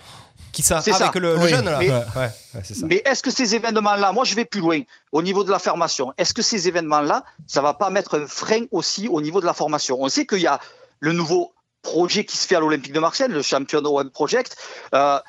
[0.51, 1.07] Qui ça C'est ça.
[1.09, 1.49] Avec le, le Oui.
[1.49, 2.85] jeune, là Mais- Ouais, ouais, ouais, c'est ça.
[2.87, 4.79] Mais est-ce que ces événements-là, moi je vais plus loin,
[5.11, 8.63] au niveau de la formation, est-ce que ces événements-là, ça va pas mettre un frein
[8.71, 9.97] aussi au niveau de la formation?
[10.01, 10.59] On sait qu'il y a
[11.01, 11.53] le nouveau
[11.83, 14.55] projet qui se fait à l'Olympique de Marseille, le Champion Web Project.
[14.95, 15.19] Euh,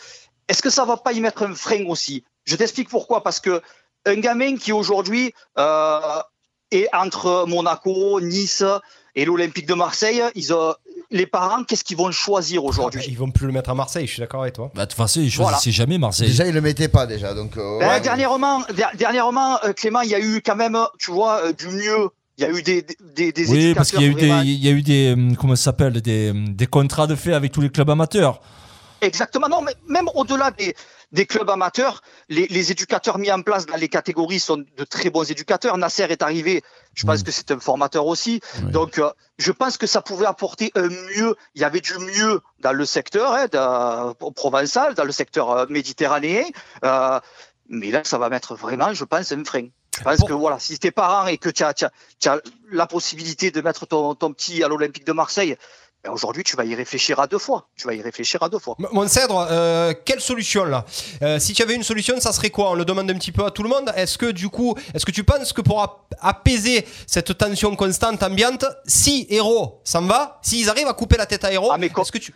[0.48, 2.24] est-ce que ça va pas y mettre un frein aussi?
[2.46, 3.22] Je t'explique pourquoi.
[3.22, 3.60] Parce que
[4.06, 5.98] un gamin qui aujourd'hui euh,
[6.70, 8.64] est entre Monaco, Nice
[9.16, 10.74] et l'Olympique de Marseille, ils ont,
[11.10, 13.02] les parents, qu'est-ce qu'ils vont choisir aujourd'hui?
[13.08, 14.70] Ils vont plus le mettre à Marseille, je suis d'accord avec toi.
[14.74, 15.52] Bah, de toute façon, ils Voilà.
[15.56, 16.28] choisissaient jamais Marseille.
[16.28, 17.34] Déjà, il le mettait pas, déjà.
[17.34, 18.00] Donc, euh, Ben, ouais.
[18.00, 21.66] Dernièrement, der- dernièrement euh, Clément, il y a eu quand même, tu vois, euh, du
[21.66, 22.08] mieux.
[22.38, 22.86] Il y a eu des,
[23.16, 25.56] des, des Oui, parce qu'il y a eu des, il y a eu des, comment
[25.56, 28.40] ça s'appelle, des, des contrats de fait avec tous les clubs amateurs.
[29.02, 29.48] Exactement.
[29.48, 30.74] Non, mais même au-delà des,
[31.12, 35.10] des clubs amateurs, les, les éducateurs mis en place dans les catégories sont de très
[35.10, 35.76] bons éducateurs.
[35.76, 36.62] Nasser est arrivé,
[36.94, 37.06] je Mm.
[37.08, 38.40] pense que c'est un formateur aussi.
[38.62, 41.36] Donc, euh, je pense que ça pouvait apporter un mieux.
[41.54, 45.66] Il y avait du mieux dans le secteur hein, dans- provençal, dans le secteur euh,
[45.68, 46.44] méditerranéen.
[46.84, 47.18] Euh,
[47.68, 49.68] mais là, ça va mettre vraiment, je pense, un frein.
[49.98, 52.40] Je pense que voilà, si t'es parent et que tu as,
[52.70, 55.56] la possibilité de mettre ton, ton petit à l'Olympique de Marseille,
[56.02, 57.68] ben aujourd'hui, tu vas y réfléchir à deux fois.
[57.76, 58.74] Tu vas y réfléchir à deux fois.
[58.92, 60.84] Mon Cèdre, euh, quelle solution là?
[61.22, 62.70] Euh, Si tu avais une solution, ça serait quoi?
[62.70, 63.92] On le demande un petit peu à tout le monde.
[63.94, 68.22] Est-ce que du coup, est-ce que tu penses que pour ap- apaiser cette tension constante
[68.22, 72.18] ambiante, si Héros s'en va, s'ils arrivent à couper la tête à Héros, est-ce que
[72.18, 72.34] tu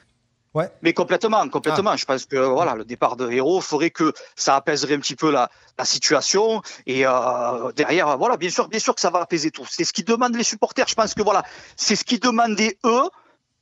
[0.53, 0.71] Ouais.
[0.83, 1.97] Mais complètement, complètement.
[1.97, 5.33] Je pense que voilà, le départ de Héros ferait que ça apaiserait un petit peu
[5.33, 6.63] la, la situation.
[6.87, 9.67] Et euh, derrière, voilà, bien sûr, bien sûr que ça va apaiser tout.
[9.69, 10.87] C'est ce qu'ils demandent les supporters.
[10.87, 11.43] Je pense que voilà,
[11.77, 13.09] c'est ce qu'ils demandaient eux.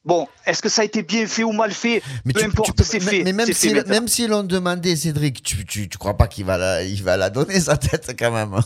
[0.05, 2.03] Bon, est-ce que ça a été bien fait ou mal fait?
[2.25, 3.23] Mais Peu tu- importe, c'est fait.
[3.23, 6.59] Mais même si, même s'ils l'ont demandé, Cédric, tu, tu, tu crois pas qu'il va
[6.59, 8.59] la, il va la donner sa tête quand même.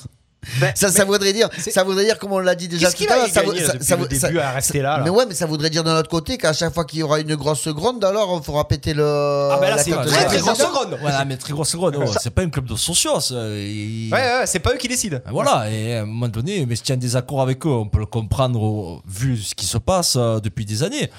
[0.63, 3.07] Hein ça, ça voudrait dire, ça voudrait dire, comme on l'a dit déjà tout à
[3.09, 3.41] va l'heure, y ça,
[3.81, 6.39] ça- ça- à rester là, là Mais ouais, mais ça voudrait dire de l'autre côté
[6.39, 9.05] qu'à chaque fois qu'il y aura une grosse gronde, alors on fera péter le.
[9.05, 10.99] Ah ben là, c'est très, très grosse seconde.
[11.01, 11.97] Voilà, mais très grosse seconde.
[11.99, 13.33] oh, c'est pas un club de socios.
[13.33, 15.19] euh, Ouais, ouais, c'est pas eux qui décident.
[15.31, 17.87] Voilà, et à un moment donné, mais si tu as un désaccord avec eux, on
[17.89, 21.11] peut le comprendre vu ce qui se passe euh, depuis des années.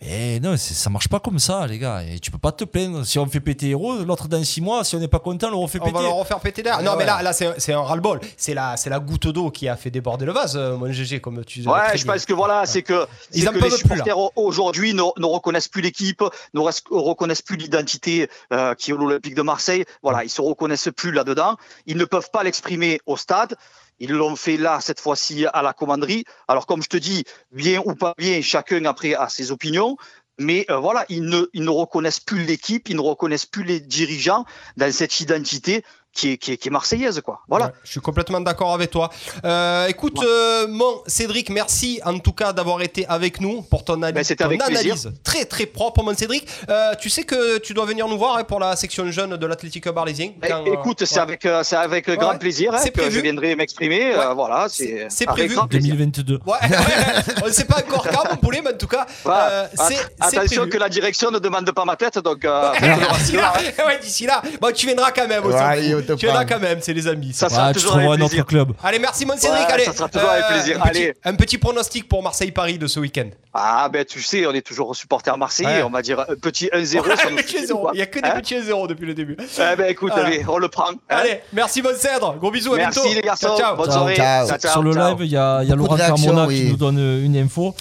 [0.00, 2.02] Mais non, c'est- ça marche pas comme ça, les gars.
[2.04, 3.04] Et tu peux pas te plaindre.
[3.04, 5.50] Si on fait péter Héros, l'autre dans 6 mois, si on n'est pas content, on
[5.50, 5.96] le refait On péter.
[5.96, 6.78] va le refaire péter derrière.
[6.78, 8.20] Ouais, non, mais là, là c'est un ras-le-bol.
[8.36, 11.20] C'est la, c'est la goutte d'eau qui a fait déborder le vase, euh, mon GG,
[11.20, 11.68] comme tu disais.
[11.70, 15.02] Ouais, je pense que voilà, c'est que, Ils que peuvent les supporters au- aujourd'hui ne,
[15.18, 16.22] ne reconnaissent plus l'équipe,
[16.54, 19.84] ne reconnaissent plus l'identité euh, qui est l'Olympique de Marseille.
[20.04, 21.56] Voilà, ils se reconnaissent plus là-dedans.
[21.86, 23.56] Ils ne peuvent pas l'exprimer au stade.
[24.00, 26.24] Ils l'ont fait là, cette fois-ci, à la commanderie.
[26.46, 29.96] Alors, comme je te dis, bien ou pas bien, chacun après a ses opinions.
[30.38, 33.80] Mais euh, voilà, ils ne, ils ne reconnaissent plus l'équipe, ils ne reconnaissent plus les
[33.80, 34.44] dirigeants
[34.76, 35.84] dans cette identité
[36.18, 37.36] qui est, qui est, qui est marseillaise, quoi.
[37.48, 37.66] Voilà.
[37.66, 39.08] Ouais, je suis complètement d'accord avec toi.
[39.44, 43.96] Euh, écoute, euh, mon Cédric, merci en tout cas d'avoir été avec nous pour ton,
[43.98, 44.94] Ben, c'était ton avec plaisir.
[44.94, 46.46] analyse très très propre, mon Cédric.
[46.68, 49.46] Euh, tu sais que tu dois venir nous voir hein, pour la section jeune de
[49.46, 50.30] l'Athletic Club Arlésien.
[50.42, 51.20] Eh, quand, euh, Écoute, c'est ouais.
[51.20, 52.38] avec, euh, c'est avec grand Ouais.
[52.38, 53.16] plaisir hein, C'est que prévu.
[53.16, 54.12] je viendrai m'exprimer.
[54.14, 55.54] euh, voilà, c'est prévu.
[55.54, 55.94] grand plaisir.
[55.94, 56.40] 2022.
[56.46, 59.66] Ouais, ouais, on ne sait pas encore quand, mon poulet, mais en tout cas, euh,
[59.74, 60.70] c'est c'est Attention prévu.
[60.70, 62.44] que la direction ne demande pas ma tête, donc.
[62.44, 62.72] euh,
[64.02, 65.42] D'ici là, ouais, bon, tu viendras quand même.
[65.44, 66.54] on te tu viendras prend.
[66.56, 67.32] quand même, c'est les amis.
[67.32, 68.46] Ça sera Ouais, tu toujours avec un autre plaisir.
[68.46, 68.72] club.
[68.82, 69.60] Allez, merci, mon Cédric.
[69.66, 70.76] Ouais, Allez, ça sera toujours avec plaisir.
[70.82, 71.14] Un petit, Allez.
[71.24, 73.28] un petit pronostic pour Marseille-Paris de ce week-end.
[73.54, 75.82] Ah, ben tu sais, on est toujours supporter marseillais, Ouais.
[75.82, 77.02] on va dire un petit 1-0.
[77.08, 77.78] Ouais, ça nous petit suffit, 0.
[77.80, 77.90] quoi.
[77.94, 79.36] Il n'y a que des Hein petits 0 depuis le début.
[79.40, 80.28] Eh ben écoute, Voilà.
[80.28, 80.90] allez, on le prend.
[80.90, 80.94] hein.
[81.08, 82.36] Allez, merci, bonne Cèdre.
[82.38, 83.14] Gros bisous, à Merci bientôt.
[83.16, 83.76] les garçons, Ciao, ciao.
[83.76, 84.16] bonne soirée.
[84.60, 87.74] Sur le live, il y a, y Laurent Carmona qui nous donne euh, une info.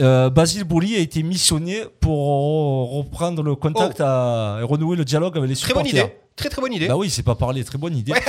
[0.00, 5.36] Euh, Basile Bouli a été missionné pour reprendre le contact à, et renouer le dialogue
[5.36, 5.60] avec les Oh.
[5.60, 5.92] Très supporters.
[5.92, 6.14] bonne idée.
[6.36, 6.88] Très très bonne idée.
[6.88, 8.12] Bah oui, c'est pas parler, très bonne idée.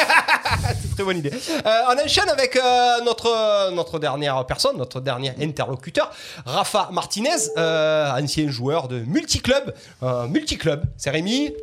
[0.81, 1.31] C'est très bonne idée.
[1.31, 6.11] Euh, on enchaîne avec euh, notre, notre dernière personne, notre dernier interlocuteur,
[6.45, 9.73] Rafa Martinez, euh, ancien joueur de multiclub.
[10.03, 11.53] Euh, multiclub, c'est Rémi?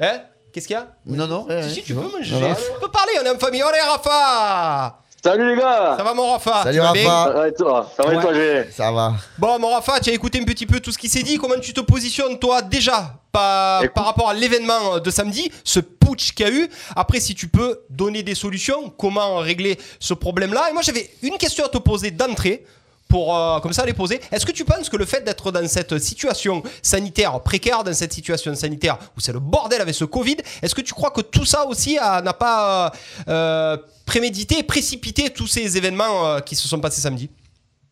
[0.00, 0.20] Hein?
[0.52, 0.86] Qu'est-ce qu'il y a?
[1.06, 1.46] Non, non.
[1.62, 2.56] Si, si, tu peux, moi, Voilà.
[2.76, 3.62] on peut parler, on est en famille.
[3.62, 6.62] Allez, Rafa Salut les gars Ça va, mon Rafa?
[6.62, 6.78] Salut.
[6.78, 7.90] Ça va et toi?
[7.96, 8.32] Ça va et toi,
[8.70, 9.14] Ça va.
[9.38, 11.36] Bon, mon Rafa, tu as écouté un petit peu tout ce qui s'est dit.
[11.38, 13.94] Comment tu te positionnes, toi, déjà, par, Écoute.
[13.94, 17.48] par rapport à l'événement de samedi, ce putsch qu'il y a eu Après, si tu
[17.48, 21.78] peux donner des solutions, comment régler ce problème-là Et moi, j'avais une question à te
[21.78, 22.64] poser d'entrée.
[23.08, 24.20] Pour euh, comme ça les poser.
[24.32, 28.12] Est-ce que tu penses que le fait d'être dans cette situation sanitaire précaire, dans cette
[28.12, 31.44] situation sanitaire où c'est le bordel avec ce Covid, est-ce que tu crois que tout
[31.44, 32.90] ça aussi n'a pas euh,
[33.28, 33.76] euh,
[34.06, 37.30] prémédité, précipité tous ces événements euh, qui se sont passés samedi?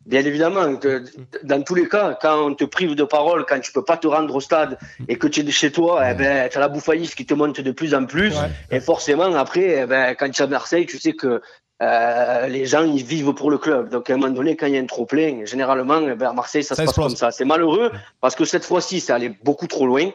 [0.07, 1.05] Bien évidemment, que
[1.45, 4.07] dans tous les cas, quand on te prive de parole, quand tu peux pas te
[4.07, 4.79] rendre au stade
[5.09, 7.61] et que tu es chez toi, eh ben, tu as la bouffaïs qui te monte
[7.61, 8.35] de plus en plus.
[8.71, 11.41] Et forcément, après, eh ben, quand tu es à Marseille, tu sais que
[11.83, 13.91] euh, les gens, ils vivent pour le club.
[13.91, 16.29] Donc, à un moment donné, quand il y a un trop plein, généralement, eh ben,
[16.29, 17.07] à Marseille, ça, Ça se passe explose.
[17.07, 17.31] comme ça.
[17.31, 17.91] C'est malheureux
[18.21, 20.11] parce que cette fois-ci, ça allait beaucoup trop loin.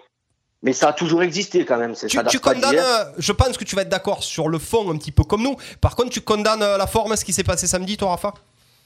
[0.62, 1.96] Mais ça a toujours existé quand même.
[1.96, 4.92] Tu, ça tu condamnes, euh, je pense que tu vas être d'accord sur le fond
[4.92, 5.56] un petit peu comme nous.
[5.80, 8.34] Par contre, tu condamnes euh, la forme, ce qui s'est passé samedi, toi, Rafa?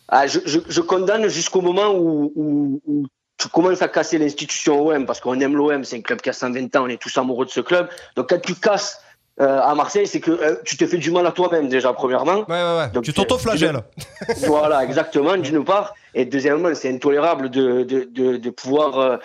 [0.09, 3.05] Ah, je, je, je condamne jusqu'au moment où, où, où
[3.37, 6.33] tu commences à casser l'institution OM, parce qu'on aime l'OM, c'est un club qui a
[6.33, 7.87] 120 ans, on est tous amoureux de ce club.
[8.15, 9.01] Donc quand tu casses
[9.41, 12.45] euh, à Marseille, c'est que euh, tu te fais du mal à toi-même déjà, premièrement.
[12.47, 12.89] Ouais, ouais, ouais.
[12.93, 13.79] Donc, tu t'auto-flagelles.
[14.45, 15.95] voilà, exactement, d'une part.
[16.13, 18.99] Et deuxièmement, c'est intolérable de, de, de, de pouvoir...
[18.99, 19.17] euh,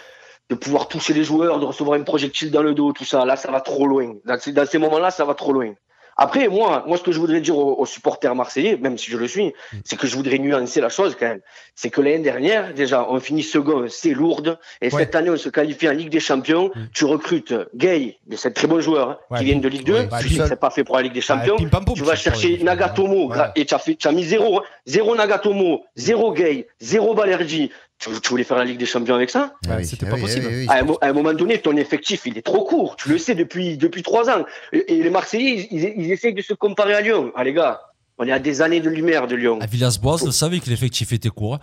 [0.50, 3.26] de pouvoir toucher les joueurs, de recevoir un projectile dans le dos, tout ça.
[3.26, 4.14] Là, ça va trop loin.
[4.24, 5.74] Dans ces, dans ces moments-là, ça va trop loin.
[6.20, 9.16] Après, moi, moi, ce que je voudrais dire aux, aux supporters marseillais, même si je
[9.16, 9.52] le suis,
[9.84, 11.40] c'est que je voudrais nuancer la chose quand même.
[11.76, 14.58] C'est que l'année dernière, déjà, on finit second, c'est lourde.
[14.82, 15.02] Et Ouais.
[15.02, 16.72] cette année, on se qualifie en Ligue des Champions.
[16.92, 19.92] Tu recrutes Gay, c'est un très bon joueur, hein, Ouais, qui vient de Ligue 2.
[19.94, 21.56] ouais, bah, tu sais que c'est pas fait pour la Ligue des Champions.
[21.70, 24.62] Pam Poum, tu vas c'est chercher Nagatomo, et tu as, mis zéro, hein.
[24.86, 27.70] zéro Nagatomo, zéro Gay, zéro Balerji.
[27.98, 29.54] Tu, tu voulais faire la Ligue des Champions avec ça?
[29.68, 30.46] Ah oui, c'était ah pas oui, possible.
[30.48, 30.66] ah oui, oui.
[30.68, 32.94] À un, mo- à un moment donné, ton effectif, il est trop court.
[32.96, 34.44] Tu le sais depuis, depuis trois ans.
[34.72, 37.32] Et, et les Marseillais, ils, ils, ils essayent de se comparer à Lyon.
[37.34, 37.80] Ah, les gars,
[38.18, 39.58] on est à des années de lumière de Lyon.
[39.60, 41.58] À Villas-Boas, on savait que l'effectif était court.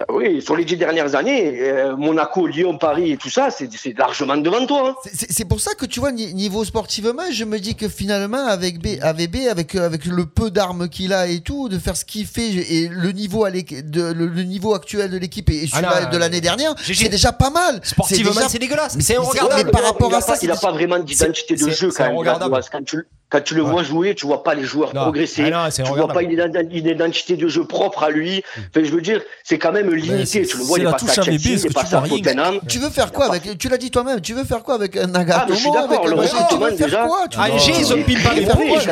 [0.00, 3.68] Ah Oui, sur les dix dernières années, euh, Monaco, Lyon, Paris et tout ça, c'est
[3.98, 4.90] largement devant toi.
[4.90, 5.10] hein.
[5.12, 8.78] C'est- pour ça que tu vois, ni- niveau sportivement, je me dis que finalement, avec
[8.80, 11.96] B, avec, B, avec, euh, avec le peu d'armes qu'il a et tout, de faire
[11.96, 15.66] ce qu'il fait et le niveau, à de, le, le niveau actuel de l'équipe et
[15.72, 17.04] Ah non, celui-là de euh, l'année dernière, GG.
[17.04, 17.80] c'est déjà pas mal.
[17.82, 18.94] Sportivement, déjà- c'est dégueulasse.
[18.96, 19.62] Mais C'est mais regardable.
[19.64, 22.60] mais par rapport à ça, il a c'est pas vraiment d'identité de jeu quand même.
[22.70, 25.02] Quand tu, quand tu le vois jouer, tu vois pas les joueurs Non.
[25.02, 25.42] progresser.
[25.52, 28.42] Ah non, tu vois pas une, ident- une identité de jeu propre à lui.
[28.56, 30.46] Enfin, je veux dire, c'est quand même limité.
[30.46, 32.16] tu le vois, il est pas à Chelsea, il est pas tu vois à rien.
[32.16, 32.60] Tottenham.
[32.68, 34.20] Tu veux faire quoi avec Tu l'as dit toi-même.
[34.20, 36.04] Tu veux faire quoi avec un Ah, Nagatomo mais je suis d'accord,
[36.48, 37.92] Tu veux faire quoi Angers, ils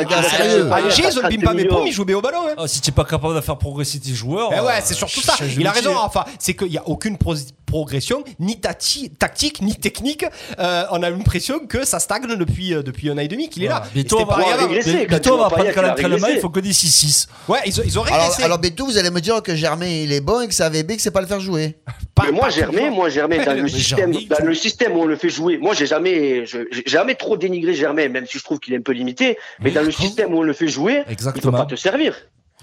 [0.05, 1.85] gars, sérieux Allez, Angers, ils et 4 poum, millions.
[1.85, 2.39] ils jouent bien au ballon.
[2.57, 4.49] Ah, si tu n'es pas capable de faire progresser tes joueurs.
[4.55, 5.33] Eh ouais, euh, c'est surtout ça.
[5.57, 5.93] Il a raison.
[5.93, 6.25] Rafa.
[6.39, 7.35] C'est qu'il n'y a aucune pro-
[7.65, 10.25] progression, ni tactique, ni technique.
[10.59, 13.63] Euh, on a l'impression que ça stagne depuis, euh, depuis un an et demi qu'il
[13.63, 13.83] est là.
[14.27, 15.05] Pouvoir régresser.
[15.05, 17.27] Bientôt, on va prendre Payet, qu'à il faut que des 6-6.
[17.47, 18.43] Ouais, ils ont, ils ont Alors, régressé.
[18.43, 20.95] alors Beto, vous allez me dire que Germain il est bon et que c'est AVB
[20.95, 21.77] que c'est pas le faire jouer.
[22.23, 25.29] Mais moi Germain, moi Germain, dans le système, dans le système où on le fait
[25.29, 26.45] jouer, moi j'ai jamais,
[26.85, 29.37] jamais trop dénigré Germain, même si je trouve qu'il est un peu limité.
[29.59, 32.15] Mais dans le système où on le fait jouer, il peut pas te servir.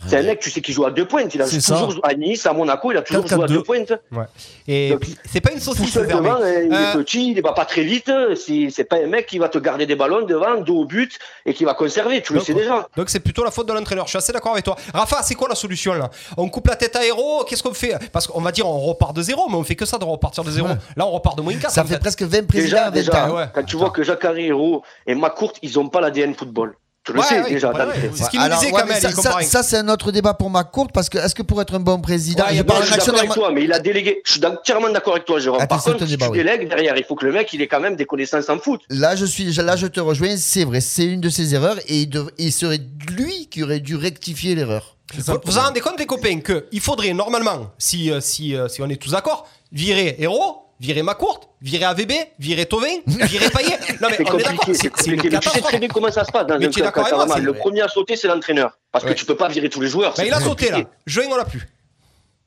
[0.07, 1.35] C'est un mec, tu sais, qui joue à deux pointes.
[1.35, 1.73] Il a ça.
[1.75, 3.93] toujours joué à Nice, à Monaco, il a toujours joué à deux pointes.
[4.13, 4.25] Ouais.
[4.69, 4.95] Et
[5.33, 8.11] c'est pas une saucisse, devant, hein, il Euh, est petit, il va pas très vite.
[8.37, 11.55] C'est pas un mec qui va te garder des ballons devant, dos au but, et
[11.55, 12.21] qui va conserver.
[12.23, 12.87] Tu le sais déjà.
[12.97, 14.05] Donc c'est plutôt la faute de l'entraîneur.
[14.07, 14.77] Je suis assez d'accord avec toi.
[14.93, 16.11] Rafa, c'est quoi la solution là?
[16.37, 17.45] On coupe la tête à héros.
[17.49, 17.95] Qu'est-ce qu'on fait?
[18.13, 20.45] Parce qu'on va dire on repart de zéro, mais on fait que ça de repartir
[20.45, 20.69] de zéro.
[20.97, 21.71] Là, on repart de moins 4.
[21.73, 23.49] Ça fait presque 20 présidents Déjà, à 20 déjà ans.
[23.55, 26.75] quand tu vois que Jacques Hérault et Macourt, ils ont pas l'ADN football.
[27.05, 27.71] Tu le Ouais, sais ouais, déjà.
[27.71, 28.09] ouais, d'entrée.
[28.09, 28.39] Ouais.
[28.39, 31.19] Alors, ouais, mais ça, ça, ça, c'est un autre débat pour ma courte parce que
[31.19, 33.31] est-ce que pour être un bon président, Ouais, je non, parle je suis d'accord avec
[33.33, 34.23] toi, mais il a délégué.
[34.25, 35.61] Je suis entièrement d'accord avec toi, Jérôme.
[35.61, 36.39] Attends, Par c'est contre, débat, tu oui.
[36.39, 38.81] délègues derrière, il faut que le mec, il ait quand même des connaissances en foot.
[38.89, 40.37] Là, je suis, là, je te rejoins.
[40.39, 42.81] C'est vrai, c'est une de ses erreurs et il, dev- il serait
[43.11, 44.97] lui qui aurait dû rectifier l'erreur.
[45.15, 48.81] Vous vous vous rendez compte, les copains, qu'il faudrait normalement, si, euh, si, euh, si
[48.81, 53.79] on est tous d'accord, virer Héros, virer Macourte, virer AVB, virer Tovin, virer Payet.
[54.01, 55.07] Non, mais C'est on est d'accord, compliqué, c'est.
[55.09, 57.17] Mais tu sais très bien comment ça se passe dans Mais un club quand ça
[57.17, 57.43] va mal.
[57.43, 58.79] Le premier à sauter, c'est l'entraîneur.
[58.93, 60.15] Parce que tu peux pas virer tous les joueurs.
[60.15, 60.81] Ben, c'est il a sauté là.
[61.07, 61.67] Juin, on l'a plus.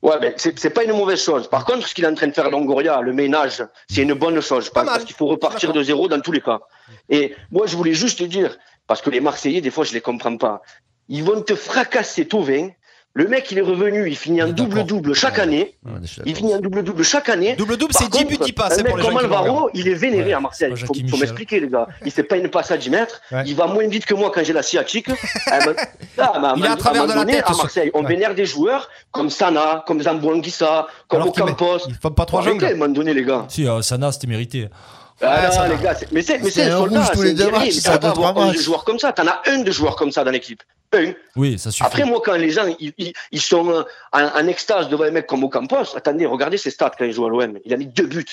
[0.04, 1.50] Ouais, c'est c'est pas une mauvaise chose.
[1.50, 4.40] Par contre, ce qu'il est en train de faire Longoria, le ménage, c'est une bonne
[4.42, 6.60] chose, je pense, parce qu'il faut repartir de zéro dans tous les cas.
[7.10, 10.02] Et moi, je voulais juste te dire, parce que les Marseillais, des fois, je les
[10.02, 10.62] comprends pas.
[11.10, 12.70] Ils vont te fracasser Tovin.
[13.18, 15.76] Le mec, il est revenu, il finit en double-double chaque année.
[16.24, 17.55] Il finit en double-double chaque année.
[17.55, 20.34] Double-double, c'est 10 buts, contre, il passe, Un mec comme Alvaro, il est vénéré Ouais,
[20.34, 20.72] à Marseille.
[20.93, 21.88] Il faut, m'expliquer, les gars.
[22.05, 23.20] Il fait pas une passe à 10 mètres.
[23.47, 25.07] Il va moins vite que moi quand j'ai la sciatique.
[26.20, 28.07] Ah, ah, Il est à un travers de la donné, tête, À Marseille, on Ouais.
[28.09, 31.80] vénère des joueurs comme Sana, comme Zambo Anguissa, comme Ocampos.
[31.88, 32.65] il faut pas trois jongles.
[32.65, 33.45] à un moment donné, les gars.
[33.49, 34.68] Si, euh, Sana, c'était mérité.
[35.22, 37.24] Ah non, ça les gars, c'est- mais c'est mais C'est c'est un rouge tous c'est
[37.26, 38.61] les deux matchs, mais ça, deux, trois 11 matchs.
[38.63, 39.11] joueurs comme ça.
[39.13, 40.61] T'en as un de joueurs comme ça dans l'équipe.
[40.93, 41.11] Un.
[41.36, 41.84] Oui, ça suffit.
[41.84, 45.11] Après, moi, quand les gens ils, ils- ils sont euh, en, en extase devant un
[45.11, 47.57] mec comme Ocampos, attendez, regardez ses stats quand il joue à l'OM.
[47.65, 48.24] Il a mis deux buts.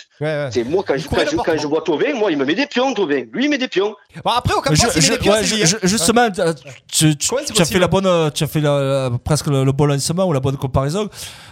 [0.53, 2.66] C'est moi quand je, quand, je, quand je vois Tovin, moi il me met des
[2.66, 3.24] pions, Tovin.
[3.32, 3.97] Lui il met des pions.
[4.24, 5.43] Bon, après, Ocampos, Je- il je- met des pions, ouais,
[5.82, 9.18] justement, tu, tu- tu- tu as fait la bonne, euh, tu as fait la- la-
[9.24, 11.09] presque le, le bon lancement ou la bonne comparaison.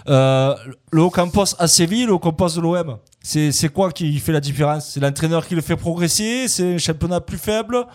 [0.08, 0.54] Euh,
[0.92, 2.98] le Ocampos à Séville, le Ocampos de l'OM.
[3.22, 4.90] C'est c'est quoi qui fait la différence?
[4.90, 6.48] C'est l'entraîneur qui le fait progresser?
[6.48, 7.86] C'est un championnat plus faible?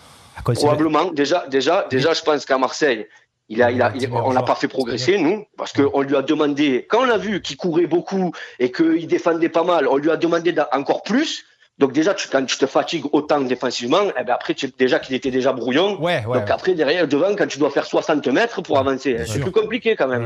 [0.62, 1.12] Probablement.
[1.12, 3.08] Déjà, déjà, déjà, je pense qu'à Marseille,
[3.50, 6.22] il a, il a, il- on n'a pas fait progresser, nous, parce qu'on lui a
[6.22, 10.12] demandé, quand on a vu qu'il courait beaucoup et qu'il défendait pas mal, on lui
[10.12, 11.44] a demandé encore plus.
[11.80, 15.16] Donc déjà, tu, quand tu te fatigues autant défensivement, eh ben après, tu, déjà qu'il
[15.16, 16.02] était déjà brouillon.
[16.02, 19.26] Ouais, ouais, donc après, derrière, devant, quand tu dois faire 60 mètres pour avancer, c'est
[19.34, 19.42] sûr.
[19.44, 20.24] plus compliqué quand même.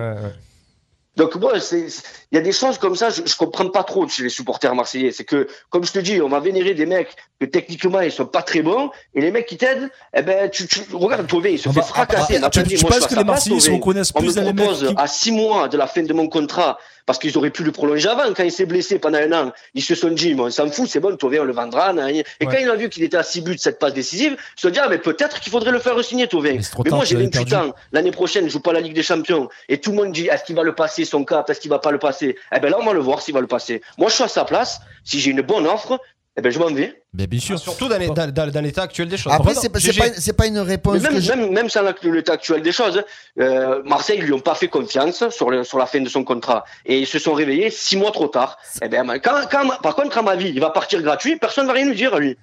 [1.17, 1.87] Donc moi, c'est-
[2.31, 4.73] il y a des choses comme ça, je, je comprends pas trop chez les supporters
[4.73, 5.11] marseillais.
[5.11, 8.25] C'est que, comme je te dis, on va vénérer des mecs que techniquement ils sont
[8.25, 11.59] pas très bons, et les mecs qui t'aident, eh ben tu, tu regarde Tové, il
[11.59, 12.39] se fait fracasser.
[12.41, 14.55] ah, tu- tu je penses que les Marseillais se reconnaissent On plus me les mecs
[14.65, 16.77] propose qui- à six mois de la fin de mon contrat,
[17.07, 19.81] parce qu'ils auraient pu le prolonger avant, quand il s'est blessé pendant un an, ils
[19.83, 21.91] se sont dit, on s'en fout, c'est bon, Tové, on le vendra.
[21.93, 22.07] nan.
[22.09, 24.67] Et quand il a vu qu'il était à six buts, cette passe décisive, il se
[24.67, 26.59] dit, ah, mais peut-être qu'il faudrait le faire signer, Tové.
[26.85, 27.69] Mais, moi, j'ai tu l'avais 28 perdu.
[27.69, 30.27] ans, l'année prochaine, je joue pas la Ligue des Champions, et tout le monde dit,
[30.27, 32.20] est-ce qu'il va le passer, son cap, est-ce qu'il va pas le passer?
[32.29, 33.81] Eh ben là, on va le voir s'il va le passer.
[33.97, 35.99] Moi, je suis à sa place, si j'ai une bonne offre,
[36.37, 37.01] eh ben je m'en vais.
[37.13, 37.59] Ben, bien sûr.
[37.59, 39.33] Surtout dans les- dans- dans- dans l'état actuel des choses.
[39.33, 39.99] Après, Pardon, c'est pas, c'est GG.
[39.99, 42.71] pas, c'est pas une Mais réponse même, je- même, même sans la- l'état actuel des
[42.71, 43.03] choses,
[43.39, 46.23] euh, Marseille, ils lui ont pas fait confiance sur, le, sur la fin de son
[46.23, 46.63] contrat.
[46.85, 48.57] Et ils se sont réveillés six mois trop tard.
[48.81, 51.73] Eh ben, quand, quand- par contre, à ma vie, il va partir gratuit, personne va
[51.73, 52.37] rien lui dire, lui.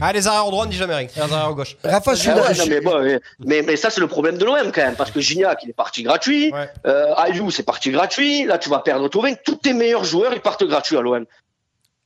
[0.00, 1.08] Ah, les arrières droits, on dit jamais rien.
[1.14, 1.76] Les arrières gauche.
[1.82, 4.36] Rafa, je suis Ah ouais, non, mais, bon, mais, mais, mais ça, c'est le problème
[4.38, 6.52] de l'OM quand même, parce que Gignac, il est parti gratuit,
[6.86, 10.40] euh, Ayou, c'est parti gratuit, là, tu vas perdre Tovin, tous tes meilleurs joueurs, ils
[10.40, 11.24] partent gratuits à l'OM.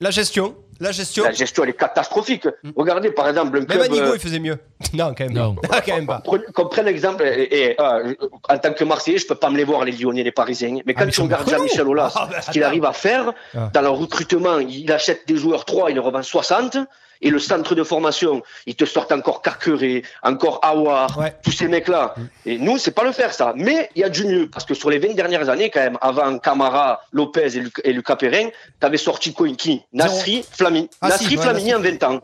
[0.01, 0.55] La gestion.
[0.83, 1.25] La gestion.
[1.25, 2.49] La gestion, elle est catastrophique.
[2.75, 3.83] Regardez, par exemple, un Même club...
[3.83, 4.57] Anigo, euh, il faisait mieux.
[4.95, 5.69] Non, quand même pas.
[5.71, 6.23] Ah, quand même pas.
[6.71, 7.43] Prenne l'exemple, et,
[7.73, 8.15] et, euh,
[8.49, 10.79] en tant que Marseillais, je peux pas me les voir, les Lyonnais, les Parisiens.
[10.87, 11.91] Mais quand Ah, mais tu regardes Jean-Michel nous.
[11.91, 13.69] Aulas, Ah, bah, ce qu'il arrive à faire, Ah.
[13.75, 16.79] dans le recrutement, il achète des joueurs 3, il les revend 60.
[17.23, 22.15] Et le centre de formation, il te sort encore Carqueret, encore Awar, tous ces mecs-là.
[22.17, 22.23] Mm.
[22.47, 23.53] Et nous, c'est pas le faire, ça.
[23.57, 24.49] Mais il y a du mieux.
[24.49, 27.93] Parce que sur les 20 dernières années, quand même, avant Camara, Lopez et, Luc- et
[27.93, 28.49] Lucas Perrin,
[28.79, 30.89] t'avais sorti Koinki, Nasri, Flamini.
[31.03, 31.75] Ah, si, ouais, Flamini Nasri.
[31.75, 32.21] en 20 ans.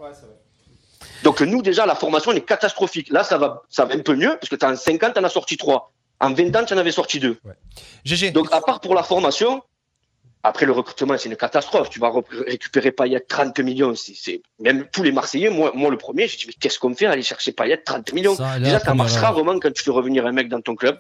[1.23, 3.11] Donc nous, déjà, la formation elle est catastrophique.
[3.11, 5.25] Là, ça va, ça va un peu mieux, parce que t'as en 5 ans, t'en
[5.25, 5.93] as sorti 3.
[6.21, 7.37] En 20 ans, tu en avais sorti 2.
[8.33, 9.63] Donc, à part pour la formation,
[10.47, 11.91] après le recrutement, c'est une catastrophe.
[11.91, 13.95] Tu vas re- récupérer Payet 30 millions.
[13.95, 17.07] C'est, Même tous les Marseillais, moi, moi le premier, j'ai dit, mais qu'est-ce qu'on fait
[17.07, 18.35] aller chercher Payet 30 millions?
[18.37, 20.99] Ça, Déjà, ça marche rarement quand tu fais revenir un mec dans ton club.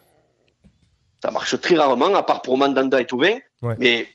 [1.22, 3.38] Ça marche très rarement, à part pour Mandanda et Tauvin.
[3.78, 4.06] Mais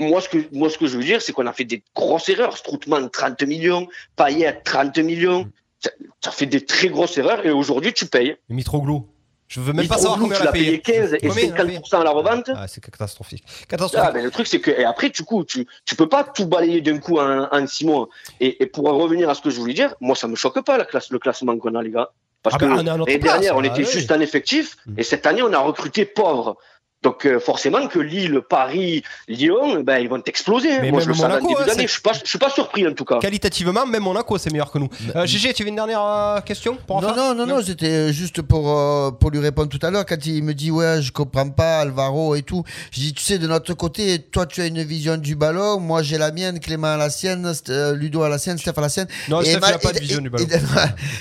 [0.00, 2.28] moi ce, que, moi, ce que je veux dire, c'est qu'on a fait des grosses
[2.28, 2.56] erreurs.
[2.56, 3.88] Stroutman, 30 millions.
[4.16, 5.48] Payet, 30 millions.
[5.80, 8.36] Ça, ça fait des très grosses erreurs et aujourd'hui, tu payes.
[8.48, 9.06] Mitroglou.
[9.48, 10.78] Je veux même pas savoir combien tu elle a l'as payé.
[10.78, 12.50] payé 15 et payé 50% à la revente.
[12.54, 13.44] Ah, c'est catastrophique.
[13.66, 14.08] Catastrophique.
[14.10, 16.46] Ah, ben, le truc, c'est que, et après, du coup, tu, tu peux pas tout
[16.46, 18.08] balayer d'un coup en, en six mois.
[18.40, 20.60] Et, et pour en revenir à ce que je voulais dire, moi, ça me choque
[20.64, 22.10] pas, la classe, le classement qu'on a, les gars.
[22.42, 23.90] Parce Ah que ben, l'année dernière, on ah, était oui.
[23.90, 26.56] juste en effectif, et cette année, on a recruté pauvre.
[27.04, 30.72] Donc, euh, forcément, que Lille, Paris, Lyon, ben, ils vont exploser.
[30.72, 30.78] hein.
[30.82, 31.82] Mais Moi, je le sens en Monaco, début hein, d'année.
[31.82, 33.18] c'est- Je suis pas, je suis pas surpris, en tout cas.
[33.20, 34.88] Qualitativement, même Monaco, c'est meilleur que nous.
[35.14, 38.42] Euh, GG, tu veux une dernière euh, question pour Non, non, non, non, c'était juste
[38.42, 41.48] pour, euh, pour lui répondre tout à l'heure quand il me dit ouais, je comprends
[41.50, 42.64] pas Alvaro et tout.
[42.90, 46.02] Je dis, tu sais, de notre côté, toi tu as une vision du ballon, moi
[46.02, 48.80] j'ai la mienne, Clément a la sienne, St- euh, Ludo a la sienne, Steph a
[48.80, 49.06] la sienne.
[49.28, 50.46] Non, et Steph, ma- il a pas de vision et- du ballon.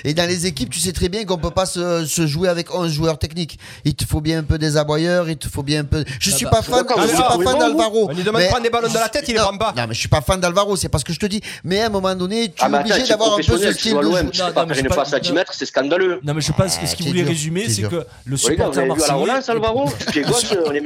[0.03, 2.49] Et, et dans les équipes, tu sais très bien qu'on peut pas se, se jouer
[2.49, 3.59] avec 11 joueurs techniques.
[3.85, 6.03] Il te faut bien un peu des aboyeurs, il te faut bien peu.
[6.19, 8.07] Je Ah suis bah, pas suis fan, je suis pas fan d'Alvaro.
[8.09, 9.73] on lui demande de prendre des ballons de la tête, il les Non, prend pas.
[9.77, 11.41] Non, mais je suis pas fan d'Alvaro, c'est pas ce que je te dis.
[11.63, 13.71] Mais à un moment donné, tu Ah, es mais attends, obligé d'avoir un peu ce
[13.73, 14.29] style de jeu.
[14.31, 16.19] tu sais pas faire une passe à 10 mètres, c'est scandaleux.
[16.23, 19.41] Non, mais je pense que ce Ah, qu'il voulait résumer, c'est que le supporter marseillais.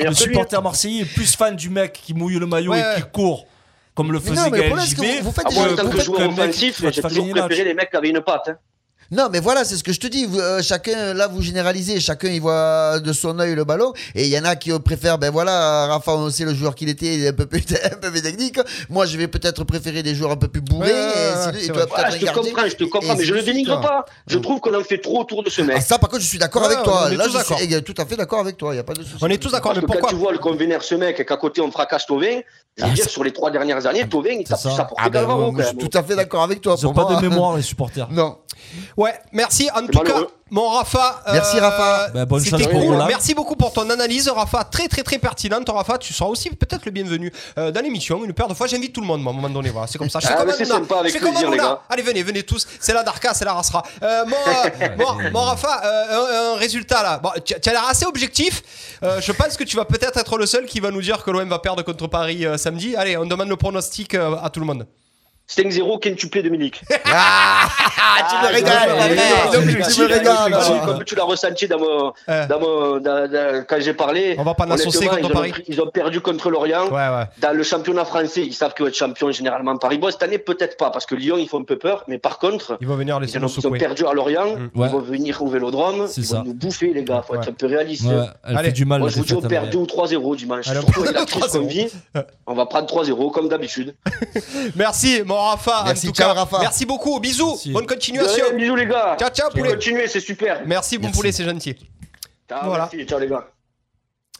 [0.07, 3.45] Le supporter marseillais est plus fan du mec qui mouille le maillot et qui court.
[3.93, 5.03] Comme le faisait Gaël JB.
[5.21, 6.75] vous- faites Ah, des moi, jeux- en tant vous que faites- joueur qu'un mec offensif,
[6.77, 8.49] qui va te j'ai toujours préféré les mecs qui avaient une patte.
[9.11, 9.15] Hein.
[9.15, 10.25] Non, mais voilà, c'est ce que je te dis.
[10.25, 11.99] Vous, euh, chacun, là, vous généralisez.
[11.99, 13.93] Chacun, il voit de son œil le ballon.
[14.15, 16.75] Et il y en a qui euh, préfèrent, ben voilà, Rafa, on sait le joueur
[16.75, 18.59] qu'il était, il est un peu plus, un peu plus technique.
[18.89, 20.91] Moi, je vais peut-être préférer des joueurs un peu plus bourrés.
[20.91, 23.33] Ouais, et, et toi, Voilà, peut-être je te comprends, je te Et comprends, mais je
[23.33, 24.05] le dénigre pas.
[24.27, 25.75] Je trouve qu'on en fait trop autour de ce mec.
[25.77, 27.05] Ah, ça, par contre, je suis d'accord Ouais, avec toi.
[27.07, 28.71] on est Là, je suis eh, tout à fait d'accord avec toi.
[28.71, 29.15] Il n'y a pas de souci.
[29.21, 31.25] On est tous d'accord, mais que quand pourquoi tu vois qu'on vénère ce mec et
[31.25, 32.41] qu'à côté on fracasse Tovin,
[32.77, 34.87] je veux dire, sur les trois dernières années, Tovin, il t'a ça.
[34.97, 35.25] Ah, ben,
[35.79, 36.75] tout à fait d'accord avec toi.
[36.77, 38.07] Ils ont Pour pas de mémoire, les supporters.
[38.11, 38.37] Non.
[38.97, 39.69] Ouais, merci.
[39.75, 40.13] En tout cas,
[40.49, 41.21] mon Rafa.
[41.27, 42.09] euh, Merci, Rafa.
[42.09, 42.97] Bah, bonne C'était chance pour cool.
[43.07, 44.63] Merci beaucoup pour ton analyse, Rafa.
[44.65, 45.97] Très, très, très pertinente, Rafa.
[45.97, 48.23] Tu seras aussi peut-être le bienvenu euh, dans l'émission.
[48.25, 49.69] Une paire de fois, j'invite tout le monde, moi, à un moment donné.
[49.69, 50.19] Voilà, c'est comme ça.
[50.19, 51.79] Je fais Ah, comme c'est sympa, avec Je fais comme plaisir, les gars.
[51.89, 52.67] Allez, venez, venez tous.
[52.79, 53.81] C'est la Darka, c'est la Rasra.
[54.03, 57.17] Euh, mon, euh, mon, mon Rafa, euh, un, un résultat là.
[57.19, 58.61] Bon, tu, tu as l'air assez objectif.
[59.03, 61.31] Euh, je pense que tu vas peut-être être le seul qui va nous dire que
[61.31, 62.95] l'OM va perdre contre Paris euh, samedi.
[62.95, 64.85] Allez, on demande le pronostic euh, à tout le monde.
[65.55, 66.81] 5-0, quintuplé Dominique?
[68.03, 68.89] Ah, tu me régales.
[68.89, 69.07] Ah,
[69.53, 69.61] non,
[69.91, 70.85] tu me régales.
[70.85, 72.47] Comme tu l'as ressenti dans mon, Euh.
[72.47, 74.35] dans mon, dans- dans- quand j'ai parlé.
[74.37, 75.63] On va pas l'associer honnêtement, contre ils ont Paris.
[75.67, 76.85] Ils ont perdu contre Lorient.
[76.87, 77.25] Ouais, ouais.
[77.39, 79.97] Dans le championnat français, ils savent qu'ils vont être champions généralement Paris.
[79.97, 82.03] Bon, cette année, peut-être pas, parce que Lyon, ils font un peu peur.
[82.07, 84.55] Mais par contre, Ils vont venir laisser ils ont, ils ont perdu à Lorient.
[84.55, 84.79] Mm.
[84.79, 84.87] Ouais.
[84.87, 86.07] Ils vont venir au vélodrome.
[86.17, 86.37] Ils ça.
[86.39, 87.23] vont nous bouffer, les gars.
[87.25, 88.05] Faut être un peu réaliste.
[88.07, 88.69] Elle Allez.
[88.69, 88.99] fait du mal.
[88.99, 89.71] Moi, la je vous dis, on perd Lorient.
[89.71, 90.65] 2 ou 3-0 dimanche.
[90.69, 91.59] On Surtout perd avec la crise 3-0.
[91.59, 91.87] qu'on vit,
[92.47, 93.95] on va prendre 3-0 comme d'habitude.
[94.75, 95.83] Merci, mon Rafa.
[95.85, 96.39] Merci, en tout ciao, cas.
[96.41, 96.59] Rafa.
[96.59, 97.19] Merci beaucoup.
[97.19, 97.49] Bisous.
[97.51, 97.71] Merci.
[97.71, 98.45] Bonne continuation.
[98.45, 99.15] Ouais, bisous, les gars.
[99.19, 99.69] Ciao, ciao, poulet.
[99.71, 100.61] Continuez, c'est super.
[100.65, 101.17] Merci, bon Merci.
[101.19, 101.75] poulet, c'est gentil.
[102.49, 102.89] Ciao, Voilà.
[102.91, 103.47] merci, ciao, les gars.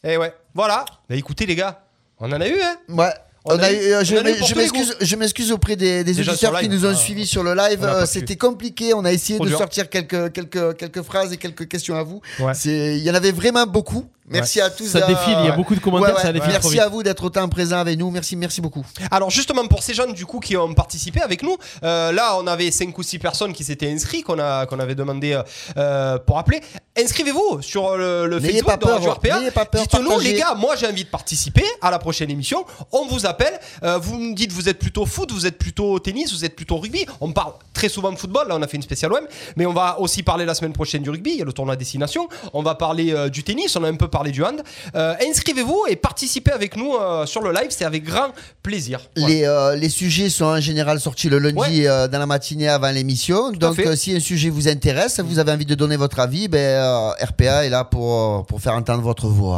[0.04, 0.86] Et ouais, voilà.
[1.10, 1.84] Bah écoutez, les gars,
[2.20, 3.14] on en a eu, hein Ouais.
[3.44, 6.68] On On a a eu- eu- euh, je m'excuse, auprès des, des auditeurs sur qui
[6.68, 6.72] live.
[6.74, 7.84] nous ont Ah, suivis sur le live.
[7.84, 8.06] Euh.
[8.06, 8.94] C'était compliqué.
[8.94, 9.58] On a essayé Trop de dur.
[9.58, 12.22] sortir quelques, quelques, quelques phrases et quelques questions à vous.
[12.40, 12.54] Ouais.
[12.66, 14.06] Il y en avait vraiment beaucoup.
[14.30, 14.88] Merci à tous.
[14.88, 17.02] Ça euh, défile, il y a beaucoup de commentaires, ouais, ça défile Merci à vous
[17.02, 18.12] d'être autant présents avec nous.
[18.12, 18.86] Merci, merci beaucoup.
[19.10, 22.46] Alors justement pour ces jeunes du coup qui ont participé avec nous, euh, là on
[22.48, 25.42] avait 5 ou 6 personnes qui s'étaient inscrits qu'on a qu'on avait demandé
[25.78, 26.62] euh, pour appeler.
[26.98, 29.40] Inscrivez-vous sur le, le Facebook pas de peur, Radio RPA.
[29.80, 32.66] Dites-nous les gars, moi j'ai envie de participer à la prochaine émission.
[32.92, 36.32] On vous appelle, euh, vous me dites vous êtes plutôt foot, vous êtes plutôt tennis,
[36.32, 37.06] vous êtes plutôt rugby.
[37.22, 39.26] On parle très souvent de football, là on a fait une spéciale OM,
[39.56, 41.76] mais on va aussi parler la semaine prochaine du rugby, il y a le tournoi
[41.76, 42.30] destination.
[42.54, 44.62] On va parler du tennis, on a un peu parlé du hand.
[44.96, 48.28] Euh, Inscrivez-vous et participez avec nous euh, sur le live, c'est avec grand
[48.62, 49.00] plaisir.
[49.18, 49.34] Voilà.
[49.34, 52.92] Les, euh, les sujets sont en général sortis le lundi euh, dans la matinée avant
[52.92, 53.52] l'émission.
[53.52, 56.60] Donc, euh, si un sujet vous intéresse, vous avez envie de donner votre avis, ben,
[56.60, 59.58] euh, RPA est là pour, pour faire entendre votre voix.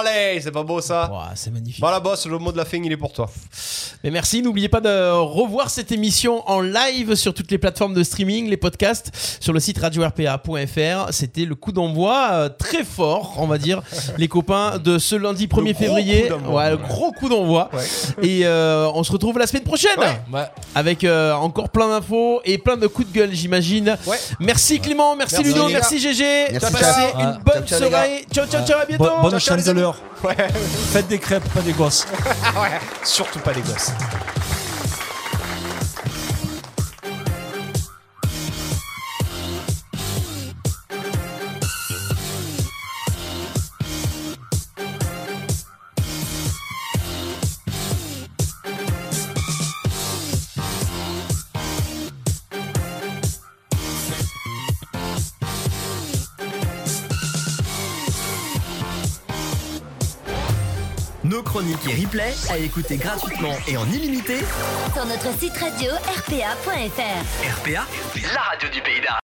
[0.00, 1.80] Allez, c'est pas beau ça C'est magnifique.
[1.80, 3.28] Voilà boss, le mot de la fin il est pour toi.
[4.04, 8.02] Mais merci, n'oubliez pas de revoir cette émission en live sur toutes les plateformes de
[8.02, 9.10] streaming, les podcasts,
[9.40, 11.12] sur le site radio-rpa.fr.
[11.12, 13.69] C'était le coup d'envoi euh, très fort, on va dire,
[14.18, 16.22] les copains de ce lundi 1er Le gros février.
[16.22, 16.54] coup d'envoi.
[16.62, 17.70] Ouais, le gros coup d'envoi.
[17.72, 17.82] Ouais.
[18.22, 19.98] Et euh, on se retrouve la semaine prochaine
[20.32, 20.44] Ouais.
[20.74, 23.96] avec euh, encore plein d'infos et plein de coups de gueule, j'imagine.
[24.06, 24.18] Ouais.
[24.40, 26.24] Merci Clément, merci, Merci, Ludo, merci GG.
[26.52, 28.24] Merci, Passez une bonne Ciao, soirée.
[28.32, 29.04] Ciao, ciao, ciao, à bientôt.
[29.04, 29.96] Bo- Bonne les chandeleur.
[30.24, 30.36] Ouais,
[30.92, 32.06] Faites des crêpes, pas des gosses.
[33.04, 33.90] surtout pas les gosses.
[61.60, 64.38] Chroniques et replays à écouter gratuitement et en illimité.
[64.94, 66.70] Sur notre site radio rpa.fr.
[67.58, 67.86] RPA,
[68.32, 69.18] la radio du pays d'Arles.